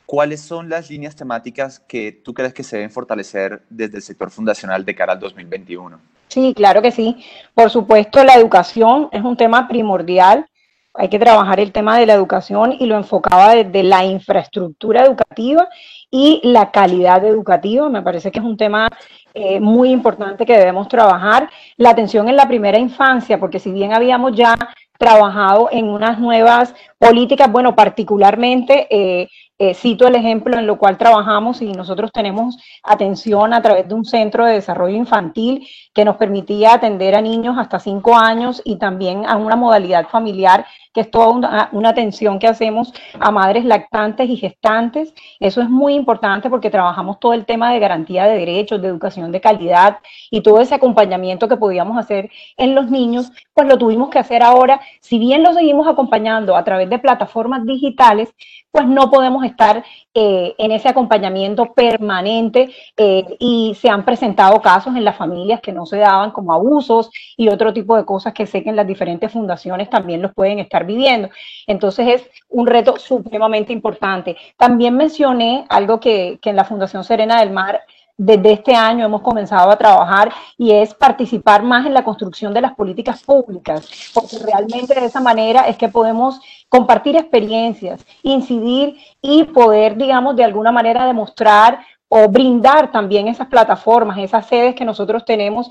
¿Cuáles 0.06 0.41
son 0.41 0.70
las 0.70 0.89
líneas 0.89 1.16
temáticas 1.16 1.80
que 1.80 2.12
tú 2.12 2.34
crees 2.34 2.54
que 2.54 2.64
se 2.64 2.78
deben 2.78 2.91
fortalecer 2.91 3.64
desde 3.70 3.97
el 3.97 4.04
sector 4.04 4.30
fundacional 4.30 4.86
de 4.86 4.95
cara 4.95 5.14
al 5.14 5.20
2021? 5.20 5.99
Sí, 6.28 6.54
claro 6.56 6.82
que 6.82 6.91
sí. 6.91 7.24
Por 7.54 7.70
supuesto, 7.70 8.24
la 8.24 8.34
educación 8.34 9.10
es 9.12 9.24
un 9.24 9.38
tema 9.38 9.68
primordial. 9.68 10.47
Hay 10.95 11.10
que 11.10 11.20
trabajar 11.20 11.60
el 11.60 11.72
tema 11.72 11.99
de 11.99 12.06
la 12.06 12.14
educación 12.14 12.76
y 12.80 12.86
lo 12.86 12.95
enfocaba 12.95 13.56
desde 13.56 13.84
la 13.84 14.04
infraestructura 14.06 15.04
educativa 15.06 15.68
y 16.12 16.39
la 16.43 16.72
calidad 16.72 17.26
educativa. 17.26 17.89
Me 17.89 18.01
parece 18.01 18.32
que 18.32 18.39
es 18.39 18.45
un 18.45 18.58
tema 18.58 18.89
eh, 19.34 19.60
muy 19.60 19.89
importante 19.89 20.45
que 20.45 20.58
debemos 20.58 20.88
trabajar. 20.88 21.49
La 21.78 21.89
atención 21.91 22.30
en 22.30 22.36
la 22.36 22.47
primera 22.47 22.78
infancia, 22.78 23.39
porque 23.39 23.60
si 23.60 23.72
bien 23.72 23.93
habíamos 23.93 24.36
ya 24.36 24.56
trabajado 24.97 25.70
en 25.72 25.89
unas 25.89 26.20
nuevas 26.20 26.74
políticas, 27.04 27.51
bueno, 27.51 27.76
particularmente 27.76 28.88
eh, 28.89 29.30
eh, 29.60 29.74
cito 29.76 30.08
el 30.08 30.16
ejemplo 30.16 30.58
en 30.58 30.66
lo 30.66 30.78
cual 30.78 30.97
trabajamos 30.97 31.62
y 31.62 31.72
nosotros 31.72 32.12
tenemos 32.12 32.58
atención 32.84 33.54
a 33.54 33.62
través 33.62 33.88
de 33.88 33.93
un 33.93 34.04
centro 34.04 34.45
de 34.45 34.54
desarrollo 34.54 34.95
infantil 34.95 35.68
que 35.93 36.06
nos 36.06 36.18
permitía 36.18 36.74
atender 36.74 37.16
a 37.16 37.22
niños 37.22 37.56
hasta 37.58 37.80
cinco 37.80 38.16
años 38.16 38.62
y 38.66 38.78
también 38.78 39.26
a 39.26 39.38
una 39.38 39.56
modalidad 39.56 40.08
familiar 40.08 40.66
que 40.93 41.01
es 41.01 41.12
toda 41.12 41.70
una, 41.72 41.89
atención 41.89 42.39
que 42.39 42.47
hacemos 42.47 42.93
a 43.20 43.32
madres 43.32 43.66
lactantes 43.66 44.30
y 44.30 44.38
gestantes. 44.38 45.14
Eso 45.39 45.62
es 45.62 45.70
muy 45.70 45.95
importante 45.95 46.49
porque 46.49 46.70
trabajamos 46.70 47.20
todo 47.20 47.34
el 47.34 47.45
tema 47.45 47.74
de 47.74 47.80
garantía 47.80 48.26
de 48.26 48.38
derechos, 48.38 48.82
de 48.82 48.89
educación 48.89 49.32
de 49.32 49.41
calidad 49.41 49.97
y 50.30 50.41
todo 50.41 50.62
ese 50.62 50.76
acompañamiento 50.76 51.47
que 51.47 51.58
podíamos 51.58 51.97
hacer 51.97 52.30
en 52.58 52.76
los 52.76 52.91
niños, 52.91 53.32
pues 53.54 53.68
lo 53.68 53.78
tuvimos 53.78 54.10
que 54.10 54.20
hacer 54.20 54.43
ahora. 54.43 54.82
Si 54.99 55.18
bien 55.18 55.41
lo 55.41 55.54
seguimos 55.54 55.88
acompañando 55.88 56.56
a 56.56 56.64
través 56.64 56.89
de 56.89 56.93
plataformas 57.00 57.66
digitales, 57.66 58.34
pues 58.72 58.88
no 58.88 59.12
podemos 59.12 59.46
estar 59.46 59.84
eh, 60.14 60.56
en 60.58 60.72
ese 60.72 60.89
acompañamiento 60.89 61.74
permanente 61.74 62.72
eh, 62.98 63.24
y 63.39 63.76
se 63.80 63.89
han 63.89 64.04
presentado 64.04 64.62
casos 64.62 64.96
en 64.96 65.06
las 65.06 65.16
familias 65.16 65.62
que 65.62 65.72
no 65.72 65.86
se 65.86 65.98
daban 65.98 66.32
como 66.32 66.54
abusos 66.54 67.12
y 67.38 67.50
otro 67.50 67.72
tipo 67.72 67.96
de 67.96 68.06
cosas 68.06 68.34
que 68.34 68.48
sé 68.48 68.64
que 68.64 68.70
en 68.70 68.76
las 68.76 68.88
diferentes 68.88 69.32
fundaciones 69.32 69.89
también 69.89 70.22
los 70.22 70.34
pueden 70.34 70.60
estar 70.60 70.86
viviendo. 70.86 71.30
Entonces 71.68 72.08
es 72.08 72.30
un 72.50 72.66
reto 72.66 72.98
supremamente 72.98 73.74
importante. 73.74 74.38
También 74.58 74.98
mencioné 74.98 75.66
algo 75.70 76.00
que, 76.00 76.39
que 76.41 76.50
en 76.50 76.56
la 76.56 76.66
Fundación 76.66 77.04
Serena 77.04 77.39
del 77.39 77.52
Mar 77.52 77.82
desde 78.18 78.53
este 78.53 78.76
año 78.76 79.05
hemos 79.05 79.22
comenzado 79.22 79.72
a 79.72 79.78
trabajar 79.78 80.32
y 80.57 80.72
es 80.72 80.93
participar 80.93 81.64
más 81.64 81.86
en 81.86 81.93
la 81.93 82.03
construcción 82.03 82.53
de 82.53 82.61
las 82.61 82.76
políticas 82.76 83.24
públicas, 83.24 84.11
porque 84.14 84.38
realmente 84.39 84.93
de 84.93 85.05
esa 85.05 85.20
manera 85.20 85.68
es 85.68 85.78
que 85.78 85.89
podemos 85.89 86.39
compartir 86.70 87.16
experiencias, 87.16 88.05
incidir 88.22 88.97
y 89.22 89.43
poder, 89.45 89.97
digamos, 89.97 90.36
de 90.36 90.43
alguna 90.43 90.72
manera 90.72 91.05
demostrar 91.05 91.80
o 92.07 92.30
brindar 92.30 92.91
también 92.91 93.28
esas 93.28 93.47
plataformas, 93.47 94.20
esas 94.20 94.45
sedes 94.45 94.76
que 94.76 94.86
nosotros 94.86 95.26
tenemos 95.26 95.70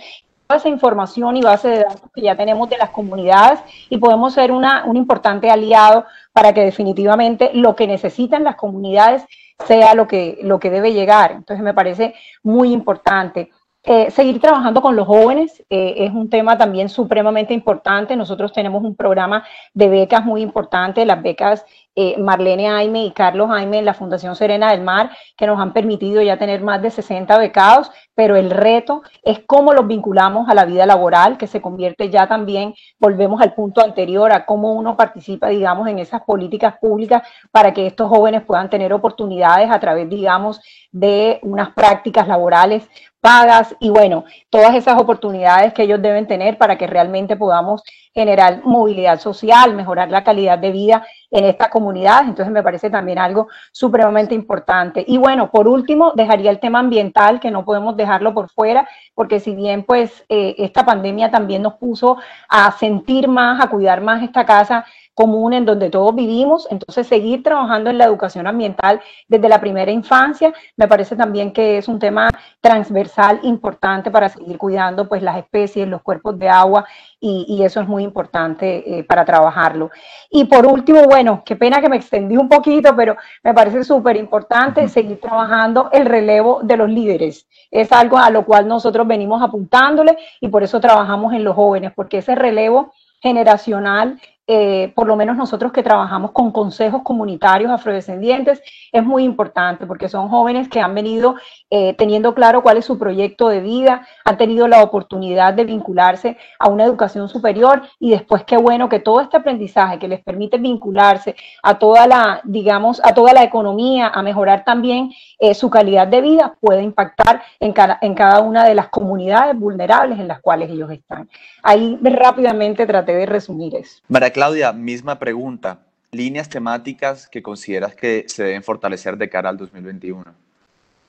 esa 0.56 0.68
información 0.68 1.36
y 1.36 1.42
base 1.42 1.68
de 1.68 1.78
datos 1.78 2.10
que 2.14 2.22
ya 2.22 2.36
tenemos 2.36 2.68
de 2.68 2.76
las 2.76 2.90
comunidades 2.90 3.60
y 3.88 3.98
podemos 3.98 4.34
ser 4.34 4.52
una, 4.52 4.84
un 4.84 4.96
importante 4.96 5.50
aliado 5.50 6.04
para 6.32 6.52
que 6.52 6.62
definitivamente 6.62 7.50
lo 7.54 7.74
que 7.74 7.86
necesitan 7.86 8.44
las 8.44 8.56
comunidades 8.56 9.24
sea 9.66 9.94
lo 9.94 10.06
que, 10.06 10.38
lo 10.42 10.58
que 10.58 10.70
debe 10.70 10.92
llegar. 10.92 11.32
Entonces 11.32 11.62
me 11.62 11.74
parece 11.74 12.14
muy 12.42 12.72
importante. 12.72 13.50
Eh, 13.84 14.12
seguir 14.12 14.40
trabajando 14.40 14.80
con 14.80 14.94
los 14.94 15.08
jóvenes 15.08 15.64
eh, 15.68 15.94
es 15.98 16.12
un 16.12 16.30
tema 16.30 16.56
también 16.56 16.88
supremamente 16.88 17.52
importante. 17.52 18.14
Nosotros 18.14 18.52
tenemos 18.52 18.84
un 18.84 18.94
programa 18.94 19.44
de 19.74 19.88
becas 19.88 20.24
muy 20.24 20.40
importante, 20.40 21.04
las 21.04 21.20
becas 21.20 21.64
eh, 21.94 22.16
Marlene 22.18 22.68
Jaime 22.68 23.04
y 23.04 23.10
Carlos 23.12 23.48
Jaime 23.48 23.78
en 23.78 23.84
la 23.84 23.94
Fundación 23.94 24.34
Serena 24.34 24.70
del 24.70 24.82
Mar, 24.82 25.10
que 25.36 25.46
nos 25.46 25.60
han 25.60 25.72
permitido 25.72 26.22
ya 26.22 26.38
tener 26.38 26.62
más 26.62 26.80
de 26.80 26.90
60 26.90 27.36
becados, 27.38 27.90
pero 28.14 28.36
el 28.36 28.50
reto 28.50 29.02
es 29.22 29.40
cómo 29.46 29.72
los 29.72 29.86
vinculamos 29.86 30.48
a 30.48 30.54
la 30.54 30.64
vida 30.64 30.86
laboral, 30.86 31.36
que 31.36 31.46
se 31.46 31.60
convierte 31.60 32.10
ya 32.10 32.26
también, 32.26 32.74
volvemos 32.98 33.40
al 33.40 33.54
punto 33.54 33.82
anterior, 33.82 34.32
a 34.32 34.46
cómo 34.46 34.72
uno 34.72 34.96
participa, 34.96 35.48
digamos, 35.48 35.88
en 35.88 35.98
esas 35.98 36.22
políticas 36.22 36.76
públicas 36.80 37.22
para 37.50 37.72
que 37.72 37.86
estos 37.86 38.08
jóvenes 38.08 38.42
puedan 38.42 38.70
tener 38.70 38.92
oportunidades 38.92 39.70
a 39.70 39.80
través, 39.80 40.08
digamos, 40.08 40.60
de 40.90 41.40
unas 41.42 41.70
prácticas 41.70 42.26
laborales 42.28 42.88
pagas 43.22 43.76
y 43.78 43.88
bueno, 43.88 44.24
todas 44.50 44.74
esas 44.74 45.00
oportunidades 45.00 45.72
que 45.72 45.84
ellos 45.84 46.02
deben 46.02 46.26
tener 46.26 46.58
para 46.58 46.76
que 46.76 46.88
realmente 46.88 47.36
podamos 47.36 47.82
generar 48.12 48.62
movilidad 48.64 49.18
social, 49.18 49.74
mejorar 49.74 50.10
la 50.10 50.22
calidad 50.22 50.58
de 50.58 50.70
vida 50.70 51.06
en 51.30 51.44
esta 51.44 51.70
comunidad. 51.70 52.24
Entonces 52.24 52.52
me 52.52 52.62
parece 52.62 52.90
también 52.90 53.18
algo 53.18 53.48
supremamente 53.72 54.34
importante. 54.34 55.04
Y 55.06 55.16
bueno, 55.18 55.50
por 55.50 55.66
último, 55.66 56.12
dejaría 56.14 56.50
el 56.50 56.60
tema 56.60 56.80
ambiental, 56.80 57.40
que 57.40 57.50
no 57.50 57.64
podemos 57.64 57.96
dejarlo 57.96 58.34
por 58.34 58.50
fuera, 58.50 58.88
porque 59.14 59.40
si 59.40 59.54
bien 59.54 59.84
pues 59.84 60.24
eh, 60.28 60.54
esta 60.58 60.84
pandemia 60.84 61.30
también 61.30 61.62
nos 61.62 61.74
puso 61.74 62.18
a 62.48 62.70
sentir 62.72 63.28
más, 63.28 63.64
a 63.64 63.68
cuidar 63.68 64.00
más 64.00 64.22
esta 64.22 64.44
casa, 64.44 64.84
común 65.14 65.52
en 65.52 65.64
donde 65.64 65.90
todos 65.90 66.14
vivimos, 66.14 66.66
entonces 66.70 67.06
seguir 67.06 67.42
trabajando 67.42 67.90
en 67.90 67.98
la 67.98 68.04
educación 68.04 68.46
ambiental 68.46 69.00
desde 69.28 69.48
la 69.48 69.60
primera 69.60 69.90
infancia, 69.90 70.52
me 70.76 70.88
parece 70.88 71.16
también 71.16 71.52
que 71.52 71.78
es 71.78 71.88
un 71.88 71.98
tema 71.98 72.30
transversal 72.60 73.40
importante 73.42 74.10
para 74.10 74.28
seguir 74.28 74.56
cuidando 74.56 75.08
pues 75.08 75.22
las 75.22 75.36
especies, 75.36 75.88
los 75.88 76.02
cuerpos 76.02 76.38
de 76.38 76.48
agua 76.48 76.86
y, 77.20 77.62
eso 77.62 77.80
es 77.80 77.86
muy 77.86 78.02
importante 78.02 78.98
eh, 78.98 79.04
para 79.04 79.24
trabajarlo. 79.24 79.90
Y 80.28 80.44
por 80.46 80.66
último, 80.66 81.04
bueno, 81.04 81.42
qué 81.44 81.54
pena 81.54 81.80
que 81.80 81.88
me 81.88 81.96
extendí 81.96 82.36
un 82.36 82.48
poquito, 82.48 82.96
pero 82.96 83.16
me 83.44 83.54
parece 83.54 83.84
súper 83.84 84.16
importante 84.16 84.88
seguir 84.88 85.20
trabajando 85.20 85.88
el 85.92 86.06
relevo 86.06 86.60
de 86.64 86.76
los 86.76 86.90
líderes. 86.90 87.46
Es 87.70 87.92
algo 87.92 88.18
a 88.18 88.30
lo 88.30 88.44
cual 88.44 88.66
nosotros 88.66 89.06
venimos 89.06 89.40
apuntándole 89.40 90.16
y 90.40 90.48
por 90.48 90.64
eso 90.64 90.80
trabajamos 90.80 91.32
en 91.34 91.44
los 91.44 91.54
jóvenes, 91.54 91.92
porque 91.94 92.18
ese 92.18 92.34
relevo 92.34 92.92
generacional 93.22 94.20
eh, 94.48 94.92
por 94.96 95.06
lo 95.06 95.14
menos 95.14 95.36
nosotros 95.36 95.70
que 95.70 95.84
trabajamos 95.84 96.32
con 96.32 96.50
consejos 96.50 97.02
comunitarios 97.04 97.70
afrodescendientes, 97.70 98.60
es 98.90 99.04
muy 99.04 99.22
importante 99.22 99.86
porque 99.86 100.08
son 100.08 100.28
jóvenes 100.28 100.68
que 100.68 100.80
han 100.80 100.94
venido 100.94 101.36
eh, 101.70 101.94
teniendo 101.94 102.34
claro 102.34 102.62
cuál 102.62 102.76
es 102.76 102.84
su 102.84 102.98
proyecto 102.98 103.48
de 103.48 103.60
vida, 103.60 104.06
han 104.24 104.36
tenido 104.36 104.66
la 104.66 104.82
oportunidad 104.82 105.54
de 105.54 105.64
vincularse 105.64 106.36
a 106.58 106.68
una 106.68 106.84
educación 106.84 107.28
superior 107.28 107.82
y 108.00 108.10
después 108.10 108.42
qué 108.44 108.56
bueno 108.56 108.88
que 108.88 108.98
todo 108.98 109.20
este 109.20 109.36
aprendizaje 109.36 109.98
que 109.98 110.08
les 110.08 110.22
permite 110.22 110.58
vincularse 110.58 111.36
a 111.62 111.78
toda 111.78 112.06
la, 112.08 112.40
digamos, 112.42 113.00
a 113.04 113.14
toda 113.14 113.32
la 113.32 113.44
economía, 113.44 114.08
a 114.08 114.22
mejorar 114.22 114.64
también 114.64 115.12
eh, 115.42 115.54
su 115.54 115.70
calidad 115.70 116.06
de 116.06 116.20
vida, 116.20 116.56
puede 116.60 116.84
impactar 116.84 117.42
en 117.58 117.72
cada, 117.72 117.98
en 118.00 118.14
cada 118.14 118.40
una 118.40 118.64
de 118.64 118.76
las 118.76 118.90
comunidades 118.90 119.58
vulnerables 119.58 120.20
en 120.20 120.28
las 120.28 120.40
cuales 120.40 120.70
ellos 120.70 120.88
están. 120.92 121.28
Ahí 121.64 121.98
rápidamente 122.00 122.86
traté 122.86 123.12
de 123.12 123.26
resumir 123.26 123.74
eso. 123.74 124.00
Claudia, 124.32 124.72
misma 124.72 125.18
pregunta. 125.18 125.80
Líneas 126.12 126.48
temáticas 126.48 127.26
que 127.26 127.42
consideras 127.42 127.96
que 127.96 128.24
se 128.28 128.44
deben 128.44 128.62
fortalecer 128.62 129.16
de 129.16 129.28
cara 129.28 129.48
al 129.48 129.56
2021. 129.56 130.22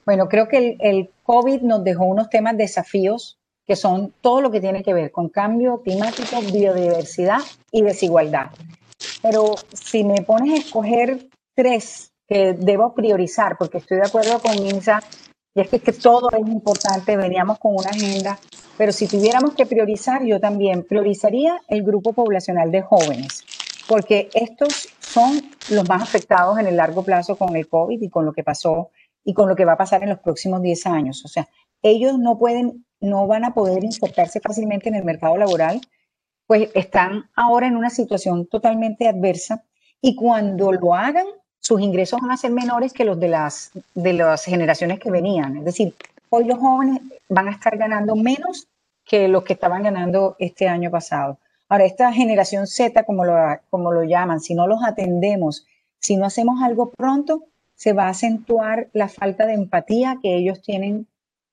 Bueno, 0.04 0.28
creo 0.28 0.48
que 0.48 0.58
el, 0.58 0.78
el 0.80 1.10
COVID 1.22 1.62
nos 1.62 1.84
dejó 1.84 2.06
unos 2.06 2.28
temas 2.32 2.58
desafíos 2.58 3.38
que 3.68 3.76
son 3.76 4.16
todo 4.22 4.42
lo 4.42 4.50
que 4.50 4.60
tiene 4.60 4.82
que 4.82 4.96
ver 4.96 5.12
con 5.12 5.30
cambio 5.30 5.84
climático, 5.84 6.42
biodiversidad 6.52 7.42
y 7.72 7.84
desigualdad. 7.84 8.48
Pero 9.22 9.54
si 9.74 10.04
me 10.04 10.24
pones 10.24 10.54
a 10.54 10.58
escoger 10.58 11.28
tres 11.54 12.13
que 12.28 12.54
debo 12.54 12.94
priorizar, 12.94 13.58
porque 13.58 13.80
estoy 13.80 13.98
de 13.98 14.08
acuerdo 14.08 14.40
con 14.40 14.62
Minsa, 14.64 15.02
y 15.56 15.62
es 15.62 15.70
que, 15.70 15.80
que 15.80 15.94
todo 15.94 16.30
es 16.32 16.48
importante, 16.48 17.16
veníamos 17.16 17.60
con 17.60 17.76
una 17.76 17.90
agenda 17.90 18.40
pero 18.78 18.92
si 18.92 19.08
tuviéramos 19.08 19.54
que 19.54 19.66
priorizar, 19.66 20.24
yo 20.26 20.40
también 20.40 20.84
priorizaría 20.84 21.62
el 21.68 21.84
grupo 21.84 22.14
poblacional 22.14 22.72
de 22.72 22.82
jóvenes, 22.82 23.44
porque 23.88 24.30
estos 24.34 24.90
son 25.00 25.42
los 25.70 25.88
más 25.88 26.02
afectados 26.02 26.58
en 26.58 26.68
el 26.68 26.78
largo 26.78 27.04
plazo 27.04 27.36
con 27.36 27.56
el 27.56 27.68
COVID 27.68 28.02
y 28.02 28.10
con 28.10 28.26
lo 28.26 28.34
que 28.34 28.44
pasó 28.44 28.90
y 29.24 29.34
con 29.34 29.48
lo 29.48 29.56
que 29.56 29.66
va 29.66 29.74
a 29.74 29.78
pasar 29.78 30.02
en 30.04 30.10
los 30.10 30.20
próximos 30.20 30.62
10 30.62 30.88
años. 30.88 31.24
O 31.24 31.28
sea, 31.28 31.48
ellos 31.84 32.18
no 32.18 32.40
pueden, 32.40 32.86
no 33.00 33.28
van 33.28 33.46
a 33.46 33.54
poder 33.54 33.84
insertarse 33.84 34.40
fácilmente 34.40 34.90
en 34.90 34.96
el 34.96 35.04
mercado 35.04 35.38
laboral, 35.38 35.80
pues 36.48 36.70
están 36.74 37.30
ahora 37.36 37.68
en 37.68 37.78
una 37.78 37.92
situación 37.92 38.48
totalmente 38.48 39.08
adversa 39.08 39.64
y 40.02 40.16
cuando 40.16 40.72
lo 40.72 40.96
hagan, 40.96 41.28
sus 41.64 41.80
ingresos 41.80 42.20
van 42.22 42.32
a 42.32 42.38
ser 42.38 42.52
menores 42.52 42.92
que 42.92 43.06
los 43.06 43.18
de 43.20 43.30
las, 43.30 43.72
de 43.96 44.14
las 44.14 44.44
generaciones 44.44 45.00
que 45.00 45.10
venían. 45.10 45.58
Es 45.58 45.66
decir, 45.66 45.96
hoy 46.30 46.44
los 46.44 46.60
jóvenes 46.60 47.02
van 47.30 47.48
a 47.48 47.52
estar 47.52 47.78
ganando 47.78 48.18
menos 48.18 48.68
que 49.06 49.30
los 49.30 49.44
que 49.44 49.54
estaban 49.54 49.82
ganando 49.82 50.36
este 50.40 50.68
año 50.68 50.92
pasado. 50.92 51.38
Ahora, 51.70 51.86
esta 51.86 52.12
generación 52.12 52.68
Z, 52.68 53.04
como 53.06 53.24
lo, 53.24 53.34
como 53.70 53.94
lo 53.94 54.04
llaman, 54.04 54.42
si 54.42 54.54
no 54.54 54.68
los 54.68 54.84
atendemos, 54.84 55.66
si 56.00 56.18
no 56.18 56.26
hacemos 56.26 56.62
algo 56.62 56.92
pronto, 56.92 57.46
se 57.76 57.94
va 57.94 58.08
a 58.08 58.10
acentuar 58.10 58.90
la 58.92 59.08
falta 59.08 59.46
de 59.46 59.54
empatía 59.54 60.20
que 60.22 60.36
ellos 60.36 60.62
tienen 60.62 61.08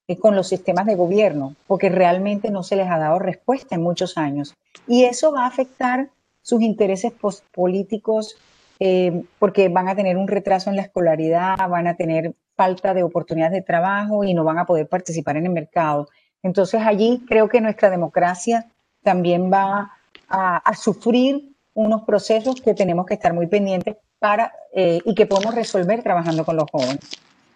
eh, 0.09 0.17
con 0.17 0.35
los 0.35 0.49
sistemas 0.49 0.87
de 0.87 0.97
gobierno, 0.97 1.55
porque 1.69 1.89
realmente 1.89 2.51
no 2.51 2.65
se 2.65 2.75
les 2.75 2.91
ha 2.91 2.99
dado 2.99 3.21
respuesta 3.21 3.77
en 3.77 3.83
muchos 3.83 4.19
años. 4.19 4.55
Y 4.89 5.05
eso 5.05 5.31
va 5.31 5.45
a 5.45 5.49
afectar 5.49 6.11
sus 6.43 6.63
intereses 6.63 7.13
políticos, 7.53 8.37
eh, 8.83 9.25
porque 9.39 9.69
van 9.69 9.89
a 9.89 9.95
tener 9.95 10.17
un 10.17 10.27
retraso 10.27 10.71
en 10.71 10.77
la 10.77 10.83
escolaridad, 10.83 11.57
van 11.69 11.87
a 11.87 11.97
tener 11.97 12.35
falta 12.57 12.95
de 12.95 13.03
oportunidades 13.03 13.53
de 13.53 13.61
trabajo 13.61 14.25
y 14.25 14.33
no 14.33 14.43
van 14.43 14.59
a 14.59 14.65
poder 14.65 14.89
participar 14.89 15.37
en 15.37 15.45
el 15.45 15.53
mercado. 15.53 16.09
Entonces 16.43 16.81
allí 16.83 17.23
creo 17.29 17.47
que 17.51 17.61
nuestra 17.61 17.91
democracia 17.91 18.67
también 19.03 19.53
va 19.53 19.93
a, 20.29 20.75
sufrir 20.75 21.53
unos 21.75 22.03
procesos 22.03 22.61
que 22.63 22.73
tenemos 22.73 23.05
que 23.05 23.15
estar 23.15 23.35
muy 23.35 23.47
pendientes 23.49 23.97
para 24.19 24.53
eh, 24.75 25.01
y 25.05 25.15
que 25.15 25.27
podemos 25.27 25.55
resolver 25.55 26.03
trabajando 26.03 26.47
con 26.47 26.57
los 26.57 26.71
jóvenes. 26.71 27.01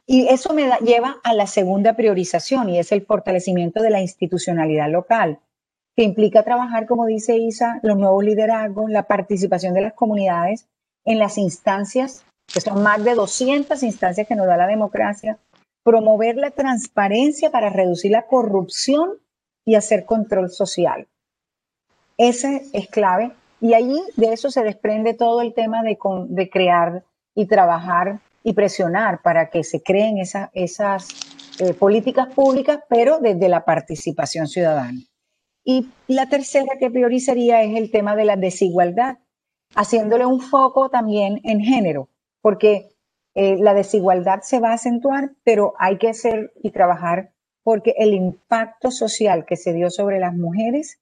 Y 0.06 0.28
eso 0.28 0.52
me 0.52 0.70
lleva 0.84 1.16
a 1.24 1.32
la 1.32 1.46
segunda 1.46 1.94
priorización 1.94 2.68
y 2.68 2.78
es 2.78 2.92
el 2.92 3.06
fortalecimiento 3.06 3.82
de 3.82 3.90
la 3.90 4.02
institucionalidad 4.02 4.90
local, 4.90 5.38
que 5.96 6.02
implica 6.02 6.42
trabajar, 6.42 6.86
como 6.86 7.06
dice 7.06 7.38
Isa, 7.38 7.80
los 7.82 7.96
nuevos 7.96 8.22
liderazgos, 8.22 8.90
la 8.90 9.04
participación 9.04 9.72
de 9.72 9.80
las 9.80 9.94
comunidades 9.94 10.66
en 11.04 11.18
las 11.18 11.38
instancias, 11.38 12.24
que 12.52 12.60
son 12.60 12.82
más 12.82 13.02
de 13.04 13.14
200 13.14 13.82
instancias 13.82 14.26
que 14.26 14.34
nos 14.34 14.46
da 14.46 14.56
la 14.56 14.66
democracia, 14.66 15.38
promover 15.82 16.36
la 16.36 16.50
transparencia 16.50 17.50
para 17.50 17.70
reducir 17.70 18.10
la 18.10 18.26
corrupción 18.26 19.18
y 19.66 19.74
hacer 19.74 20.04
control 20.04 20.50
social. 20.50 21.06
Ese 22.16 22.62
es 22.72 22.88
clave. 22.88 23.32
Y 23.60 23.74
allí 23.74 24.00
de 24.16 24.32
eso 24.32 24.50
se 24.50 24.62
desprende 24.62 25.14
todo 25.14 25.40
el 25.40 25.54
tema 25.54 25.82
de, 25.82 25.96
de 26.28 26.50
crear 26.50 27.04
y 27.34 27.46
trabajar 27.46 28.20
y 28.42 28.52
presionar 28.52 29.22
para 29.22 29.48
que 29.48 29.64
se 29.64 29.82
creen 29.82 30.18
esas 30.18 31.08
eh, 31.58 31.72
políticas 31.72 32.32
públicas, 32.34 32.80
pero 32.88 33.18
desde 33.18 33.48
la 33.48 33.64
participación 33.64 34.46
ciudadana. 34.46 35.00
Y 35.64 35.88
la 36.08 36.28
tercera 36.28 36.76
que 36.78 36.90
priorizaría 36.90 37.62
es 37.62 37.74
el 37.76 37.90
tema 37.90 38.16
de 38.16 38.26
la 38.26 38.36
desigualdad, 38.36 39.16
haciéndole 39.74 40.26
un 40.26 40.40
foco 40.40 40.88
también 40.88 41.40
en 41.44 41.60
género, 41.60 42.08
porque 42.40 42.90
eh, 43.34 43.56
la 43.58 43.74
desigualdad 43.74 44.40
se 44.42 44.60
va 44.60 44.70
a 44.70 44.74
acentuar, 44.74 45.32
pero 45.42 45.74
hay 45.78 45.98
que 45.98 46.08
hacer 46.08 46.52
y 46.62 46.70
trabajar 46.70 47.32
porque 47.62 47.94
el 47.98 48.14
impacto 48.14 48.90
social 48.90 49.44
que 49.46 49.56
se 49.56 49.72
dio 49.72 49.90
sobre 49.90 50.20
las 50.20 50.34
mujeres 50.34 51.00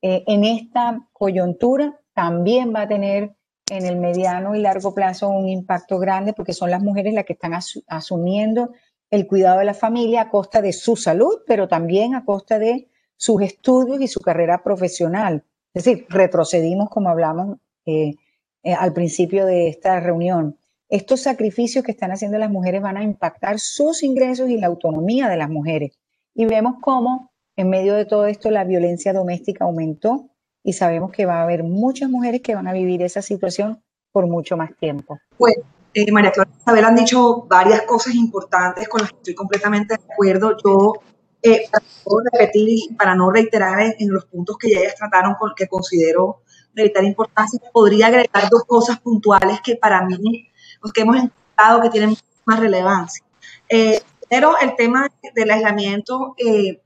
eh, 0.00 0.22
en 0.26 0.44
esta 0.44 1.08
coyuntura 1.12 2.00
también 2.14 2.72
va 2.74 2.82
a 2.82 2.88
tener 2.88 3.34
en 3.70 3.86
el 3.86 3.96
mediano 3.96 4.54
y 4.54 4.60
largo 4.60 4.94
plazo 4.94 5.28
un 5.28 5.48
impacto 5.48 5.98
grande 5.98 6.32
porque 6.32 6.52
son 6.52 6.70
las 6.70 6.82
mujeres 6.82 7.14
las 7.14 7.24
que 7.24 7.32
están 7.32 7.54
asumiendo 7.88 8.72
el 9.10 9.26
cuidado 9.26 9.58
de 9.58 9.64
la 9.64 9.74
familia 9.74 10.22
a 10.22 10.30
costa 10.30 10.60
de 10.60 10.72
su 10.72 10.96
salud, 10.96 11.40
pero 11.46 11.68
también 11.68 12.14
a 12.14 12.24
costa 12.24 12.58
de 12.58 12.88
sus 13.16 13.42
estudios 13.42 14.00
y 14.00 14.08
su 14.08 14.20
carrera 14.20 14.62
profesional. 14.62 15.44
Es 15.72 15.84
decir, 15.84 16.06
retrocedimos 16.08 16.88
como 16.90 17.08
hablamos 17.08 17.58
eh, 17.86 18.14
eh, 18.62 18.74
al 18.74 18.92
principio 18.92 19.46
de 19.46 19.68
esta 19.68 20.00
reunión. 20.00 20.58
Estos 20.88 21.22
sacrificios 21.22 21.84
que 21.84 21.92
están 21.92 22.12
haciendo 22.12 22.38
las 22.38 22.50
mujeres 22.50 22.82
van 22.82 22.96
a 22.96 23.02
impactar 23.02 23.58
sus 23.58 24.02
ingresos 24.02 24.48
y 24.48 24.58
la 24.58 24.68
autonomía 24.68 25.28
de 25.28 25.36
las 25.36 25.50
mujeres. 25.50 25.98
Y 26.34 26.46
vemos 26.46 26.76
cómo 26.80 27.32
en 27.56 27.70
medio 27.70 27.94
de 27.94 28.04
todo 28.04 28.26
esto 28.26 28.50
la 28.50 28.64
violencia 28.64 29.12
doméstica 29.12 29.64
aumentó 29.64 30.30
y 30.62 30.72
sabemos 30.72 31.12
que 31.12 31.26
va 31.26 31.40
a 31.40 31.42
haber 31.42 31.62
muchas 31.62 32.08
mujeres 32.08 32.40
que 32.40 32.54
van 32.54 32.66
a 32.66 32.72
vivir 32.72 33.02
esa 33.02 33.22
situación 33.22 33.82
por 34.12 34.26
mucho 34.26 34.56
más 34.56 34.74
tiempo. 34.76 35.18
Bueno, 35.38 35.62
eh, 35.92 36.10
María 36.10 36.32
Clara 36.32 36.50
Isabel 36.58 36.84
han 36.84 36.96
dicho 36.96 37.42
varias 37.42 37.82
cosas 37.82 38.14
importantes 38.14 38.88
con 38.88 39.02
las 39.02 39.10
que 39.10 39.16
estoy 39.16 39.34
completamente 39.34 39.94
de 39.94 40.12
acuerdo. 40.12 40.56
Yo, 40.64 40.94
eh, 41.42 41.68
para 41.70 41.84
no 41.84 42.16
repetir 42.32 42.68
y 42.68 42.94
para 42.94 43.14
no 43.14 43.30
reiterar 43.30 43.94
en, 43.98 44.10
los 44.10 44.24
puntos 44.24 44.56
que 44.56 44.70
ya 44.70 44.80
ellas 44.80 44.94
trataron, 44.96 45.34
con, 45.34 45.52
que 45.54 45.68
considero 45.68 46.42
de 46.74 46.82
vital 46.84 47.04
importancia, 47.04 47.60
podría 47.72 48.08
agregar 48.08 48.48
dos 48.50 48.64
cosas 48.66 49.00
puntuales 49.00 49.60
que 49.62 49.76
para 49.76 50.02
mí, 50.06 50.48
los 50.82 50.92
que 50.92 51.02
hemos 51.02 51.16
encontrado 51.16 51.82
que 51.82 51.90
tienen 51.90 52.16
más 52.44 52.60
relevancia. 52.60 53.24
Eh, 53.68 54.00
primero, 54.28 54.54
el 54.60 54.76
tema 54.76 55.08
del 55.34 55.50
aislamiento, 55.50 56.34
eh, 56.38 56.80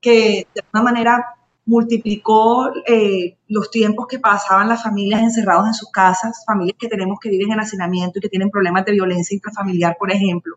que 0.00 0.46
de 0.54 0.60
alguna 0.62 0.90
manera 0.90 1.24
multiplicó 1.68 2.70
eh, 2.86 3.36
los 3.46 3.70
tiempos 3.70 4.06
que 4.08 4.18
pasaban 4.18 4.68
las 4.68 4.82
familias 4.82 5.20
encerrados 5.20 5.66
en 5.66 5.74
sus 5.74 5.90
casas, 5.90 6.42
familias 6.46 6.78
que 6.80 6.88
tenemos 6.88 7.18
que 7.20 7.28
viven 7.28 7.52
en 7.52 7.60
hacinamiento 7.60 8.18
y 8.18 8.22
que 8.22 8.30
tienen 8.30 8.48
problemas 8.48 8.86
de 8.86 8.92
violencia 8.92 9.34
intrafamiliar, 9.34 9.96
por 9.98 10.10
ejemplo. 10.10 10.56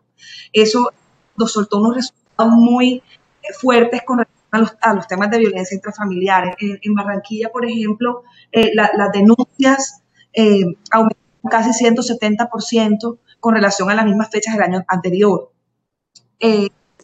Eso 0.54 0.90
nos 1.36 1.52
soltó 1.52 1.80
unos 1.80 1.96
resultados 1.96 2.52
muy 2.54 3.02
eh, 3.42 3.52
fuertes 3.60 4.02
con 4.06 4.20
a 4.52 4.58
los, 4.94 5.06
temas 5.08 5.30
de 5.30 5.38
violencia 5.38 5.74
intrafamiliar. 5.74 6.56
En, 6.60 6.94
Barranquilla, 6.94 7.50
por 7.50 7.64
ejemplo, 7.66 8.22
eh, 8.52 8.70
las 8.74 9.12
denuncias 9.12 10.02
aumentaron 10.90 11.22
casi 11.50 11.84
170% 11.84 13.18
con 13.40 13.54
relación 13.54 13.90
a 13.90 13.94
las 13.94 14.04
mismas 14.04 14.30
fechas 14.30 14.54
del 14.54 14.62
año 14.62 14.84
anterior. 14.86 15.50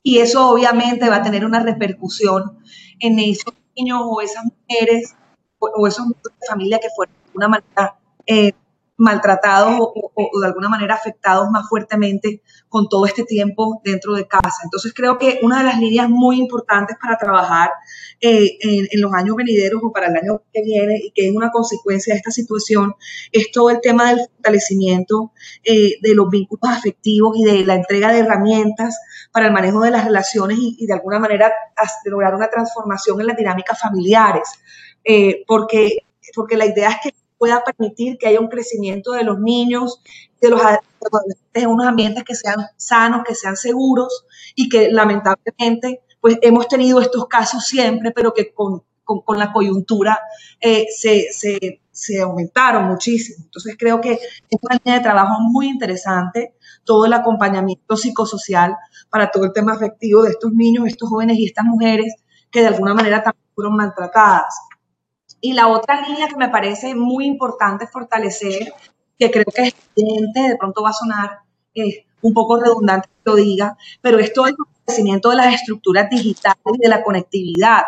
y 0.03 0.19
eso 0.19 0.51
obviamente 0.51 1.09
va 1.09 1.17
a 1.17 1.23
tener 1.23 1.45
una 1.45 1.61
repercusión 1.61 2.59
en 3.01 3.19
esos 3.19 3.55
niños 3.77 4.01
o 4.05 4.21
esas 4.21 4.45
mujeres 4.45 5.15
o, 5.59 5.87
esos 5.87 6.07
miembros 6.07 6.35
de 6.41 6.47
familia 6.47 6.79
que 6.79 6.89
fueron 6.95 7.15
de 7.15 7.27
alguna 7.29 7.49
manera 7.49 7.99
eh, 8.27 8.53
maltratados 8.99 9.77
o, 9.79 10.41
de 10.41 10.47
alguna 10.47 10.69
manera 10.69 10.95
afectados 10.95 11.49
más 11.51 11.69
fuertemente 11.69 12.43
con 12.69 12.89
todo 12.89 13.07
este 13.07 13.23
tiempo 13.23 13.81
dentro 13.85 14.15
de 14.15 14.27
casa. 14.27 14.63
Entonces 14.65 14.93
creo 14.93 15.19
que 15.19 15.39
una 15.43 15.59
de 15.59 15.65
las 15.65 15.79
líneas 15.79 16.11
muy 16.11 16.39
importantes 16.39 16.97
para 17.01 17.17
trabajar 17.17 17.71
eh, 18.21 18.59
en, 18.61 19.01
los 19.01 19.15
años 19.15 19.37
venideros 19.37 19.81
o 19.85 19.93
para 19.93 20.09
el 20.09 20.17
año 20.17 20.43
que 20.53 20.63
viene 20.63 20.99
y 20.99 21.13
que 21.13 21.29
es 21.29 21.35
una 21.35 21.51
consecuencia 21.51 22.13
de 22.13 22.19
esta 22.19 22.33
situación 22.33 22.95
es 23.31 23.53
todo 23.53 23.71
el 23.71 23.81
tema 23.81 24.09
del 24.09 24.19
fortalecimiento 24.35 25.33
eh, 25.63 25.93
de 26.03 26.15
los 26.15 26.29
vínculos 26.29 26.77
afectivos 26.77 27.37
y 27.39 27.45
de 27.45 27.65
la 27.65 27.77
entrega 27.77 28.13
de 28.13 28.19
herramientas 28.19 28.99
para 29.33 29.47
el 29.47 29.53
manejo 29.53 29.81
de 29.81 29.93
las 29.93 30.05
relaciones 30.05 30.59
y, 30.61 30.87
de 30.87 30.93
alguna 30.93 31.21
manera 31.21 31.53
lograr 32.05 32.35
una 32.35 32.51
transformación 32.51 33.21
en 33.21 33.29
las 33.29 33.37
dinámicas 33.37 33.81
familiares. 33.81 34.49
Eh, 35.05 35.45
porque, 35.47 35.99
porque 36.35 36.57
la 36.57 36.67
idea 36.67 36.91
es 36.91 36.97
que 37.03 37.18
pueda 37.39 37.63
permitir 37.65 38.19
que 38.19 38.29
haya 38.29 38.41
un 38.41 38.49
crecimiento 38.49 39.13
de 39.13 39.25
los 39.25 39.39
niños, 39.39 40.03
de 40.41 40.51
los 40.51 40.61
adolescentes 40.61 41.63
en 41.63 41.69
unos 41.69 41.87
ambientes 41.87 42.25
que 42.25 42.35
sean 42.35 42.67
sanos, 42.77 43.23
que 43.27 43.35
sean 43.35 43.57
seguros 43.57 44.27
y 44.55 44.69
que 44.69 44.91
lamentablemente 44.91 46.03
pues 46.21 46.39
hemos 46.43 46.69
tenido 46.69 47.01
estos 47.01 47.27
casos 47.27 47.65
siempre, 47.65 48.11
pero 48.11 48.35
que 48.35 48.53
con, 48.53 48.83
con, 49.05 49.39
la 49.39 49.53
coyuntura 49.53 50.19
eh, 50.61 50.87
se, 50.95 51.29
se, 51.33 51.81
se, 51.91 52.21
aumentaron 52.21 52.87
muchísimo. 52.87 53.45
Entonces 53.45 53.77
creo 53.79 54.01
que 54.01 54.13
es 54.13 54.59
una 54.61 54.79
línea 54.85 54.99
de 54.99 55.05
trabajo 55.05 55.41
muy 55.41 55.69
interesante, 55.69 56.55
todo 56.85 57.07
el 57.07 57.13
acompañamiento 57.13 57.97
psicosocial 57.97 58.77
para 59.11 59.31
todo 59.31 59.45
el 59.45 59.53
tema 59.53 59.73
afectivo 59.75 60.25
de 60.25 60.31
estos 60.31 60.53
niños, 60.53 60.87
estos 60.87 61.09
jóvenes 61.09 61.39
y 61.39 61.47
estas 61.47 61.65
mujeres 61.65 62.15
que 62.51 62.61
de 62.61 62.69
alguna 62.69 62.95
manera 62.95 63.23
también 63.23 63.45
fueron 63.55 63.77
maltratadas. 63.77 64.55
Y 65.41 65.53
la 65.53 65.69
otra 65.69 66.01
línea 66.07 66.29
que 66.29 66.37
me 66.37 66.49
parece 66.49 66.95
muy 66.95 67.27
importante 67.27 67.87
fortalecer, 67.87 68.73
que 69.19 69.31
creo 69.31 69.45
que 69.45 69.63
es 69.69 69.75
evidente, 69.97 70.41
de 70.41 70.57
pronto 70.57 70.83
va 70.83 70.91
a 70.91 70.95
sonar 70.95 71.39
eh, 71.75 72.07
un 72.23 72.35
poco 72.35 72.61
redundante 72.61 73.09
que 73.09 73.31
lo 73.31 73.37
diga, 73.37 73.77
pero 74.01 74.19
es 74.19 74.33
todo 74.33 74.47
el 74.47 74.57
fortalecimiento 74.57 75.31
de 75.31 75.37
las 75.37 75.55
estructuras 75.55 76.11
digitales 76.11 76.59
y 76.75 76.79
de 76.79 76.89
la 76.89 77.03
conectividad, 77.03 77.83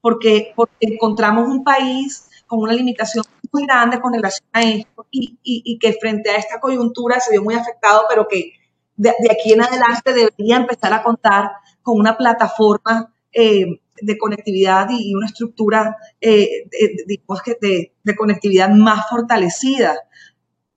porque, 0.00 0.52
porque 0.54 0.74
encontramos 0.80 1.48
un 1.48 1.64
país 1.64 2.28
con 2.46 2.60
una 2.60 2.72
limitación 2.72 3.24
muy 3.52 3.64
grande 3.64 4.00
con 4.00 4.12
relación 4.12 4.48
a 4.52 4.62
esto 4.62 5.06
y, 5.10 5.38
y, 5.42 5.78
que 5.78 5.94
frente 5.94 6.30
a 6.30 6.36
esta 6.36 6.60
coyuntura 6.60 7.18
se 7.20 7.32
vio 7.32 7.42
muy 7.42 7.54
afectado, 7.54 8.02
pero 8.08 8.28
que 8.28 8.52
de, 8.96 9.10
aquí 9.30 9.52
en 9.52 9.62
adelante 9.62 10.12
debería 10.12 10.56
empezar 10.56 10.92
a 10.92 11.02
contar 11.02 11.50
con 11.82 11.98
una 11.98 12.16
plataforma 12.16 13.12
eh, 13.32 13.80
de 14.00 14.18
conectividad 14.18 14.88
y, 14.90 15.14
una 15.14 15.26
estructura, 15.26 15.96
eh, 16.20 16.68
de, 16.70 17.92
de, 18.04 18.16
conectividad 18.16 18.70
más 18.70 19.08
fortalecida 19.08 19.96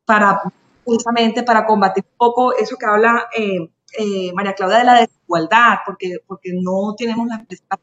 para 0.05 0.41
justamente 0.86 1.43
para 1.43 1.65
combatir 1.65 2.03
un 2.11 2.17
poco 2.17 2.53
eso 2.55 2.76
que 2.78 2.86
habla 2.86 3.28
eh, 3.38 3.70
eh, 3.97 4.34
María 4.34 4.53
Claudia 4.53 4.80
de 4.80 4.84
la 4.84 4.99
desigualdad, 5.01 5.78
porque, 5.86 6.17
porque 6.26 6.51
no 6.53 6.95
tenemos 6.97 7.28
las, 7.28 7.41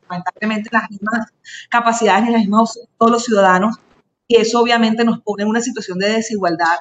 lamentablemente 0.08 0.70
las 0.72 0.90
mismas 0.90 1.28
capacidades 1.70 2.24
ni 2.24 2.32
las 2.32 2.40
mismas 2.40 2.80
todos 2.98 3.12
los 3.12 3.24
ciudadanos 3.24 3.76
y 4.26 4.36
eso 4.36 4.60
obviamente 4.60 5.04
nos 5.04 5.20
pone 5.20 5.44
en 5.44 5.48
una 5.48 5.60
situación 5.60 5.98
de 5.98 6.08
desigualdad 6.08 6.78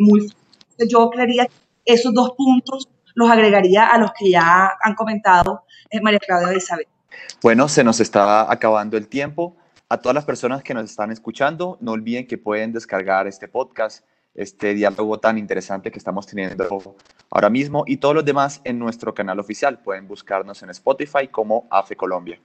muy 0.00 0.20
fuerte. 0.20 0.88
Yo 0.88 1.10
creería 1.10 1.46
que 1.46 1.52
esos 1.84 2.14
dos 2.14 2.32
puntos 2.36 2.88
los 3.14 3.30
agregaría 3.30 3.86
a 3.86 3.98
los 3.98 4.12
que 4.18 4.30
ya 4.30 4.72
han 4.80 4.94
comentado 4.94 5.64
María 6.00 6.18
Claudia 6.18 6.54
y 6.54 6.56
Isabel. 6.56 6.86
Bueno, 7.42 7.68
se 7.68 7.84
nos 7.84 8.00
está 8.00 8.50
acabando 8.50 8.96
el 8.96 9.08
tiempo. 9.08 9.56
A 9.88 9.98
todas 9.98 10.14
las 10.14 10.24
personas 10.24 10.62
que 10.62 10.74
nos 10.74 10.90
están 10.90 11.10
escuchando, 11.10 11.76
no 11.80 11.92
olviden 11.92 12.26
que 12.26 12.38
pueden 12.38 12.72
descargar 12.72 13.26
este 13.26 13.48
podcast, 13.48 14.04
este 14.34 14.72
diálogo 14.74 15.18
tan 15.18 15.36
interesante 15.36 15.90
que 15.90 15.98
estamos 15.98 16.26
teniendo 16.26 16.94
ahora 17.30 17.50
mismo 17.50 17.84
y 17.86 17.98
todos 17.98 18.14
los 18.14 18.24
demás 18.24 18.60
en 18.64 18.78
nuestro 18.78 19.12
canal 19.12 19.38
oficial. 19.38 19.80
Pueden 19.80 20.08
buscarnos 20.08 20.62
en 20.62 20.70
Spotify 20.70 21.28
como 21.28 21.66
AFE 21.70 21.96
Colombia. 21.96 22.38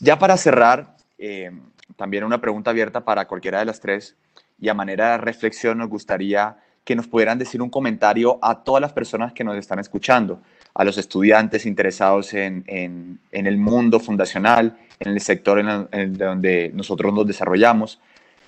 Ya 0.00 0.18
para 0.18 0.36
cerrar, 0.36 0.96
eh, 1.18 1.50
también 1.96 2.24
una 2.24 2.40
pregunta 2.40 2.70
abierta 2.70 3.04
para 3.04 3.26
cualquiera 3.26 3.58
de 3.58 3.64
las 3.66 3.80
tres 3.80 4.16
y 4.58 4.68
a 4.68 4.74
manera 4.74 5.12
de 5.12 5.18
reflexión 5.18 5.78
nos 5.78 5.88
gustaría 5.88 6.58
que 6.84 6.96
nos 6.96 7.06
pudieran 7.06 7.38
decir 7.38 7.60
un 7.60 7.68
comentario 7.68 8.38
a 8.40 8.62
todas 8.62 8.80
las 8.80 8.92
personas 8.92 9.32
que 9.32 9.44
nos 9.44 9.56
están 9.56 9.78
escuchando 9.78 10.40
a 10.78 10.84
los 10.84 10.96
estudiantes 10.96 11.66
interesados 11.66 12.32
en, 12.34 12.62
en, 12.68 13.18
el 13.32 13.58
mundo 13.58 13.98
fundacional, 13.98 14.78
en 15.00 15.10
el 15.10 15.20
sector 15.20 15.58
en, 15.58 16.16
donde 16.16 16.70
nosotros 16.72 17.12
nos 17.12 17.26
desarrollamos. 17.26 18.00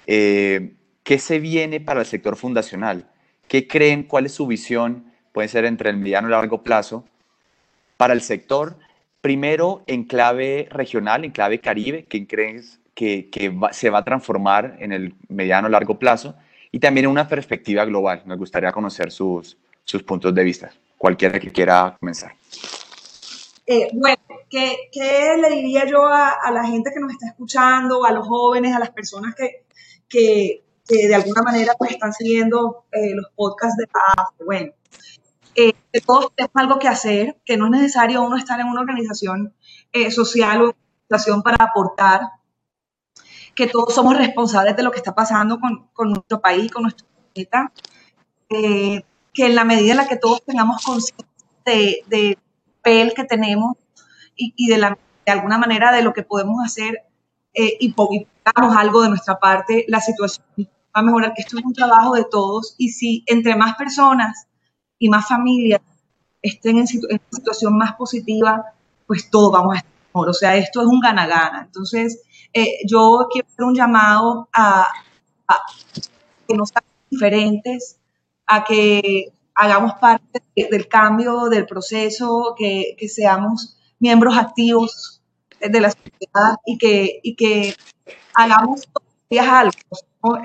Eh, 0.06 0.74
¿Qué 1.02 1.18
se 1.18 1.40
viene 1.40 1.80
para 1.80 2.00
el 2.00 2.06
sector 2.06 2.36
fundacional? 2.36 3.04
¿Qué 3.48 3.66
creen? 3.66 4.04
¿Cuál 4.04 4.26
es 4.26 4.32
su 4.32 4.46
visión? 4.46 5.06
Puede 5.32 5.48
ser 5.48 5.64
entre 5.64 5.90
el 5.90 5.96
mediano 5.96 6.28
y 6.28 6.30
largo 6.30 6.62
plazo 6.62 7.04
para 7.96 8.14
el 8.14 8.20
sector, 8.20 8.76
primero 9.20 9.82
en 9.88 10.04
clave 10.04 10.68
regional, 10.70 11.24
en 11.24 11.32
clave 11.32 11.58
Caribe, 11.58 12.04
¿qué 12.08 12.28
crees 12.28 12.78
que, 12.94 13.28
se 13.72 13.90
va 13.90 13.98
a 13.98 14.04
transformar 14.04 14.76
en 14.78 14.92
el 14.92 15.14
mediano 15.28 15.66
o 15.66 15.70
largo 15.70 15.98
plazo? 15.98 16.36
Y 16.70 16.78
también 16.78 17.06
en 17.06 17.10
una 17.10 17.26
perspectiva 17.26 17.84
global. 17.84 18.22
Me 18.24 18.36
gustaría 18.36 18.70
conocer 18.70 19.10
sus, 19.10 19.56
sus 19.82 20.04
puntos 20.04 20.32
de 20.32 20.44
vista. 20.44 20.70
Cualquiera 21.00 21.40
que 21.40 21.50
quiera 21.50 21.96
comenzar. 21.98 22.34
Eh, 23.64 23.88
bueno, 23.94 24.18
¿qué, 24.50 24.90
¿qué, 24.92 25.34
le 25.40 25.48
diría 25.48 25.86
yo 25.86 26.06
a, 26.06 26.50
la 26.52 26.62
gente 26.62 26.90
que 26.92 27.00
nos 27.00 27.12
está 27.12 27.28
escuchando, 27.28 28.04
a 28.04 28.12
los 28.12 28.28
jóvenes, 28.28 28.76
a 28.76 28.78
las 28.78 28.90
personas 28.90 29.34
que, 29.34 29.64
que, 30.06 30.62
de 30.86 31.14
alguna 31.14 31.40
manera 31.40 31.72
pues 31.78 31.92
están 31.92 32.12
siguiendo 32.12 32.84
eh, 32.92 33.14
los 33.14 33.30
podcasts 33.34 33.78
de 33.78 33.86
paz? 33.86 34.26
Bueno, 34.44 34.72
eh, 35.54 35.72
que 35.90 36.00
todos 36.02 36.34
tenemos 36.36 36.56
algo 36.56 36.78
que 36.78 36.88
hacer, 36.88 37.40
que 37.46 37.56
no 37.56 37.64
es 37.64 37.70
necesario 37.70 38.20
uno 38.20 38.36
estar 38.36 38.60
en 38.60 38.66
una 38.66 38.82
organización 38.82 39.54
eh, 39.94 40.10
social 40.10 40.60
o 40.60 40.74
organización 41.08 41.42
para 41.42 41.64
aportar, 41.64 42.20
que 43.54 43.68
todos 43.68 43.94
somos 43.94 44.18
responsables 44.18 44.76
de 44.76 44.82
lo 44.82 44.90
que 44.90 44.98
está 44.98 45.14
pasando 45.14 45.58
con, 45.58 46.10
nuestro 46.10 46.42
país, 46.42 46.70
con 46.70 46.82
nuestro 46.82 47.06
planeta, 47.32 47.72
que 49.32 49.46
en 49.46 49.54
la 49.54 49.64
medida 49.64 49.92
en 49.92 49.98
la 49.98 50.08
que 50.08 50.16
todos 50.16 50.42
tengamos 50.44 50.82
conciencia 50.84 51.26
de, 51.64 52.02
de 52.08 52.38
papel 52.76 53.12
que 53.14 53.24
tenemos 53.24 53.76
y, 54.36 54.52
y 54.56 54.68
de, 54.68 54.78
la, 54.78 54.98
de, 55.26 55.32
alguna 55.32 55.58
manera 55.58 55.92
de 55.92 56.02
lo 56.02 56.12
que 56.12 56.22
podemos 56.22 56.64
hacer 56.64 57.04
eh, 57.52 57.76
y 57.80 57.92
pongamos 57.92 58.76
algo 58.76 59.02
de 59.02 59.08
nuestra 59.08 59.38
parte, 59.38 59.84
la 59.88 60.00
situación 60.00 60.44
va 60.58 61.00
a 61.00 61.02
mejorar. 61.02 61.32
Esto 61.36 61.58
es 61.58 61.64
un 61.64 61.72
trabajo 61.72 62.14
de 62.14 62.24
todos 62.24 62.74
y 62.78 62.90
si 62.90 63.24
entre 63.26 63.56
más 63.56 63.76
personas 63.76 64.46
y 64.98 65.08
más 65.08 65.26
familias 65.28 65.80
estén 66.42 66.78
en, 66.78 66.86
una 67.08 67.20
situación 67.30 67.76
más 67.76 67.94
positiva, 67.94 68.64
pues 69.06 69.30
todos 69.30 69.52
vamos 69.52 69.74
a 69.74 69.78
estar 69.78 69.92
mejor. 70.08 70.28
O 70.28 70.32
sea, 70.32 70.56
esto 70.56 70.80
es 70.80 70.86
un 70.86 71.00
gana-gana. 71.00 71.62
Entonces, 71.66 72.22
eh, 72.52 72.78
yo 72.86 73.26
quiero 73.30 73.48
hacer 73.48 73.64
un 73.64 73.74
llamado 73.74 74.48
a, 74.52 74.88
que 76.46 76.54
nos 76.54 76.70
sean 76.70 76.84
diferentes, 77.10 77.98
a 78.50 78.64
que 78.64 79.32
hagamos 79.54 79.94
parte 79.94 80.42
del 80.56 80.88
cambio, 80.88 81.48
del 81.48 81.66
proceso, 81.66 82.54
que, 82.58 82.96
que, 82.98 83.08
seamos 83.08 83.78
miembros 84.00 84.36
activos 84.36 85.22
de 85.60 85.80
la 85.80 85.90
sociedad 85.90 86.56
y 86.66 86.78
que, 86.78 87.20
y 87.22 87.36
que 87.36 87.76
hagamos 88.34 88.88
todos 88.92 89.10
algo. 89.38 89.72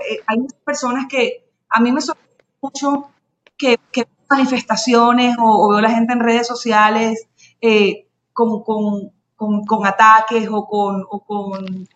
Eh, 0.07 0.19
hay 0.27 0.39
muchas 0.39 0.59
personas 0.63 1.05
que 1.09 1.49
a 1.69 1.79
mí 1.79 1.91
me 1.91 2.01
sorprende 2.01 2.43
mucho 2.61 3.09
que, 3.57 3.79
que 3.91 4.07
manifestaciones 4.29 5.35
o, 5.39 5.69
veo 5.69 5.79
a 5.79 5.81
la 5.81 5.89
gente 5.89 6.13
en 6.13 6.19
redes 6.19 6.47
sociales 6.47 7.27
eh, 7.61 8.07
con, 8.33 8.63
con, 8.63 9.11
con, 9.35 9.85
ataques 9.87 10.47
o 10.51 10.67
con, 10.67 11.03
o 11.09 11.19
con 11.21 11.87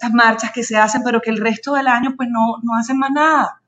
las 0.00 0.12
marchas 0.12 0.50
que 0.52 0.64
se 0.64 0.76
hacen, 0.76 1.02
pero 1.04 1.20
que 1.20 1.30
el 1.30 1.40
resto 1.40 1.74
del 1.74 1.86
año 1.86 2.14
pues 2.16 2.28
no, 2.28 2.58
no 2.62 2.74
hacen 2.76 2.98
más 2.98 3.10
nada. 3.10 3.61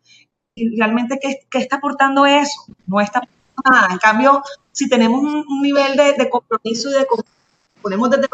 Y 0.57 0.76
realmente, 0.78 1.18
¿qué, 1.20 1.40
¿qué, 1.50 1.59
está 1.59 1.76
aportando 1.76 2.26
eso? 2.26 2.66
No 2.86 3.00
está 3.00 3.20
aportando 3.20 3.70
nada. 3.70 3.92
En 3.92 3.98
cambio, 3.98 4.42
si 4.70 4.88
tenemos 4.88 5.20
un, 5.20 5.62
nivel 5.62 5.96
de, 5.96 6.30
compromiso 6.30 6.90
y 6.90 6.92
de 6.92 7.07
ponemos 7.82 8.11
desde 8.11 8.28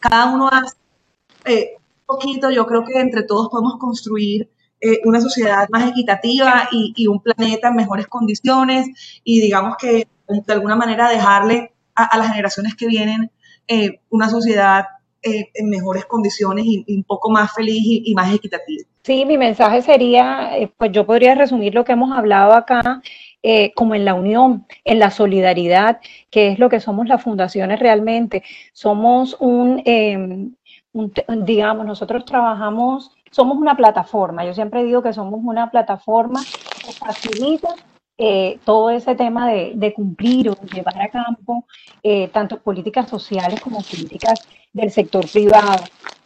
cada 0.00 0.26
uno 0.32 0.48
hace 0.48 0.76
eh, 1.44 1.76
un 1.76 2.16
poquito, 2.16 2.50
yo 2.50 2.66
creo 2.66 2.84
que 2.84 2.98
entre 2.98 3.22
todos 3.22 3.48
podemos 3.48 3.78
construir 3.78 4.48
eh, 4.80 5.00
una 5.04 5.20
sociedad 5.20 5.68
más 5.70 5.88
equitativa 5.90 6.68
y, 6.70 7.06
un 7.06 7.20
planeta 7.20 7.68
en 7.68 7.76
mejores 7.76 8.06
condiciones 8.06 8.88
y 9.24 9.40
digamos 9.40 9.76
que 9.76 10.08
de 10.28 10.52
alguna 10.52 10.76
manera 10.76 11.10
dejarle 11.10 11.72
a, 11.94 12.16
las 12.16 12.28
generaciones 12.28 12.76
que 12.76 12.86
vienen 12.86 13.30
eh, 13.66 14.00
una 14.10 14.28
sociedad 14.28 14.84
eh, 15.22 15.50
en 15.54 15.68
mejores 15.68 16.04
condiciones 16.06 16.64
y, 16.66 16.84
un 16.88 17.04
poco 17.04 17.30
más 17.30 17.52
feliz 17.52 17.80
y, 17.82 18.14
más 18.14 18.32
equitativa. 18.34 18.84
Sí, 19.02 19.24
mi 19.24 19.38
mensaje 19.38 19.82
sería, 19.82 20.50
pues 20.76 20.92
yo 20.92 21.06
podría 21.06 21.34
resumir 21.34 21.74
lo 21.74 21.84
que 21.84 21.92
hemos 21.92 22.16
hablado 22.16 22.52
acá 22.52 23.00
como 23.74 23.94
en 23.94 24.04
la 24.04 24.14
unión, 24.14 24.66
en 24.84 24.98
la 24.98 25.10
solidaridad, 25.10 26.00
que 26.30 26.48
es 26.48 26.58
lo 26.58 26.68
que 26.68 26.80
somos 26.80 27.06
las 27.06 27.22
fundaciones 27.22 27.78
realmente. 27.78 28.42
Somos 28.72 29.36
un, 29.40 29.82
un 30.92 31.12
digamos, 31.46 31.86
nosotros 31.86 32.24
trabajamos 32.26 33.18
somos 33.30 33.58
una 33.58 33.76
plataforma. 33.76 34.44
Yo 34.44 34.54
siempre 34.54 34.84
digo 34.84 35.02
que 35.02 35.12
somos 35.12 35.40
una 35.42 35.70
plataforma 35.70 36.40
que 36.84 36.92
facilita 36.92 37.74
eh, 38.20 38.58
todo 38.64 38.90
ese 38.90 39.14
tema 39.14 39.48
de, 39.48 39.92
cumplir 39.94 40.50
o 40.50 40.56
llevar 40.74 41.00
a 41.00 41.08
campo 41.08 41.64
eh, 42.02 42.26
tanto 42.28 42.60
políticas 42.60 43.08
sociales 43.08 43.60
como 43.60 43.80
políticas 43.80 44.40
del 44.72 44.90
sector 44.90 45.24
privado. 45.30 45.84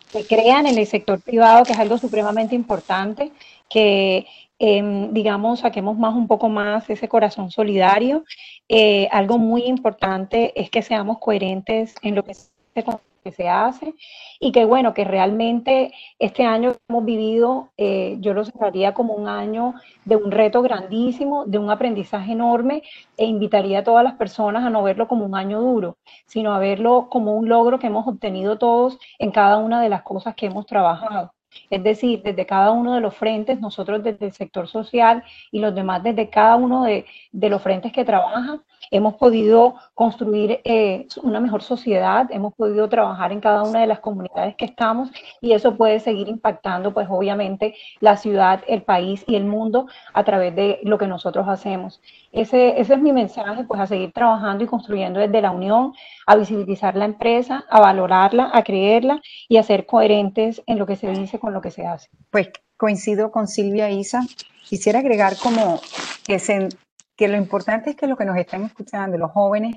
Se 0.08 0.26
crean 0.26 0.66
en 0.66 0.78
el 0.78 0.86
sector 0.86 1.20
privado, 1.20 1.64
que 1.64 1.72
es 1.72 1.78
algo 1.78 1.98
supremamente 1.98 2.54
importante, 2.54 3.30
que 3.68 4.26
em, 4.58 5.12
digamos, 5.12 5.60
saquemos 5.60 5.98
más 5.98 6.14
un 6.14 6.26
poco 6.26 6.48
más 6.48 6.88
ese 6.88 7.08
corazón 7.08 7.50
solidario. 7.50 8.24
Eh, 8.68 9.08
algo 9.12 9.36
muy 9.38 9.64
importante 9.64 10.58
es 10.58 10.70
que 10.70 10.80
seamos 10.82 11.18
coherentes 11.18 11.94
en 12.02 12.14
lo 12.14 12.24
que 12.24 12.34
se 12.34 12.82
que 13.22 13.32
se 13.32 13.48
hace 13.48 13.94
y 14.40 14.52
que 14.52 14.64
bueno, 14.64 14.94
que 14.94 15.04
realmente 15.04 15.92
este 16.18 16.44
año 16.44 16.74
hemos 16.88 17.04
vivido, 17.04 17.70
eh, 17.76 18.16
yo 18.20 18.34
lo 18.34 18.44
cerraría 18.44 18.94
como 18.94 19.14
un 19.14 19.28
año 19.28 19.74
de 20.04 20.16
un 20.16 20.30
reto 20.30 20.62
grandísimo, 20.62 21.44
de 21.46 21.58
un 21.58 21.70
aprendizaje 21.70 22.32
enorme 22.32 22.82
e 23.16 23.24
invitaría 23.26 23.80
a 23.80 23.84
todas 23.84 24.04
las 24.04 24.14
personas 24.14 24.64
a 24.64 24.70
no 24.70 24.82
verlo 24.82 25.08
como 25.08 25.24
un 25.24 25.36
año 25.36 25.60
duro, 25.60 25.98
sino 26.26 26.54
a 26.54 26.58
verlo 26.58 27.08
como 27.10 27.34
un 27.34 27.48
logro 27.48 27.78
que 27.78 27.86
hemos 27.88 28.06
obtenido 28.06 28.58
todos 28.58 28.98
en 29.18 29.30
cada 29.30 29.58
una 29.58 29.80
de 29.82 29.88
las 29.88 30.02
cosas 30.02 30.34
que 30.34 30.46
hemos 30.46 30.66
trabajado. 30.66 31.32
Es 31.70 31.82
decir, 31.82 32.22
desde 32.22 32.46
cada 32.46 32.70
uno 32.70 32.94
de 32.94 33.00
los 33.00 33.14
frentes, 33.14 33.60
nosotros 33.60 34.02
desde 34.02 34.26
el 34.26 34.32
sector 34.32 34.68
social 34.68 35.22
y 35.50 35.60
los 35.60 35.74
demás 35.74 36.02
desde 36.02 36.28
cada 36.28 36.56
uno 36.56 36.84
de, 36.84 37.04
los 37.32 37.62
frentes 37.62 37.92
que 37.92 38.04
trabajan, 38.04 38.62
hemos 38.90 39.14
podido 39.14 39.76
construir 39.94 40.60
eh, 40.64 41.06
una 41.22 41.40
mejor 41.40 41.62
sociedad, 41.62 42.26
hemos 42.30 42.54
podido 42.54 42.88
trabajar 42.88 43.32
en 43.32 43.40
cada 43.40 43.62
una 43.62 43.80
de 43.80 43.86
las 43.86 44.00
comunidades 44.00 44.54
que 44.56 44.64
estamos 44.64 45.10
y 45.40 45.52
eso 45.52 45.76
puede 45.76 46.00
seguir 46.00 46.28
impactando, 46.28 46.92
pues 46.92 47.08
obviamente, 47.10 47.74
la 48.00 48.16
ciudad, 48.16 48.62
el 48.68 48.82
país 48.82 49.24
y 49.26 49.36
el 49.36 49.44
mundo 49.44 49.86
a 50.12 50.24
través 50.24 50.54
de 50.54 50.80
lo 50.82 50.98
que 50.98 51.06
nosotros 51.06 51.48
hacemos. 51.48 52.00
Ese, 52.32 52.80
ese 52.80 52.94
es 52.94 53.00
mi 53.00 53.12
mensaje, 53.12 53.64
pues 53.64 53.78
a 53.78 53.86
seguir 53.86 54.10
trabajando 54.12 54.64
y 54.64 54.66
construyendo 54.66 55.20
desde 55.20 55.42
la 55.42 55.50
unión, 55.50 55.92
a 56.26 56.34
visibilizar 56.34 56.96
la 56.96 57.04
empresa, 57.04 57.64
a 57.68 57.78
valorarla, 57.78 58.50
a 58.52 58.64
creerla 58.64 59.20
y 59.48 59.58
a 59.58 59.62
ser 59.62 59.84
coherentes 59.84 60.62
en 60.66 60.78
lo 60.78 60.86
que 60.86 60.96
se 60.96 61.10
dice 61.10 61.38
con 61.38 61.52
lo 61.52 61.60
que 61.60 61.70
se 61.70 61.86
hace. 61.86 62.08
Pues 62.30 62.48
coincido 62.78 63.30
con 63.30 63.46
Silvia 63.46 63.90
Isa. 63.90 64.22
Quisiera 64.64 65.00
agregar 65.00 65.36
como 65.36 65.80
que 66.24 66.38
se, 66.38 66.70
que 67.16 67.28
lo 67.28 67.36
importante 67.36 67.90
es 67.90 67.96
que 67.96 68.06
los 68.06 68.16
que 68.16 68.24
nos 68.24 68.36
están 68.36 68.64
escuchando, 68.64 69.18
los 69.18 69.30
jóvenes, 69.30 69.76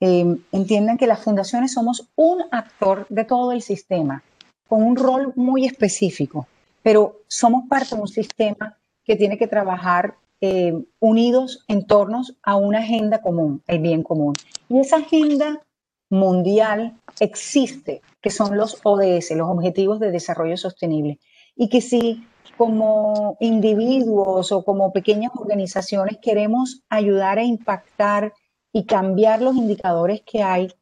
eh, 0.00 0.36
entiendan 0.50 0.98
que 0.98 1.06
las 1.06 1.22
fundaciones 1.22 1.72
somos 1.72 2.10
un 2.16 2.42
actor 2.50 3.06
de 3.08 3.24
todo 3.24 3.52
el 3.52 3.62
sistema, 3.62 4.22
con 4.68 4.82
un 4.82 4.96
rol 4.96 5.32
muy 5.36 5.64
específico, 5.64 6.48
pero 6.82 7.20
somos 7.28 7.68
parte 7.68 7.94
de 7.94 8.02
un 8.02 8.08
sistema 8.08 8.76
que 9.04 9.14
tiene 9.14 9.38
que 9.38 9.46
trabajar 9.46 10.16
eh, 10.42 10.74
unidos 10.98 11.64
en 11.68 11.86
torno 11.86 12.22
a 12.42 12.56
una 12.56 12.80
agenda 12.80 13.22
común, 13.22 13.62
el 13.68 13.78
bien 13.78 14.02
común. 14.02 14.34
Y 14.68 14.80
esa 14.80 14.96
agenda 14.96 15.62
mundial 16.10 16.98
existe, 17.20 18.02
que 18.20 18.30
son 18.30 18.56
los 18.56 18.80
ODS, 18.82 19.30
los 19.30 19.48
Objetivos 19.48 20.00
de 20.00 20.10
Desarrollo 20.10 20.56
Sostenible, 20.56 21.20
y 21.56 21.68
que 21.68 21.80
si 21.80 22.26
como 22.58 23.36
individuos 23.40 24.52
o 24.52 24.64
como 24.64 24.92
pequeñas 24.92 25.32
organizaciones 25.34 26.18
queremos 26.20 26.82
ayudar 26.88 27.38
a 27.38 27.44
impactar 27.44 28.34
y 28.72 28.84
cambiar 28.84 29.42
los 29.42 29.56
indicadores 29.56 30.22
que 30.22 30.42
hay, 30.42 30.74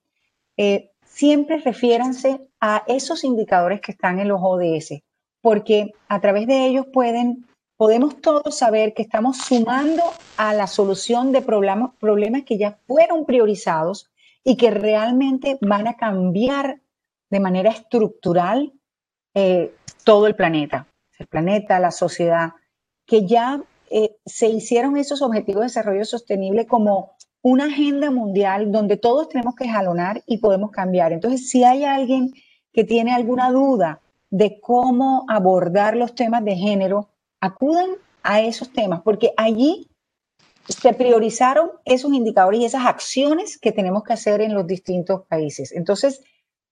eh, 0.56 0.90
siempre 1.04 1.58
refiéranse 1.58 2.40
a 2.60 2.82
esos 2.86 3.24
indicadores 3.24 3.82
que 3.82 3.92
están 3.92 4.20
en 4.20 4.28
los 4.28 4.40
ODS, 4.42 5.02
porque 5.42 5.92
a 6.08 6.20
través 6.20 6.46
de 6.46 6.66
ellos 6.66 6.86
pueden, 6.92 7.46
podemos 7.80 8.20
todos 8.20 8.58
saber 8.58 8.92
que 8.92 9.00
estamos 9.00 9.38
sumando 9.38 10.02
a 10.36 10.52
la 10.52 10.66
solución 10.66 11.32
de 11.32 11.40
problemas, 11.40 11.92
problemas 11.98 12.42
que 12.42 12.58
ya 12.58 12.78
fueron 12.86 13.24
priorizados 13.24 14.10
y 14.44 14.58
que 14.58 14.70
realmente 14.70 15.56
van 15.62 15.88
a 15.88 15.96
cambiar 15.96 16.82
de 17.30 17.40
manera 17.40 17.70
estructural 17.70 18.74
eh, 19.32 19.74
todo 20.04 20.26
el 20.26 20.36
planeta 20.36 20.86
el 21.20 21.26
planeta, 21.26 21.78
la 21.78 21.90
sociedad, 21.90 22.52
que 23.06 23.26
ya 23.26 23.62
eh, 23.90 24.16
se 24.26 24.48
hicieron 24.48 24.96
esos 24.96 25.22
objetivos 25.22 25.60
de 25.60 25.66
desarrollo 25.68 26.04
sostenible 26.04 26.66
como 26.66 27.12
una 27.42 27.66
agenda 27.66 28.10
mundial 28.10 28.72
donde 28.72 28.96
todos 28.96 29.28
tenemos 29.28 29.54
que 29.54 29.68
jalonar 29.68 30.22
y 30.26 30.38
podemos 30.38 30.70
cambiar. 30.70 31.12
Entonces, 31.12 31.48
si 31.48 31.64
hay 31.64 31.84
alguien 31.84 32.32
que 32.72 32.84
tiene 32.84 33.14
alguna 33.14 33.50
duda 33.50 34.00
de 34.30 34.60
cómo 34.60 35.24
abordar 35.28 35.96
los 35.96 36.14
temas 36.14 36.44
de 36.44 36.56
género, 36.56 37.09
acudan 37.40 37.90
a 38.22 38.40
esos 38.40 38.72
temas, 38.72 39.00
porque 39.02 39.32
allí 39.36 39.88
se 40.68 40.92
priorizaron 40.92 41.70
esos 41.84 42.12
indicadores 42.12 42.60
y 42.60 42.64
esas 42.64 42.86
acciones 42.86 43.58
que 43.58 43.72
tenemos 43.72 44.04
que 44.04 44.12
hacer 44.12 44.40
en 44.40 44.54
los 44.54 44.66
distintos 44.66 45.22
países. 45.26 45.72
Entonces, 45.72 46.22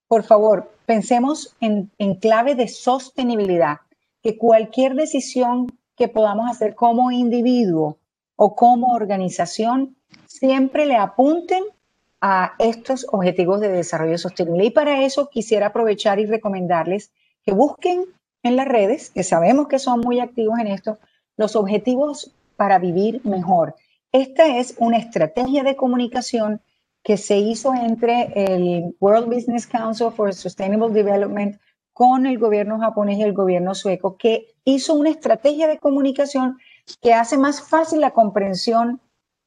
por 0.06 0.22
favor, 0.22 0.70
pensemos 0.86 1.56
en, 1.60 1.90
en 1.98 2.14
clave 2.14 2.54
de 2.54 2.68
sostenibilidad, 2.68 3.78
que 4.22 4.36
cualquier 4.36 4.94
decisión 4.94 5.66
que 5.96 6.08
podamos 6.08 6.50
hacer 6.50 6.74
como 6.74 7.10
individuo 7.10 7.98
o 8.36 8.54
como 8.54 8.94
organización 8.94 9.96
siempre 10.26 10.86
le 10.86 10.96
apunten 10.96 11.64
a 12.20 12.54
estos 12.58 13.06
objetivos 13.10 13.60
de 13.60 13.68
desarrollo 13.68 14.18
sostenible. 14.18 14.66
Y 14.66 14.70
para 14.70 15.02
eso 15.02 15.28
quisiera 15.28 15.68
aprovechar 15.68 16.18
y 16.18 16.26
recomendarles 16.26 17.12
que 17.42 17.52
busquen 17.52 18.04
en 18.48 18.56
las 18.56 18.66
redes, 18.66 19.10
que 19.10 19.22
sabemos 19.22 19.68
que 19.68 19.78
son 19.78 20.00
muy 20.00 20.20
activos 20.20 20.58
en 20.58 20.66
esto, 20.66 20.98
los 21.36 21.54
objetivos 21.56 22.34
para 22.56 22.78
vivir 22.78 23.20
mejor. 23.24 23.76
Esta 24.12 24.58
es 24.58 24.74
una 24.78 24.98
estrategia 24.98 25.62
de 25.62 25.76
comunicación 25.76 26.60
que 27.02 27.16
se 27.16 27.38
hizo 27.38 27.72
entre 27.74 28.32
el 28.34 28.96
World 29.00 29.32
Business 29.32 29.66
Council 29.66 30.10
for 30.10 30.34
Sustainable 30.34 30.92
Development 30.92 31.58
con 31.92 32.26
el 32.26 32.38
gobierno 32.38 32.78
japonés 32.78 33.18
y 33.18 33.22
el 33.22 33.32
gobierno 33.32 33.74
sueco, 33.74 34.16
que 34.16 34.54
hizo 34.64 34.94
una 34.94 35.10
estrategia 35.10 35.66
de 35.66 35.78
comunicación 35.78 36.58
que 37.00 37.14
hace 37.14 37.38
más 37.38 37.60
fácil 37.60 38.00
la 38.00 38.12
comprensión 38.12 39.00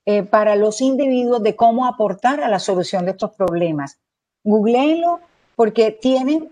eh, 0.06 0.24
para 0.24 0.56
los 0.56 0.82
individuos 0.82 1.43
de 1.43 1.56
cómo 1.56 1.86
aportar 1.86 2.41
a 2.41 2.49
la 2.49 2.60
solución 2.60 3.06
de 3.06 3.12
estos 3.12 3.32
problemas. 3.32 3.99
Googleenlo 4.43 5.20
porque 5.56 5.91
tienen 5.91 6.49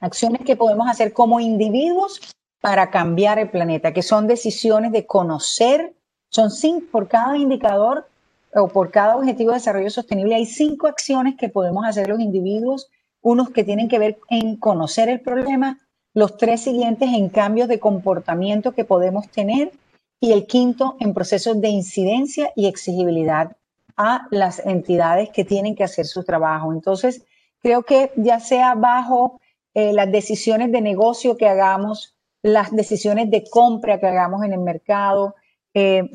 acciones 0.00 0.42
que 0.44 0.56
podemos 0.56 0.88
hacer 0.88 1.12
como 1.12 1.40
individuos 1.40 2.20
para 2.60 2.90
cambiar 2.90 3.38
el 3.38 3.50
planeta, 3.50 3.92
que 3.92 4.02
son 4.02 4.26
decisiones 4.26 4.92
de 4.92 5.06
conocer, 5.06 5.94
son 6.28 6.50
cinco 6.50 6.86
por 6.90 7.08
cada 7.08 7.36
indicador 7.36 8.06
o 8.54 8.68
por 8.68 8.90
cada 8.90 9.16
objetivo 9.16 9.50
de 9.50 9.58
desarrollo 9.58 9.90
sostenible, 9.90 10.34
hay 10.34 10.46
cinco 10.46 10.86
acciones 10.86 11.36
que 11.36 11.48
podemos 11.48 11.86
hacer 11.86 12.08
los 12.08 12.20
individuos, 12.20 12.88
unos 13.22 13.50
que 13.50 13.64
tienen 13.64 13.88
que 13.88 13.98
ver 13.98 14.18
en 14.28 14.56
conocer 14.56 15.08
el 15.08 15.20
problema, 15.20 15.78
los 16.14 16.36
tres 16.36 16.62
siguientes 16.62 17.10
en 17.12 17.28
cambios 17.28 17.68
de 17.68 17.78
comportamiento 17.78 18.72
que 18.72 18.84
podemos 18.84 19.28
tener 19.28 19.72
y 20.20 20.32
el 20.32 20.46
quinto 20.46 20.96
en 21.00 21.14
procesos 21.14 21.60
de 21.60 21.68
incidencia 21.68 22.52
y 22.56 22.66
exigibilidad 22.66 23.56
a 23.96 24.26
las 24.30 24.64
entidades 24.66 25.30
que 25.30 25.44
tienen 25.44 25.74
que 25.74 25.84
hacer 25.84 26.06
su 26.06 26.24
trabajo. 26.24 26.72
Entonces, 26.72 27.24
creo 27.62 27.82
que 27.82 28.12
ya 28.16 28.40
sea 28.40 28.74
bajo 28.74 29.39
eh, 29.74 29.92
las 29.92 30.10
decisiones 30.10 30.72
de 30.72 30.80
negocio 30.80 31.36
que 31.36 31.48
hagamos, 31.48 32.16
las 32.42 32.70
decisiones 32.70 33.30
de 33.30 33.44
compra 33.48 34.00
que 34.00 34.06
hagamos 34.06 34.44
en 34.44 34.52
el 34.52 34.60
mercado, 34.60 35.34
eh, 35.74 36.08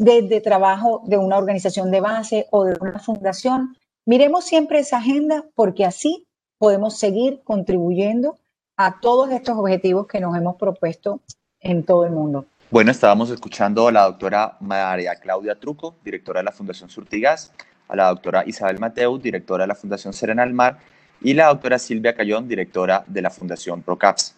trabajo 0.43 1.01
de 1.05 1.17
una 1.17 1.37
organización 1.37 1.91
de 1.91 2.01
base 2.01 2.47
o 2.51 2.65
de 2.65 2.77
una 2.79 2.99
fundación. 2.99 3.75
Miremos 4.05 4.45
siempre 4.45 4.79
esa 4.79 4.97
agenda 4.97 5.45
porque 5.55 5.85
así 5.85 6.27
podemos 6.57 6.97
seguir 6.97 7.41
contribuyendo 7.43 8.37
a 8.77 8.99
todos 8.99 9.31
estos 9.31 9.57
objetivos 9.57 10.07
que 10.07 10.19
nos 10.19 10.35
hemos 10.35 10.57
propuesto 10.57 11.21
en 11.61 11.83
todo 11.83 12.05
el 12.05 12.11
mundo. 12.11 12.45
Bueno, 12.71 12.91
estábamos 12.91 13.29
escuchando 13.29 13.87
a 13.87 13.91
la 13.91 14.03
doctora 14.03 14.57
María 14.59 15.15
Claudia 15.15 15.55
Truco, 15.55 15.95
directora 16.03 16.41
de 16.41 16.45
la 16.45 16.51
Fundación 16.51 16.89
Surtigas, 16.89 17.53
a 17.87 17.95
la 17.95 18.07
doctora 18.09 18.43
Isabel 18.45 18.79
Mateu, 18.79 19.17
directora 19.17 19.63
de 19.63 19.67
la 19.67 19.75
Fundación 19.75 20.13
Serena 20.13 20.43
del 20.43 20.53
Mar, 20.53 20.79
y 21.25 21.33
la 21.33 21.47
doctora 21.47 21.79
Silvia 21.79 22.13
Cayón, 22.13 22.47
directora 22.47 23.03
de 23.07 23.19
la 23.19 23.31
Fundación 23.31 23.81
ProCaps. 23.81 24.35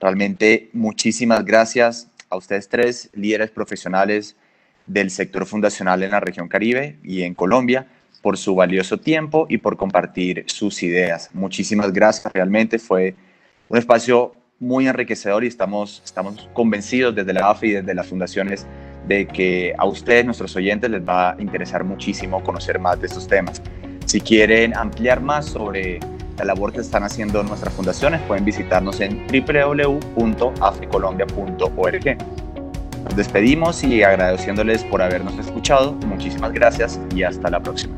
Realmente 0.00 0.68
muchísimas 0.72 1.44
gracias 1.44 2.08
a 2.28 2.36
ustedes 2.36 2.68
tres, 2.68 3.08
líderes 3.14 3.50
profesionales 3.50 4.34
del 4.84 5.12
sector 5.12 5.46
fundacional 5.46 6.02
en 6.02 6.10
la 6.10 6.18
región 6.18 6.48
Caribe 6.48 6.98
y 7.04 7.22
en 7.22 7.34
Colombia 7.34 7.86
por 8.20 8.36
su 8.36 8.56
valioso 8.56 8.98
tiempo 8.98 9.46
y 9.48 9.58
por 9.58 9.76
compartir 9.76 10.42
sus 10.48 10.82
ideas. 10.82 11.30
Muchísimas 11.32 11.92
gracias, 11.92 12.32
realmente 12.32 12.80
fue 12.80 13.14
un 13.68 13.78
espacio 13.78 14.34
muy 14.58 14.88
enriquecedor 14.88 15.44
y 15.44 15.46
estamos, 15.46 16.02
estamos 16.04 16.48
convencidos 16.52 17.14
desde 17.14 17.32
la 17.32 17.48
AFI 17.48 17.68
y 17.68 17.72
desde 17.74 17.94
las 17.94 18.08
fundaciones 18.08 18.66
de 19.06 19.28
que 19.28 19.72
a 19.78 19.86
ustedes, 19.86 20.24
nuestros 20.24 20.56
oyentes, 20.56 20.90
les 20.90 21.06
va 21.06 21.30
a 21.30 21.40
interesar 21.40 21.84
muchísimo 21.84 22.42
conocer 22.42 22.80
más 22.80 23.00
de 23.00 23.06
estos 23.06 23.28
temas. 23.28 23.62
Si 24.04 24.20
quieren 24.20 24.76
ampliar 24.76 25.20
más 25.20 25.46
sobre 25.46 26.00
la 26.38 26.44
labor 26.44 26.72
que 26.72 26.80
están 26.80 27.04
haciendo 27.04 27.42
nuestras 27.42 27.74
fundaciones, 27.74 28.20
pueden 28.22 28.44
visitarnos 28.44 29.00
en 29.00 29.26
www.africolombia.org. 29.26 32.16
Nos 33.04 33.16
despedimos 33.16 33.84
y 33.84 34.02
agradeciéndoles 34.02 34.82
por 34.84 35.02
habernos 35.02 35.38
escuchado. 35.38 35.92
Muchísimas 36.06 36.52
gracias 36.52 36.98
y 37.14 37.22
hasta 37.22 37.50
la 37.50 37.62
próxima. 37.62 37.94